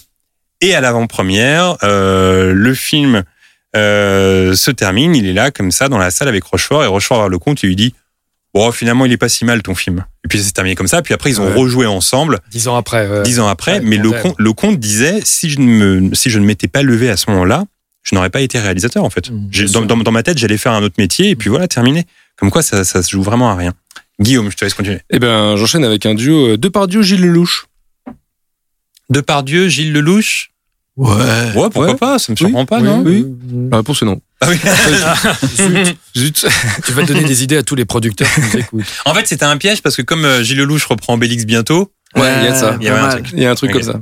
[0.61, 3.23] Et à l'avant-première, euh, le film
[3.75, 5.15] euh, se termine.
[5.15, 6.83] Il est là, comme ça, dans la salle avec Rochefort.
[6.83, 7.93] Et Rochefort va voir le comte et lui dit
[8.53, 10.05] Bon, finalement, il est pas si mal ton film.
[10.23, 11.01] Et puis, c'est terminé comme ça.
[11.01, 11.53] Puis après, ils ont Ouais.
[11.53, 12.39] rejoué ensemble.
[12.51, 13.07] Dix ans après.
[13.07, 13.23] ouais.
[13.23, 16.29] dix ans après, Ouais, mais le, comte, le comte disait si je ne me, si
[16.29, 17.65] je ne m'étais pas levé à ce moment-là,
[18.03, 19.29] je n'aurais pas été réalisateur en fait.
[19.29, 22.05] Mmh, dans, dans, dans ma tête, j'allais faire un autre métier et puis voilà, terminé.
[22.37, 23.73] Comme quoi, ça, ça se joue vraiment à rien.
[24.19, 24.99] Guillaume, je te laisse continuer.
[25.09, 27.65] Eh ben, j'enchaîne avec un duo euh, Depardieu, Gilles Lelouch.
[29.09, 30.49] Depardieu, Gilles Lelouch?
[30.97, 31.11] Ouais.
[31.13, 31.95] Ouais, pourquoi Ouais.
[31.95, 33.03] pas Ça me surprend pas, oui, non?
[33.05, 33.25] oui.
[33.69, 34.21] La réponse est non.
[34.39, 34.57] Ah oui.
[36.17, 36.45] Zut.
[36.85, 38.85] Tu vas donner des idées à tous les producteurs qui nous écoutent.
[39.05, 42.33] En fait, c'était un piège parce que comme euh, Gilles Lelouch reprend Bélix bientôt, Ouais,
[42.39, 42.77] il y a de ça.
[42.79, 43.21] il y avait pas un mal.
[43.23, 43.33] truc.
[43.35, 43.99] Il y a un truc comme ça.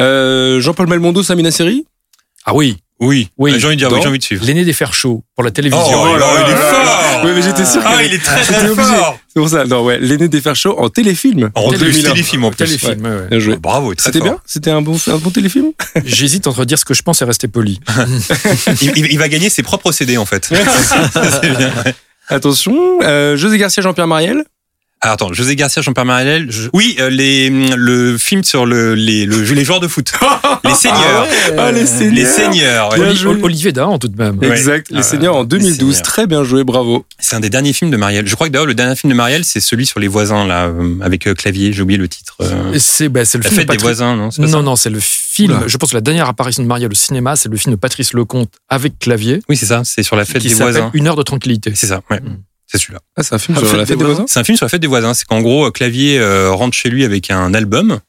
[0.00, 1.84] Euh, Jean-Paul Belmondo, Samina Seri
[2.46, 3.52] Ah oui, Oui, Oui.
[3.52, 4.44] Euh, j'ai envie de dire, oui, j'ai envie de suivre.
[4.46, 6.02] l'aîné des fers chauds pour la télévision.
[6.02, 9.18] Oh, là, il est fort Oui, mais j'étais sûr Ah, il est très très fort
[9.26, 9.64] C'est pour ça.
[9.64, 9.98] Non, ouais.
[9.98, 11.50] L'aîné des fers chauds en téléfilm.
[11.56, 12.10] En 2001.
[12.12, 12.64] téléfilm en plus.
[12.64, 13.28] Téléfilm, ouais.
[13.28, 13.54] Bien joué.
[13.56, 14.38] Oh, Bravo, très C'était bien?
[14.46, 15.72] C'était un bon, un bon téléfilm?
[16.04, 17.80] J'hésite entre dire ce que je pense et rester poli.
[18.80, 20.44] Il, va gagner ses propres CD en fait.
[20.52, 21.72] C'est bien.
[21.84, 21.94] ouais.
[22.28, 24.44] Attention, euh, José Garcia, Jean-Pierre Mariel.
[25.04, 26.46] Alors attends, José Garcia, Jean-Pierre Mariel.
[26.48, 30.12] je- Oui, euh, les, le film sur le, les, le, les joueurs de foot.
[30.64, 31.26] les seigneurs.
[31.58, 32.14] Ah, les seigneurs.
[32.14, 32.90] les seigneurs.
[32.92, 32.98] ouais.
[32.98, 33.42] Bien Oli- joué.
[33.42, 34.38] Olivier Dahan, tout de même.
[34.38, 34.50] Ouais.
[34.52, 34.86] Exact.
[34.90, 35.76] Les Ah, Seigneurs en Les 2012.
[35.76, 36.02] Seigneurs.
[36.02, 37.04] Très bien joué, bravo.
[37.18, 38.28] C'est un des derniers films de Marielle.
[38.28, 40.66] Je crois que d'ailleurs le dernier film de Marielle, c'est celui sur les voisins là,
[40.66, 41.72] euh, avec euh, clavier.
[41.72, 42.36] J'ai oublié le titre.
[42.42, 44.76] euh, C'est bah, c'est le La film de fête des Patrick- voisins, non Non, non,
[44.76, 45.50] c'est le film.
[45.50, 45.66] Oula.
[45.66, 48.12] Je pense que la dernière apparition de Marielle au cinéma, c'est le film de Patrice
[48.12, 49.82] Lecomte avec clavier, Oui, c'est ça.
[49.84, 50.92] C'est sur la fête qui des voisins.
[50.94, 51.72] Une heure de tranquillité.
[51.74, 52.02] C'est ça.
[52.08, 52.20] Ouais.
[52.20, 52.36] Mm.
[52.72, 53.00] C'est celui-là.
[53.16, 54.24] Ah, c'est un film Ah, sur Fête la fête des des voisins?
[54.26, 55.12] C'est un film sur la fête des voisins.
[55.12, 58.00] C'est qu'en gros, euh, Clavier euh, rentre chez lui avec un album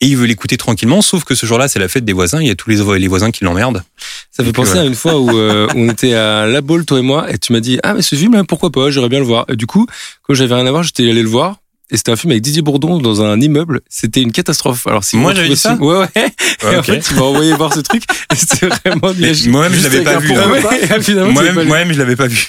[0.00, 1.00] et il veut l'écouter tranquillement.
[1.00, 2.40] Sauf que ce jour-là, c'est la fête des voisins.
[2.42, 3.82] Il y a tous les, les voisins qui l'emmerdent.
[4.30, 4.82] Ça fait penser voilà.
[4.82, 7.52] à une fois où euh, on était à La Baule, toi et moi, et tu
[7.54, 9.46] m'as dit Ah, mais ce film, pourquoi pas, j'aimerais bien le voir.
[9.48, 9.86] Et du coup,
[10.22, 11.60] quand j'avais rien à voir, j'étais allé le voir.
[11.90, 13.80] Et c'était un film avec Didier Bourdon dans un immeuble.
[13.90, 14.86] C'était une catastrophe.
[14.86, 16.08] Alors, si Moi, j'avais dit ça Ouais, ouais.
[16.16, 16.32] Ouais,
[16.72, 16.84] et en ok.
[16.86, 18.04] fait, tu m'as envoyé voir ce truc.
[18.34, 19.36] C'était vraiment nul.
[19.50, 20.32] Moi-même, je l'avais pas vu.
[20.32, 20.44] hein.
[20.44, 20.98] Ah
[21.30, 21.68] Moi-même, pas lu.
[21.68, 22.48] moi-même, je l'avais pas vu.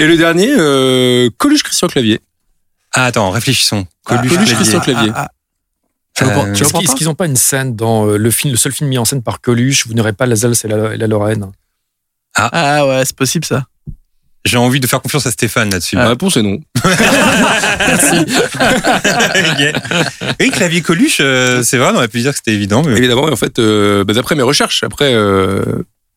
[0.00, 2.20] Et le dernier, euh, Coluche Christian Clavier.
[2.92, 3.86] Ah, attends, réfléchissons.
[4.04, 4.54] Coluche, Coluche Clavier.
[4.56, 5.12] Christian Clavier.
[5.14, 5.30] Ah,
[6.14, 8.58] Tu le Euh, qu'ils est-ce qu'ils n'ont pas une scène dans euh, le film, le
[8.58, 11.06] seul film mis en scène par Coluche Vous n'aurez pas l'Alsace et la, et la
[11.06, 11.52] Lorraine?
[12.34, 13.64] Ah ouais, c'est possible ça.
[14.44, 15.94] J'ai envie de faire confiance à Stéphane là-dessus.
[15.96, 16.58] La réponse est non.
[20.40, 22.82] Oui, clavier Coluche, euh, c'est vrai, on aurait pu dire que c'était évident.
[22.84, 22.96] Mais...
[22.96, 25.62] Évidemment, et en fait, euh, bah, d'après mes recherches, après, euh,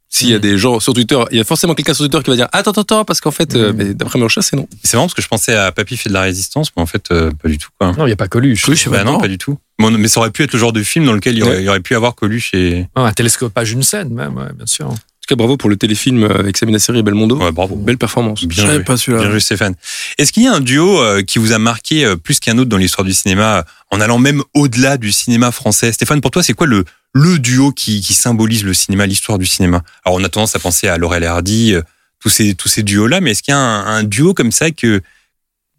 [0.09, 2.29] s'il y a des gens sur Twitter, il y a forcément quelqu'un sur Twitter qui
[2.29, 3.75] va dire attends, attends, attends, parce qu'en fait, euh, Mm.
[3.75, 4.67] mais d'après mes recherches, c'est non.
[4.83, 7.05] C'est marrant parce que je pensais à Papy fait de la résistance, mais en fait,
[7.11, 7.69] euh, pas du tout.
[7.79, 7.91] Quoi.
[7.91, 8.63] Non, il n'y a pas Coluche.
[8.63, 9.57] Coluche, Bah pas non, pas du tout.
[9.77, 11.55] Bon, mais ça aurait pu être le genre de film dans lequel il y aurait,
[11.57, 11.61] Ouais.
[11.61, 12.87] il y aurait pu avoir Coluche et.
[12.95, 14.93] Ah, un télescopage, une scène même, ouais, bien sûr.
[15.25, 17.37] En tout cas, bravo pour le téléfilm avec Samina Seri et Belmondo.
[17.37, 17.75] Ouais, bravo.
[17.75, 18.45] Belle performance.
[18.45, 18.83] Bien joué.
[18.83, 19.23] pas celui-là.
[19.23, 19.73] Bien joué, Stéphane.
[20.19, 22.69] Est-ce qu'il y a un duo euh, qui vous a marqué euh, plus qu'un autre
[22.69, 25.91] dans l'histoire du cinéma, euh, en allant même au-delà du cinéma français?
[25.91, 29.47] Stéphane, pour toi, c'est quoi le, le duo qui, qui symbolise le cinéma, l'histoire du
[29.47, 29.81] cinéma?
[30.05, 31.81] Alors, on a tendance à penser à Laurel et Hardy, euh,
[32.19, 34.69] tous ces, tous ces duos-là, mais est-ce qu'il y a un, un duo comme ça
[34.69, 35.01] que,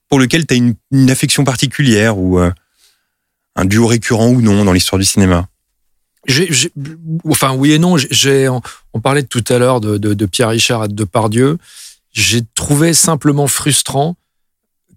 [0.08, 2.50] pour lequel tu as une, une affection particulière ou euh,
[3.54, 5.46] un duo récurrent ou non dans l'histoire du cinéma?
[7.28, 7.96] Enfin, oui et non.
[7.96, 8.60] J'ai- on,
[8.92, 11.58] on parlait tout à l'heure de, de, de Pierre Richard et de Depardieu.
[12.12, 14.16] J'ai trouvé simplement frustrant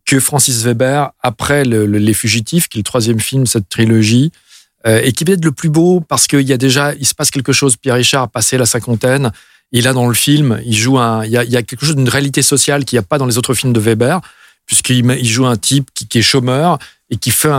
[0.06, 3.70] que Francis Weber, après le- le- Les Fugitifs, qui est le troisième film de cette
[3.70, 4.32] trilogie,
[4.88, 7.14] euh, et qui peut être le plus beau parce qu'il y a déjà, il se
[7.14, 7.76] passe quelque chose.
[7.76, 9.32] Pierre Richard a passé la cinquantaine.
[9.72, 11.86] Il a dans le film, il joue un, il y a, il y a quelque
[11.86, 14.20] chose d'une réalité sociale qu'il n'y a pas dans les autres films de Weber,
[14.66, 16.80] puisqu'il joue un type qui, qui est chômeur
[17.12, 17.54] et qui fait un,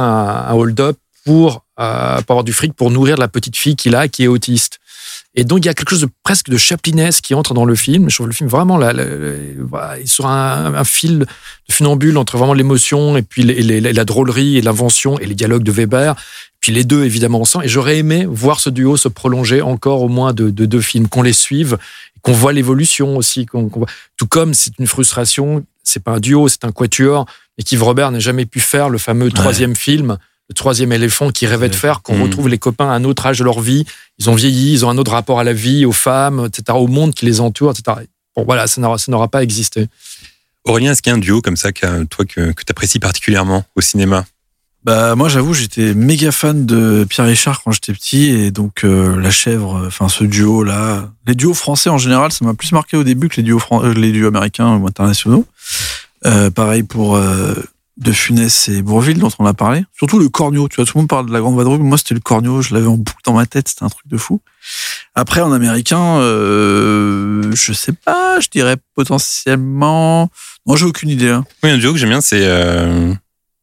[0.49, 4.09] un hold-up pour, euh, pour avoir du fric pour nourrir la petite fille qu'il a
[4.09, 4.79] qui est autiste.
[5.35, 7.75] Et donc il y a quelque chose de presque de chaplinesque qui entre dans le
[7.75, 8.09] film.
[8.11, 11.27] Je trouve le film vraiment là, là, là, sur un, un fil de
[11.73, 15.63] funambule entre vraiment l'émotion et puis les- les- la drôlerie et l'invention et les dialogues
[15.63, 16.15] de Weber.
[16.61, 17.65] Puis les deux évidemment ensemble.
[17.65, 21.09] Et j'aurais aimé voir ce duo se prolonger encore au moins de, de deux films,
[21.09, 21.79] qu'on les suive,
[22.23, 23.47] qu'on voit l'évolution aussi.
[23.47, 27.25] qu'on qu'on voit- Tout comme c'est une frustration, c'est pas un duo, c'est un quatuor,
[27.57, 30.19] et qu'Yves Robert n'a jamais pu faire le fameux troisième film,
[30.51, 32.23] le troisième éléphant qu'il rêvait de faire, qu'on Mhm.
[32.25, 33.85] retrouve les copains à un autre âge de leur vie.
[34.19, 36.89] Ils ont vieilli, ils ont un autre rapport à la vie, aux femmes, etc., au
[36.89, 37.99] monde qui les entoure, etc.
[38.37, 39.87] Bon, voilà, ça n'aura, ça n'aura pas existé.
[40.65, 42.99] Aurélien, est-ce qu'il y a un duo comme ça, que, toi, que, que tu apprécies
[42.99, 44.27] particulièrement au cinéma?
[44.83, 49.15] Bah moi j'avoue j'étais méga fan de Pierre Richard quand j'étais petit et donc euh,
[49.21, 52.73] la chèvre, euh, enfin ce duo là, les duos français en général ça m'a plus
[52.73, 55.45] marqué au début que les duos fran- euh, les duos américains ou internationaux.
[56.25, 57.55] Euh, pareil pour euh,
[58.01, 59.85] De Funès et Bourville dont on a parlé.
[59.97, 62.15] Surtout le corneau, tu vois tout le monde parle de la grande vadrouille, moi c'était
[62.15, 64.41] le corneau, je l'avais en boucle dans ma tête, c'était un truc de fou.
[65.15, 70.31] Après en américain, euh, je sais pas, je dirais potentiellement.
[70.67, 71.29] Moi j'ai aucune idée.
[71.31, 71.45] Hein.
[71.63, 72.41] Oui, un duo que j'aime bien, c'est.
[72.45, 73.13] euh,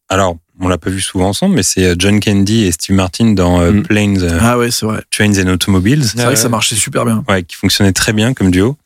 [0.10, 3.34] Alors, on l'a pas vu souvent ensemble, mais c'est euh, John Candy et Steve Martin
[3.34, 3.84] dans euh, Mm.
[3.84, 5.02] Planes, Ah ouais c'est vrai.
[5.12, 6.04] Trains and Automobiles.
[6.06, 7.24] C'est vrai que ça marchait super bien.
[7.28, 8.78] Ouais, qui fonctionnait très bien comme duo.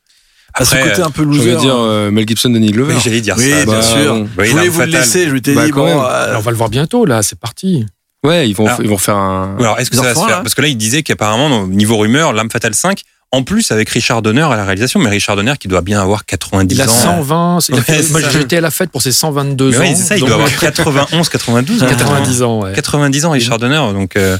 [0.54, 1.50] À ce côté un peu Je loser.
[1.52, 1.84] vais dire hein.
[1.84, 2.94] euh, Mel Gibson, Danny Glover.
[2.94, 3.64] Oui, j'allais dire Oui, ça.
[3.64, 4.14] bien bah, sûr.
[4.14, 4.28] bon.
[4.38, 5.98] Oui, je voulais vous le laisser, je m'étais Bah, dit, quand bon, même.
[5.98, 7.86] euh, on va le voir bientôt, là, c'est parti.
[8.24, 9.56] Ouais, ils vont, Alors- ils vont faire un.
[9.58, 11.66] Alors, est-ce que ça va se faire là Parce que là, il disait qu'apparemment, au
[11.66, 13.00] niveau rumeur, L'âme fatale 5,
[13.32, 16.24] en plus avec Richard Donner à la réalisation, mais Richard Donner qui doit bien avoir
[16.26, 16.88] 90 Il a ans.
[16.88, 17.58] 120.
[17.70, 19.80] il a fait- moi, j'étais à la fête pour ses 122 Mais ans.
[19.80, 21.80] oui, c'est ça, il doit avoir 91, 92.
[21.80, 22.72] 90 ans, ouais.
[22.74, 23.92] 90 ans, Richard Donner.
[23.94, 24.36] Donc, euh,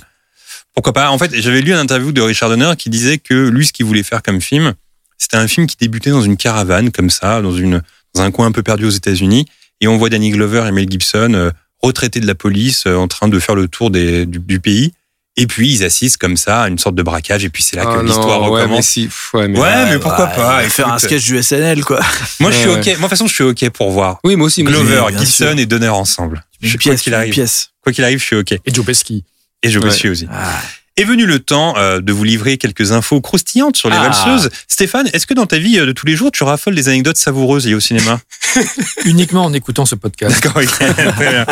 [0.75, 3.67] pourquoi pas En fait, j'avais lu une interview de Richard Donner qui disait que lui,
[3.67, 4.75] ce qu'il voulait faire comme film,
[5.23, 7.81] c'était un film qui débutait dans une caravane, comme ça, dans, une,
[8.15, 9.47] dans un coin un peu perdu aux États-Unis.
[9.81, 11.51] Et on voit Danny Glover et Mel Gibson, euh,
[11.83, 14.93] retraités de la police, euh, en train de faire le tour des, du, du pays.
[15.37, 17.43] Et puis, ils assistent comme ça à une sorte de braquage.
[17.45, 18.87] Et puis, c'est là Ah que non, l'histoire ouais, mais recommence.
[18.87, 22.01] si, pff, ouais, mais- Ouais, mais pourquoi pas Faire un sketch du SNL, quoi.
[22.41, 22.75] Moi, je suis OK.
[22.75, 24.63] Moi, de toute façon, je suis OK pour voir Oui, moi aussi.
[24.63, 24.73] moi.
[24.73, 25.59] Glover, Gibson sûr.
[25.59, 26.45] et Donner ensemble.
[26.61, 27.33] Une Je- quoi pièce, qu'il une arrive.
[27.33, 27.71] pièce.
[27.83, 28.53] Quoi qu'il arrive, je suis OK.
[28.53, 29.25] Et Joe Pesci.
[29.63, 29.91] Et je me Ouais.
[29.91, 30.27] suis aussi.
[30.31, 30.61] Ah.
[30.99, 34.11] Est venu le temps euh, de vous livrer quelques infos croustillantes sur les Ah.
[34.11, 34.51] valseuses.
[34.69, 37.17] Stéphane, est-ce que dans ta vie euh, de tous les jours, tu raffoles des anecdotes
[37.17, 38.21] savoureuses liées au cinéma?
[39.07, 40.35] Uniquement en écoutant ce podcast.
[40.43, 41.47] D'accord, ok, très bien.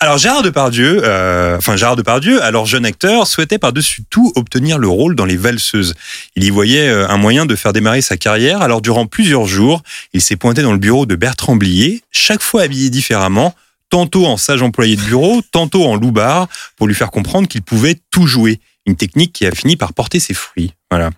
[0.00, 4.88] Alors Gérard Depardieu, euh, enfin Gérard Depardieu, alors jeune acteur, souhaitait par-dessus tout obtenir le
[4.88, 5.94] rôle dans Les Valseuses.
[6.34, 8.60] Il y voyait un moyen de faire démarrer sa carrière.
[8.62, 12.62] Alors durant plusieurs jours, il s'est pointé dans le bureau de Bertrand Blier, chaque fois
[12.62, 13.54] habillé différemment,
[13.90, 17.98] tantôt en sage employé de bureau, tantôt en loupard, pour lui faire comprendre qu'il pouvait
[18.10, 18.60] tout jouer.
[18.86, 20.72] Une technique qui a fini par porter ses fruits.
[20.90, 21.10] Voilà.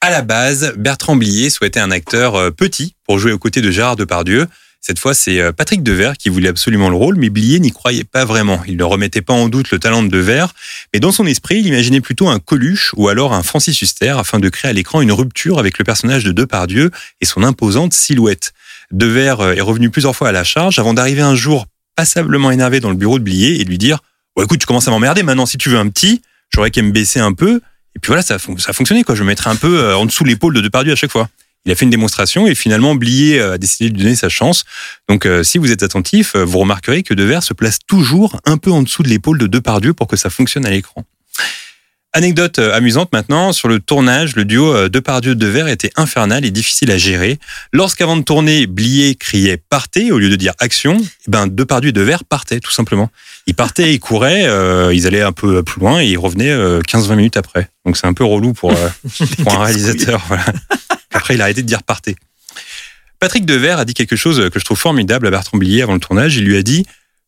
[0.00, 3.70] À la base, Bertrand Blier souhaitait un acteur euh, petit pour jouer aux côtés de
[3.70, 4.48] Gérard Depardieu.
[4.80, 8.02] Cette fois, c'est euh, Patrick Devers qui voulait absolument le rôle, mais Blier n'y croyait
[8.02, 8.60] pas vraiment.
[8.66, 10.52] Il ne remettait pas en doute le talent de Devers,
[10.92, 14.40] mais dans son esprit, il imaginait plutôt un Coluche ou alors un Francis Huster afin
[14.40, 16.90] de créer à l'écran une rupture avec le personnage de Depardieu
[17.20, 18.52] et son imposante silhouette.
[18.92, 21.66] Devers euh, est revenu plusieurs fois à la charge avant d'arriver un jour
[21.96, 23.98] passablement énervé dans le bureau de Blier et de lui dire
[24.36, 26.90] bon, écoute, tu commences à m'emmerder maintenant, si tu veux un petit, j'aurais qu'à me
[26.90, 27.60] baisser un peu.
[27.94, 29.14] Et puis voilà, ça ça a fonctionné, quoi.
[29.14, 31.28] Je me mettrai un peu euh, en dessous l'épaule de Depardieu à chaque fois.
[31.64, 34.64] Il a fait une démonstration et finalement Blier a décidé de lui donner sa chance.
[35.08, 38.56] Donc euh, si vous êtes attentif, euh, vous remarquerez que Devers se place toujours un
[38.56, 41.04] peu en dessous de l'épaule de Depardieu pour que ça fonctionne à l'écran.
[42.14, 46.90] Anecdote euh, amusante maintenant, sur le tournage, le duo euh, Depardieu-Devers était infernal et difficile
[46.90, 47.38] à gérer.
[47.72, 51.92] Lorsqu'avant de tourner, Blier criait «partez» au lieu de dire «action eh ben Depardieu et
[51.92, 53.10] Devers partaient tout simplement.
[53.46, 57.16] Ils partaient, ils couraient, euh, ils allaient un peu plus loin et ils revenaient 15-20
[57.16, 57.70] minutes après.
[57.86, 58.74] Donc c'est un peu relou pour,
[59.42, 60.22] pour un réalisateur.
[60.28, 60.44] Voilà.
[61.14, 62.16] Après, il a arrêté de dire «partez».
[63.20, 66.00] Patrick Devers a dit quelque chose que je trouve formidable à Bertrand Blier avant le
[66.00, 66.36] tournage.
[66.36, 66.84] Il lui a dit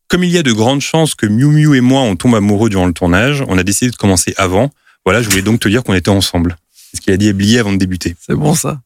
[0.07, 2.69] comme il y a de grandes chances que Miu Miu et moi on tombe amoureux
[2.69, 4.71] durant le tournage, on a décidé de commencer avant.
[5.05, 6.57] Voilà, je voulais donc te dire qu'on était ensemble.
[6.71, 8.15] C'est ce qu'il a dit Blier avant de débuter.
[8.19, 8.81] C'est bon ça.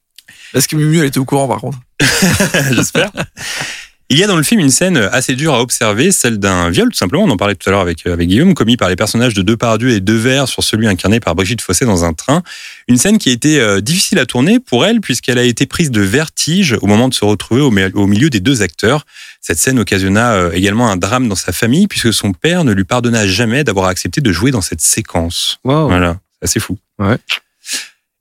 [0.54, 1.80] Est-ce que Miu Miu elle était au courant par contre?
[2.72, 3.12] J'espère.
[4.12, 6.90] Il y a dans le film une scène assez dure à observer, celle d'un viol,
[6.90, 7.26] tout simplement.
[7.26, 9.92] On en parlait tout à l'heure avec, avec Guillaume, commis par les personnages de Depardieu
[9.92, 12.42] et Devers sur celui incarné par Brigitte Fossé dans un train.
[12.88, 15.92] Une scène qui a été euh, difficile à tourner pour elle, puisqu'elle a été prise
[15.92, 19.06] de vertige au moment de se retrouver au, au milieu des deux acteurs.
[19.42, 22.86] Cette scène occasionna euh, également un drame dans sa famille, puisque son père ne lui
[22.86, 25.60] pardonna jamais d'avoir accepté de jouer dans cette séquence.
[25.64, 25.88] Wow.
[25.88, 26.80] Voilà, c'est assez fou.
[26.98, 27.18] Ouais.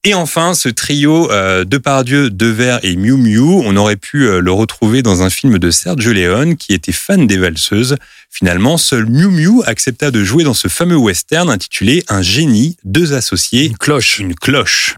[0.05, 4.53] Et enfin, ce trio euh, Depardieu, Devers et Miu Miu, on aurait pu euh, le
[4.53, 7.97] retrouver dans un film de Sergio Leone qui était fan des valseuses.
[8.31, 13.13] Finalement, seul Miu Miu accepta de jouer dans ce fameux western intitulé Un génie, deux
[13.13, 14.21] associés, Une cloche.
[14.21, 14.95] une cloche.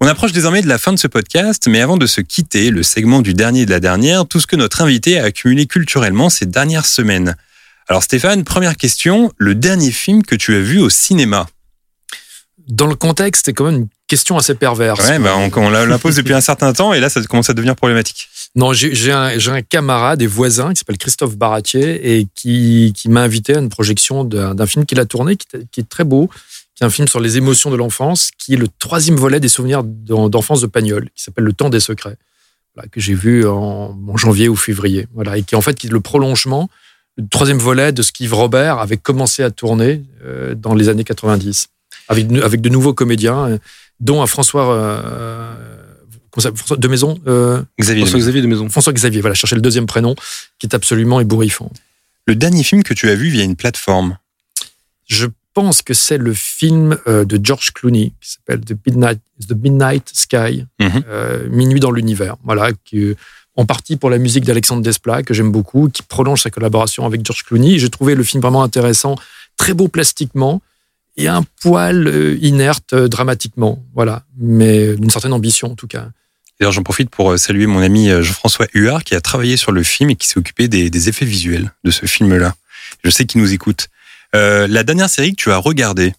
[0.00, 2.82] On approche désormais de la fin de ce podcast, mais avant de se quitter, le
[2.82, 6.28] segment du dernier et de la dernière, tout ce que notre invité a accumulé culturellement
[6.28, 7.34] ces dernières semaines.
[7.88, 11.46] Alors Stéphane, première question, le dernier film que tu as vu au cinéma?
[12.68, 15.06] Dans le contexte, c'est quand même une question assez perverse.
[15.08, 17.50] Ouais, bah on, on la, la pose depuis un certain temps et là ça commence
[17.50, 18.28] à devenir problématique.
[18.56, 23.56] Non, j'ai un, camarade et voisin qui s'appelle Christophe Baratier et qui, qui m'a invité
[23.56, 26.30] à une projection d'un film qu'il a tourné, qui, est- qui est très beau,
[26.74, 29.48] qui est un film sur les émotions de l'enfance, qui est le troisième volet des
[29.48, 32.16] souvenirs d'en- d'enfance de Pagnol, qui s'appelle Le Temps des secrets,
[32.74, 35.74] voilà, que j'ai vu en, en janvier ou février, voilà, et qui est en fait
[35.74, 36.68] qui est le prolongement,
[37.16, 41.04] le troisième volet de ce qu'Yves Robert avait commencé à tourner euh, dans les années
[41.04, 41.68] 90,
[42.08, 43.58] avec, de- avec de nouveaux comédiens, euh,
[44.00, 45.54] dont un François, euh,
[46.32, 47.18] François de Maison.
[47.26, 48.68] euh, Xavier, François Xavier de Maison.
[48.68, 50.14] François Xavier, voilà, chercher le deuxième prénom,
[50.58, 51.70] qui est absolument ébouriffant.
[52.26, 54.16] le dernier film que tu as vu via une plateforme?
[55.06, 59.52] Je pense que c'est le film euh, de George Clooney qui s'appelle The Midnight, The
[59.52, 61.02] Midnight Sky, Mhm.
[61.08, 62.36] euh, Minuit dans l'univers.
[62.42, 63.14] Voilà, qui,
[63.56, 67.24] en partie pour la musique d'Alexandre Desplat, que j'aime beaucoup, qui prolonge sa collaboration avec
[67.24, 67.78] George Clooney.
[67.78, 69.14] J'ai trouvé le film vraiment intéressant,
[69.58, 70.60] très beau plastiquement
[71.16, 73.82] et un poil euh, inerte euh, dramatiquement.
[73.94, 76.08] Voilà, mais d'une certaine ambition en tout cas.
[76.60, 79.72] D'ailleurs, j'en profite pour euh, saluer mon ami euh, Jean-François Huard qui a travaillé sur
[79.72, 82.54] le film et qui s'est occupé des, des effets visuels de ce film-là.
[83.02, 83.88] Je sais qu'il nous écoute.
[84.34, 86.14] Euh, la dernière série que tu as regardée,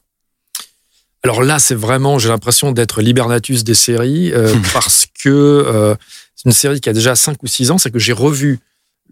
[1.24, 5.96] Alors là, c'est vraiment, j'ai l'impression d'être l'hibernatus des séries, euh, parce que euh,
[6.36, 8.60] c'est une série qui a déjà 5 ou 6 ans, c'est que j'ai revu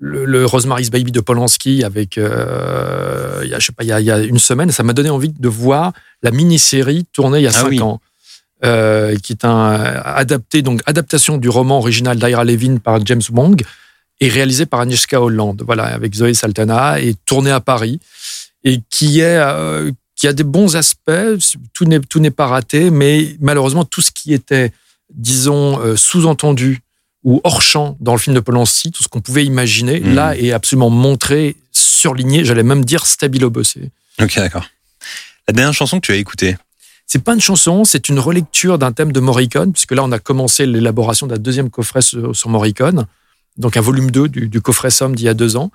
[0.06, 3.88] le, le Rosemary's Baby de Polanski avec, euh, il y a, je sais pas, il
[3.88, 5.94] y a, il y a une semaine, ça m'a donné envie de voir
[6.24, 7.82] la mini-série tournée il y a Ah 5 oui.
[7.82, 8.00] ans.
[8.66, 9.72] euh, qui est un
[10.06, 13.62] adapté, donc adaptation du roman original d'Ira Levin par James Wong
[14.22, 18.00] et réalisé par Agnieszka Holland, voilà, avec Zoé Saltana et tourné à Paris
[18.64, 21.12] et qui est euh, qui a des bons aspects,
[21.74, 24.72] tout n'est tout n'est pas raté, mais malheureusement tout ce qui était,
[25.14, 26.80] disons, euh, sous-entendu
[27.24, 30.14] ou hors champ dans le film de Polanski, tout ce qu'on pouvait imaginer, Mhm.
[30.16, 33.92] là est absolument montré, surligné, j'allais même dire stabilo-bossé.
[34.22, 34.66] Ok, d'accord.
[35.48, 36.58] La dernière chanson que tu as écoutée,
[37.06, 40.20] C'est pas une chanson, c'est une relecture d'un thème de Morricone, puisque là, on a
[40.20, 43.06] commencé l'élaboration d'un deuxième coffret sur, sur Morricone,
[43.58, 45.70] donc un volume 2 du, du coffret Somme d'il y a deux ans.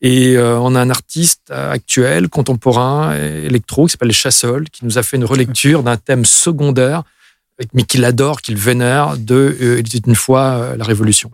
[0.00, 4.70] Et euh, on a un artiste euh, actuel, contemporain, euh, électro, qui s'appelle Les Chassols,
[4.70, 7.02] qui nous a fait une relecture d'un thème secondaire,
[7.74, 11.30] mais qu'il adore, qu'il vénère, de euh, une fois euh, la Révolution.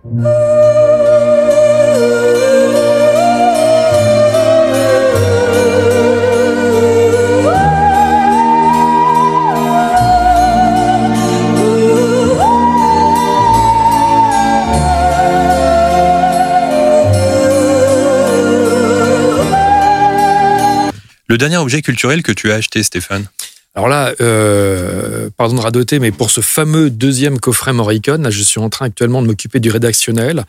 [21.37, 23.27] le dernier objet culturel que tu as acheté, Stéphane?
[23.77, 28.59] Alors là, euh, pardon de radoter, mais pour ce fameux deuxième coffret Morricone, je suis
[28.59, 30.45] en train actuellement de m'occuper du rédactionnel.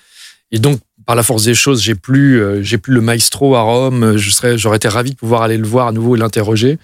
[0.51, 4.15] Et donc, par la force des choses, j'ai plus, euh, plus le maestro à Rome.
[4.15, 6.79] J'aurais été ravi de pouvoir aller le voir à nouveau et l'interroger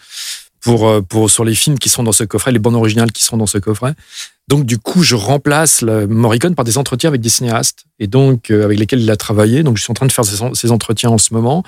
[0.68, 3.38] euh, pour sur les films qui sont dans ce coffret, les bandes originales qui sont
[3.38, 3.94] dans ce coffret.
[4.50, 8.52] Donc, du coup, je remplace le Morricone par des entretiens avec des cinéastes et donc
[8.52, 9.64] avec lesquels il a travaillé.
[9.64, 11.64] Donc, je suis en train de faire ces entretiens en ce moment.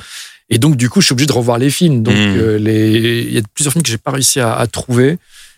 [0.49, 2.03] Et donc, du coup, je suis obligé de revoir les films.
[2.03, 2.37] Donc, Mm.
[2.37, 5.17] euh, les, il y a plusieurs films que j'ai pas réussi à, à trouver.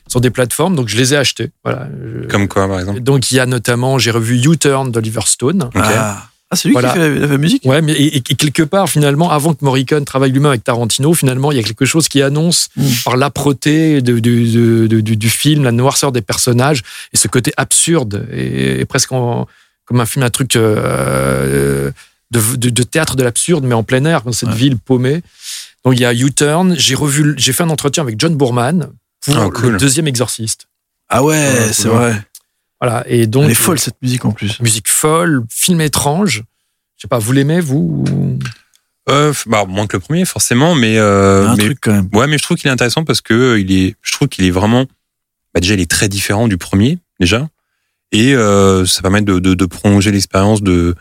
[0.10, 1.50] sur des plateformes, donc je les ai achetés.
[1.66, 1.90] Voilà.
[2.02, 5.70] Je- Comme quoi, par exemple Donc il y a notamment, j'ai revu U-Turn d'Oliver Stone.
[5.76, 6.94] Ah, Ah, c'est lui Voilà.
[6.94, 10.06] qui fait la, la musique Ouais, mais et, et quelque part, finalement, avant que Morricone
[10.06, 12.84] travaille lui-même avec Tarantino, finalement, il y a quelque chose qui annonce Mm.
[13.04, 17.28] par l'âpreté de, du- de- de- du, du film, la noirceur des personnages et ce
[17.28, 19.46] côté absurde et, et presque en-
[19.84, 21.92] comme un film, un truc euh,
[22.32, 24.56] de, de- de théâtre de l'absurde, mais en plein air, dans cette Ouais.
[24.56, 25.22] ville paumée.
[25.86, 26.76] Donc il y a U-Turn.
[26.78, 28.90] J'ai revu, j'ai fait un entretien avec John Boorman
[29.26, 29.74] pour Ah, cool.
[29.74, 30.68] le deuxième Exorciste.
[31.10, 32.22] Ah ouais, Ouais, c'est vrai.
[32.82, 33.04] Voilà.
[33.08, 34.60] Et donc Elle est folle cette musique en plus.
[34.60, 36.44] musique folle, film étrange.
[36.98, 38.40] Je sais pas, vous l'aimez vous ou-
[39.10, 40.98] euh, bah, Moins que le premier, forcément, mais.
[40.98, 42.10] Euh, un mais truc quand même.
[42.14, 44.44] Ouais, mais je trouve qu'il est intéressant parce que euh, il est, je trouve qu'il
[44.46, 44.84] est vraiment,
[45.54, 47.48] bah déjà, il est très différent du premier, déjà.
[48.12, 50.96] Et euh, ça permet de, de, de prolonger l'expérience de,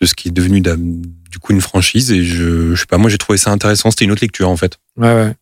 [0.00, 2.10] de ce qui est devenu du coup une franchise.
[2.12, 3.90] Et je, je sais pas, moi, j'ai trouvé ça intéressant.
[3.90, 4.78] C'était une autre lecture, en fait.
[4.96, 5.34] Ouais, ouais.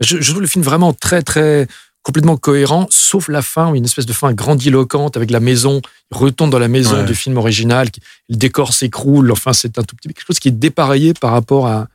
[0.00, 1.66] Je, je trouve le film vraiment très, très
[2.02, 5.30] complètement cohérent, sauf la fin, où il y a une espèce de fin grandiloquente avec
[5.30, 5.80] la maison.
[6.12, 7.04] Il retourne dans la maison Ouais.
[7.04, 9.32] du film original, qui- le décor s'écroule.
[9.32, 11.88] Enfin, c'est un tout petit quelque chose qui est dépareillé par rapport à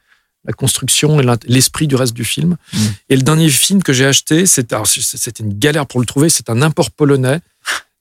[0.43, 2.57] la construction et l'esprit du reste du film.
[2.73, 2.77] Mm.
[3.09, 4.75] Et le dernier film que j'ai acheté, c'était
[5.39, 7.39] une galère pour le trouver, c'est un import polonais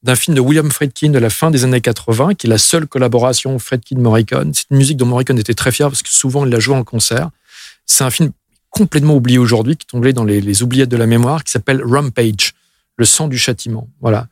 [0.03, 2.87] d'un film de William Friedkin de la fin des années 80, qui est la seule
[2.87, 4.53] collaboration Friedkin-Morricone.
[4.55, 6.85] C'est une musique dont Morricone était très fier parce que souvent il la joué en
[6.85, 7.31] concert.
[7.85, 8.31] C'est un film
[8.71, 12.55] complètement oublié aujourd'hui, qui tombé dans les, les oubliettes de la mémoire, qui s'appelle Rampage,
[12.97, 13.89] le sang du châtiment.
[14.01, 14.29] Voilà.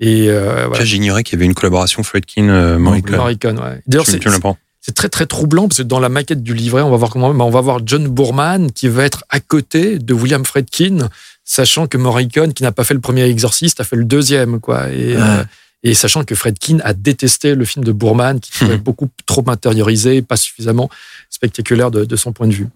[0.00, 0.84] Et euh, voilà.
[0.84, 2.02] J'ignorais qu'il y avait une collaboration
[2.38, 3.58] euh, Morricone.
[3.58, 3.82] Ouais.
[3.86, 7.10] D'ailleurs, c'est très très troublant parce que dans la maquette du livret, on va voir
[7.10, 11.10] comment, bah, on va voir John Boorman qui va être à côté de William Friedkin,
[11.52, 14.88] sachant que Morricone, qui n'a pas fait le premier Exorciste, a fait le deuxième, quoi.
[14.90, 15.20] Et, Ouais.
[15.20, 15.44] euh,
[15.82, 20.22] et sachant que Friedkin a détesté le film de Boorman, qui trouvait beaucoup trop intériorisé,
[20.22, 20.88] pas suffisamment
[21.28, 22.68] spectaculaire de, de son point de vue.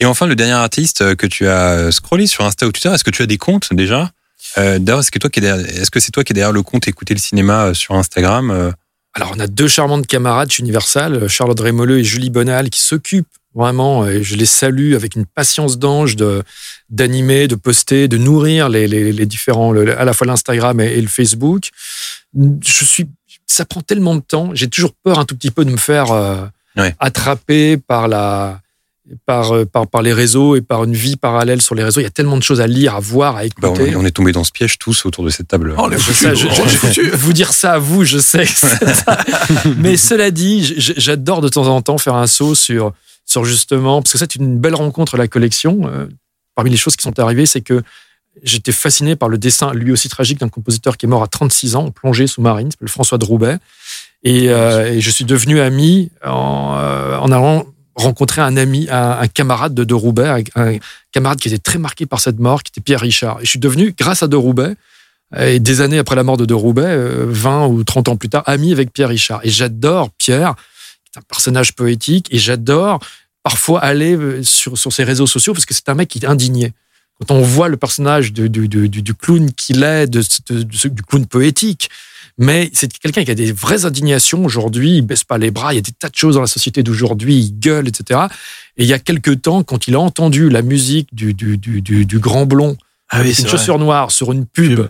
[0.00, 3.04] Et enfin, le dernier artiste euh, que tu as scrollé sur Insta ou Twitter, est-ce
[3.04, 4.10] que tu as des comptes déjà?
[4.58, 6.88] Euh, D'ailleurs, est-ce que toi qui est-ce que c'est toi qui es derrière le compte
[6.88, 8.70] écouter le cinéma euh, sur Instagram euh,
[9.12, 13.26] Alors, on a deux charmantes camarades chez Universal, Charlotte Rémoleux et Julie Bonal, qui s'occupent
[13.56, 16.42] vraiment, et je les salue avec une patience d'ange de
[16.90, 20.92] d'animer, de poster, de nourrir les, les, les différents, le- à la fois l'Instagram et,
[20.92, 21.70] et le Facebook.
[22.34, 23.06] Je suis,
[23.46, 24.50] ça prend tellement de temps.
[24.54, 26.44] J'ai toujours peur un tout petit peu de me faire euh,
[26.76, 26.94] Ouais.
[26.98, 28.60] attraper par la
[29.24, 32.00] par, euh, par, par les réseaux et par une vie parallèle sur les réseaux.
[32.00, 33.90] Il y a tellement de choses à lire, à voir, à bah, on, écouter.
[33.90, 35.74] est, on est tombé dans ce piège tous autour de cette table.
[35.78, 37.10] Oh, les Je foutus, sais, je- je- oh, je- foutus.
[37.14, 38.44] vous dire ça à vous, je sais.
[38.44, 39.18] que c'est ça.
[39.78, 42.92] Mais cela dit, j'adore de temps en temps faire un saut sur,
[43.24, 45.82] sur justement, parce que c'est une belle rencontre à la collection.
[45.86, 46.06] Euh,
[46.54, 47.82] parmi les choses qui sont arrivées, c'est que
[48.42, 51.76] j'étais fasciné par le dessin, lui aussi tragique, d'un compositeur qui est mort à 36
[51.76, 53.58] ans, en plongée sous-marine, s'appelle François de Roubaix.
[54.24, 57.64] Et, euh, et je suis devenu ami en, euh, en allant
[57.96, 60.76] rencontrer un ami, un, camarade de De Roubaix, un,
[61.12, 63.40] camarade qui était très marqué par cette mort, qui était Pierre Richard.
[63.40, 64.74] Et je suis devenu, grâce à De Roubaix,
[65.36, 68.28] et des années après la mort de De Roubaix, euh, 20 ou 30 ans plus
[68.28, 69.40] tard, ami avec Pierre Richard.
[69.42, 70.54] Et j'adore Pierre,
[71.04, 73.00] qui est un personnage poétique, et j'adore
[73.42, 76.26] parfois aller euh, sur, sur ses réseaux sociaux parce que c'est un mec qui est
[76.26, 76.72] indigné.
[77.18, 78.68] Quand on voit le personnage du,
[79.18, 81.88] clown qu'il est, du clown poétique,
[82.38, 85.76] mais c'est quelqu'un qui a des vraies indignations aujourd'hui, il baisse pas les bras, il
[85.76, 88.20] y a des tas de choses dans la société d'aujourd'hui, il gueule, etc.
[88.76, 91.80] Et il y a quelques temps, quand il a entendu la musique du, du, du,
[91.80, 92.76] du, du grand blond,
[93.08, 93.56] Ah oui, avec c'est une vrai.
[93.58, 94.80] chaussure noire sur une pub,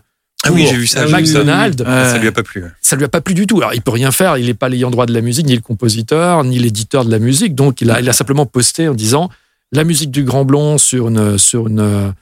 [0.42, 1.06] Ah oui, j'ai vu ça.
[1.06, 1.82] McDonald's.
[1.84, 2.64] Ça lui a pas plu.
[2.80, 3.58] ça lui a pas plu du tout.
[3.58, 4.36] Alors, il peut rien faire.
[4.38, 7.18] Il n'est pas l'ayant droit de la musique, ni le compositeur, ni l'éditeur de la
[7.20, 7.54] musique.
[7.54, 9.30] Donc, il a, il a simplement posté en disant
[9.72, 12.12] la musique du Grand Blond sur une, sur une.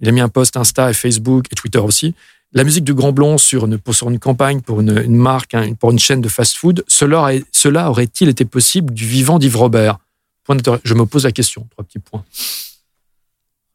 [0.00, 2.14] Il a mis un post Insta et Facebook et Twitter aussi.
[2.52, 5.54] La musique du Grand Blond sur une, pour- sur une campagne pour une, une marque,
[5.54, 6.84] hein, pour une chaîne de fast-food.
[6.88, 9.98] Cela, aurait- cela aurait-il été possible du vivant d'Yves Robert?
[10.44, 11.66] Point Je me pose la question.
[11.70, 12.24] Trois petits points.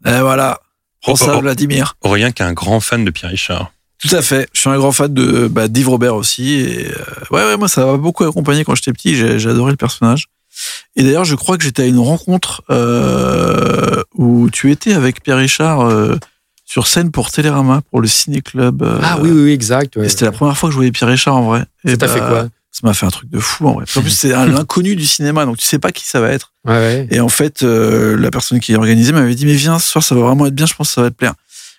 [0.05, 0.59] Et voilà.
[1.01, 1.41] Prends Oh, oh, ça, oh.
[1.41, 1.95] Vladimir.
[2.01, 3.71] Aurélien qui est un grand fan de Pierre Richard.
[3.99, 4.49] Tout à fait.
[4.53, 6.55] Je suis un grand fan de bah, d'Yves Robert aussi.
[6.55, 6.93] Et euh,
[7.31, 9.15] ouais, ouais, moi, ça m'a beaucoup accompagné quand j'étais petit.
[9.15, 10.25] J'ai j'ai adoré le personnage.
[10.95, 15.37] Et d'ailleurs, je crois que j'étais à une rencontre euh, où tu étais avec Pierre
[15.37, 16.17] Richard euh,
[16.75, 18.83] sur scène pour Télérama, pour le Ciné Club.
[18.83, 19.95] euh, ah oui, oui, oui, exact.
[19.95, 20.07] ouais.
[20.07, 21.63] et C'était la première fois que je voyais Pierre Richard en vrai.
[21.85, 23.85] Et Ça t'a fait bah, quoi Ça m'a fait un truc de fou en vrai.
[23.95, 26.51] En plus, c'est un l'inconnu du cinéma, donc tu sais pas qui ça va être.
[26.67, 27.07] Ouais, ouais.
[27.11, 30.15] Et en fait, euh, la personne qui organisait m'avait dit, mais viens, ce soir, ça
[30.15, 31.33] va vraiment être bien, je pense que ça va te plaire.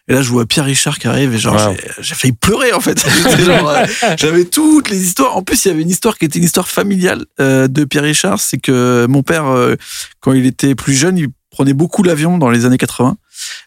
[0.08, 1.76] Et là, je vois Pierre Richard qui arrive et genre, Wow.
[2.00, 3.04] j'ai- failli pleurer en fait.
[3.38, 3.86] Euh,
[4.16, 5.36] J'avais toutes les histoires.
[5.36, 8.04] En plus, il y avait une histoire qui était une histoire familiale euh, de Pierre
[8.04, 8.40] Richard.
[8.40, 9.74] C'est que mon père, euh,
[10.20, 13.16] quand il était plus jeune, il prenait beaucoup l'avion dans les années 80.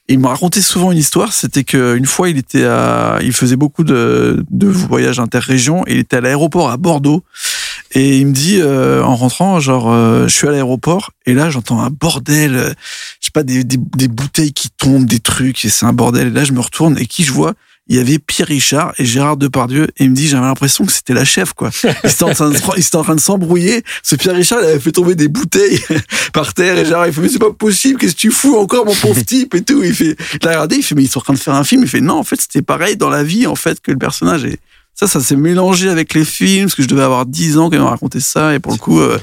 [0.07, 1.33] Il me racontait souvent une histoire.
[1.33, 2.67] C'était qu'une fois, il était
[3.21, 7.23] il faisait beaucoup de, voyages interrégions il était à l'aéroport à Bordeaux.
[7.91, 11.49] Et il me dit euh, en rentrant, genre, euh, je suis à l'aéroport et là
[11.49, 12.69] j'entends un bordel, euh,
[13.19, 16.27] je sais pas des, des, des bouteilles qui tombent, des trucs, et c'est un bordel.
[16.27, 17.55] Et là je me retourne et qui je vois
[17.89, 20.91] il y avait Pierre Richard et Gérard Depardieu et il me dit j'avais l'impression que
[20.91, 21.71] c'était la chef quoi.
[21.83, 23.83] Ils étaient en train de, s'embrouiller.
[24.03, 25.79] Ce Pierre Richard il avait fait tomber des bouteilles
[26.33, 28.85] par terre et Gérard il fait mais c'est pas possible qu'est-ce que tu fous encore
[28.85, 29.83] mon pauvre type et tout.
[29.83, 31.63] Il fait il a regardé il fait mais ils sont en train de faire un
[31.63, 31.81] film.
[31.81, 34.45] Il fait non en fait c'était pareil dans la vie en fait que le personnage
[34.45, 34.59] est
[34.93, 37.75] ça ça s'est mélangé avec les films parce que je devais avoir 10 ans quand
[37.77, 39.17] il m'a raconté ça et pour le coup euh,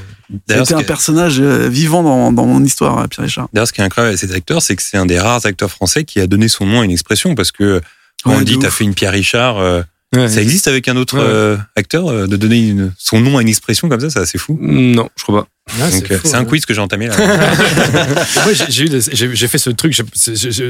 [0.49, 3.49] c'était un personnage euh, vivant dans, dans mon histoire euh, Pierre Richard.
[3.53, 5.71] D'ailleurs, ce qui est incroyable avec cet acteur, c'est que c'est un des rares acteurs
[5.71, 7.81] français qui a donné son nom à une expression parce que
[8.25, 9.83] quand Ouais, on dit t'as fait une Pierre Richard, euh,
[10.15, 10.29] Ouais.
[10.29, 11.25] ça existe avec un autre Ouais.
[11.25, 14.39] euh, acteur euh, de donner une- son nom à une expression comme ça, c'est assez
[14.39, 14.57] fou.
[14.61, 15.49] Non, je crois pas.
[15.81, 16.45] Ah, euh, c'est un hein.
[16.45, 17.17] quiz que j'ai entamé là.
[18.45, 20.01] Moi, j'ai- fait ce truc,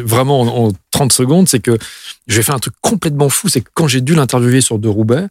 [0.05, 1.77] vraiment en, en 30 secondes, c'est que
[2.27, 5.27] j'ai fait un truc complètement fou, c'est que quand j'ai dû l'interviewer sur De Roubaix,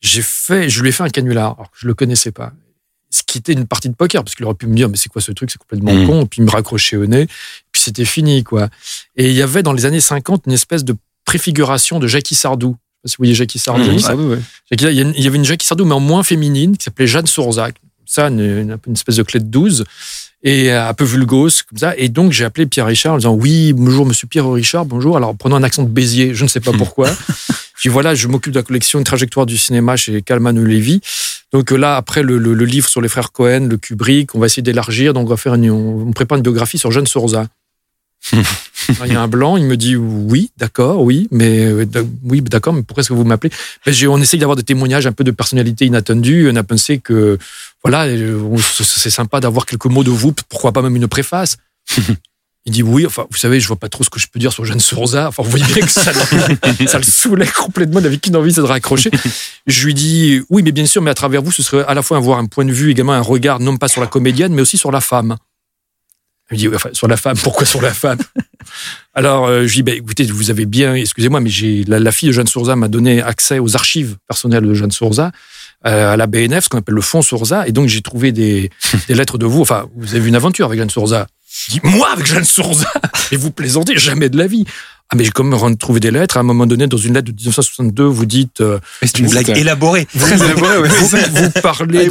[0.00, 2.52] j'ai fait, je lui ai fait un canular, alors que je le connaissais pas.
[3.10, 5.08] Ce qui était une partie de poker, parce qu'il aurait pu me dire, mais c'est
[5.08, 6.06] quoi ce truc, c'est complètement Mm.
[6.06, 7.26] con, et puis me raccrocher au nez,
[7.72, 8.68] puis c'était fini, quoi.
[9.16, 10.94] Et il y avait dans les années 50 une espèce de
[11.28, 12.74] préfiguration de Jackie Sardou.
[12.74, 13.84] Je sais pas si vous voyez Jackie Sardou.
[14.28, 14.38] Ouais.
[14.70, 14.86] Jackie-
[15.16, 17.74] Il y avait une Jackie Sardou, mais en moins féminine, qui s'appelait Jeanne Sourzac.
[18.06, 19.84] Ça, une, une- une espèce de clé de 12.
[20.42, 21.94] Et euh, un peu vulgose, comme ça.
[21.96, 25.16] Et donc, j'ai appelé Pierre Richard en disant Oui, bonjour, monsieur Pierre Richard, bonjour.
[25.16, 27.10] Alors, prenant un accent de Béziers, je ne sais pas pourquoi.
[27.76, 31.00] je dis Voilà, je m'occupe de la collection Une trajectoire du cinéma chez Kalman Levy.
[31.52, 34.38] Donc euh, là, après le, le- le livre sur les frères Cohen, le Kubrick, on
[34.38, 35.12] va essayer d'élargir.
[35.12, 37.46] Donc, on va faire une, on, on prépare une biographie sur Jeanne Sorza.
[39.06, 41.84] Il y a un blanc, il me dit oui, d'accord, oui, mais euh,
[42.24, 43.50] oui, d'accord, mais pourquoi est-ce que vous m'appelez?
[43.84, 46.48] Ben, On essaye d'avoir des témoignages un peu de personnalité inattendue.
[46.52, 47.38] On a pensé que
[47.84, 51.56] voilà, euh, c'est sympa d'avoir quelques mots de vous, pourquoi pas même une préface.
[52.66, 54.52] Il dit oui, enfin, vous savez, je vois pas trop ce que je peux dire
[54.52, 55.28] sur Jeanne Sourza.
[55.28, 58.52] Enfin, vous voyez bien que ça, le- ça le saoulait complètement, il n'avait qu'une envie,
[58.52, 59.10] c'est de raccrocher.
[59.66, 62.02] Je lui dis oui, mais bien sûr, mais à travers vous, ce serait à la
[62.02, 64.60] fois avoir un point de vue, également un regard, non pas sur la comédienne, mais
[64.60, 65.36] aussi sur la femme.
[66.50, 68.18] Il me dit, enfin, sur la femme, pourquoi sur la femme?
[69.14, 72.12] Alors, euh, je lui dis, bah, écoutez, vous avez bien, excusez-moi, mais j'ai la, la
[72.12, 75.32] fille de Jeanne Sourza m'a donné accès aux archives personnelles de Jeanne Sourza,
[75.86, 78.70] euh, à la BNF, ce qu'on appelle le fonds Sourza, et donc j'ai trouvé des,
[79.08, 79.60] des lettres de vous.
[79.60, 81.26] Enfin, vous avez eu une aventure avec Jeanne Sourza.
[81.66, 82.86] Je dis, moi, avec Jeanne Sourza
[83.32, 84.64] Et vous plaisantez, jamais de la vie.
[85.10, 86.36] Ah, mais j'ai quand même trouvé des lettres.
[86.36, 89.46] À un moment donné, dans une lettre de 1962, vous dites, euh, C'est une blague
[89.46, 89.58] Putain.
[89.58, 90.06] élaborée.
[90.14, 92.08] vous, vous parlez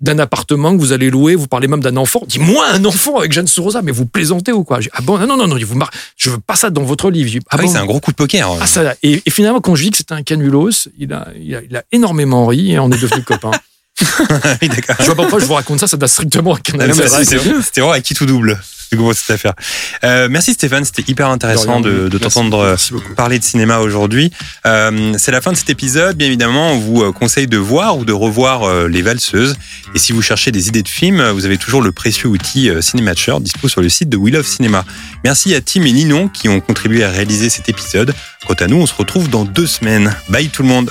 [0.00, 2.22] d'un- appartement que vous allez louer, vous parlez même d'un enfant.
[2.26, 4.78] Dis-moi un enfant avec Jeanne Sourosa, mais vous plaisantez ou quoi?
[4.92, 7.28] Ah bon, non, non, non, non, vous mar- je veux pas ça dans votre livre.
[7.28, 7.72] Dis, Ah ah oui, bon?
[7.72, 8.50] c'est un gros coup de poker.
[8.60, 11.54] Ah, ça, et, et finalement, quand je dis que c'était un canulos, il a, il,
[11.56, 13.50] a, il a énormément ri et on est devenus copains.
[14.62, 14.68] oui.
[15.00, 16.54] Je vois pas pourquoi je vous raconte ça, ça n'a strictement
[16.94, 18.60] c'est- c'est- C'était vraiment à qui tout double.
[18.88, 19.54] C'est gros cette affaire.
[20.04, 22.76] Euh, merci Stéphane, c'était hyper intéressant De t'entendre euh,
[23.16, 24.30] parler de cinéma aujourd'hui.
[24.64, 26.16] Euh, c'est la fin de cet épisode.
[26.16, 29.56] Bien évidemment, on vous conseille de voir ou de revoir euh, Les Valseuses.
[29.96, 33.34] Et si vous cherchez des idées de films, vous avez toujours le précieux outil Cinématcher
[33.40, 34.84] dispo sur le site de We Love Cinéma.
[35.24, 38.14] Merci à Tim et Ninon qui ont contribué à réaliser cet épisode.
[38.46, 40.14] Quant à nous, on se retrouve dans deux semaines.
[40.28, 40.90] Bye tout le monde.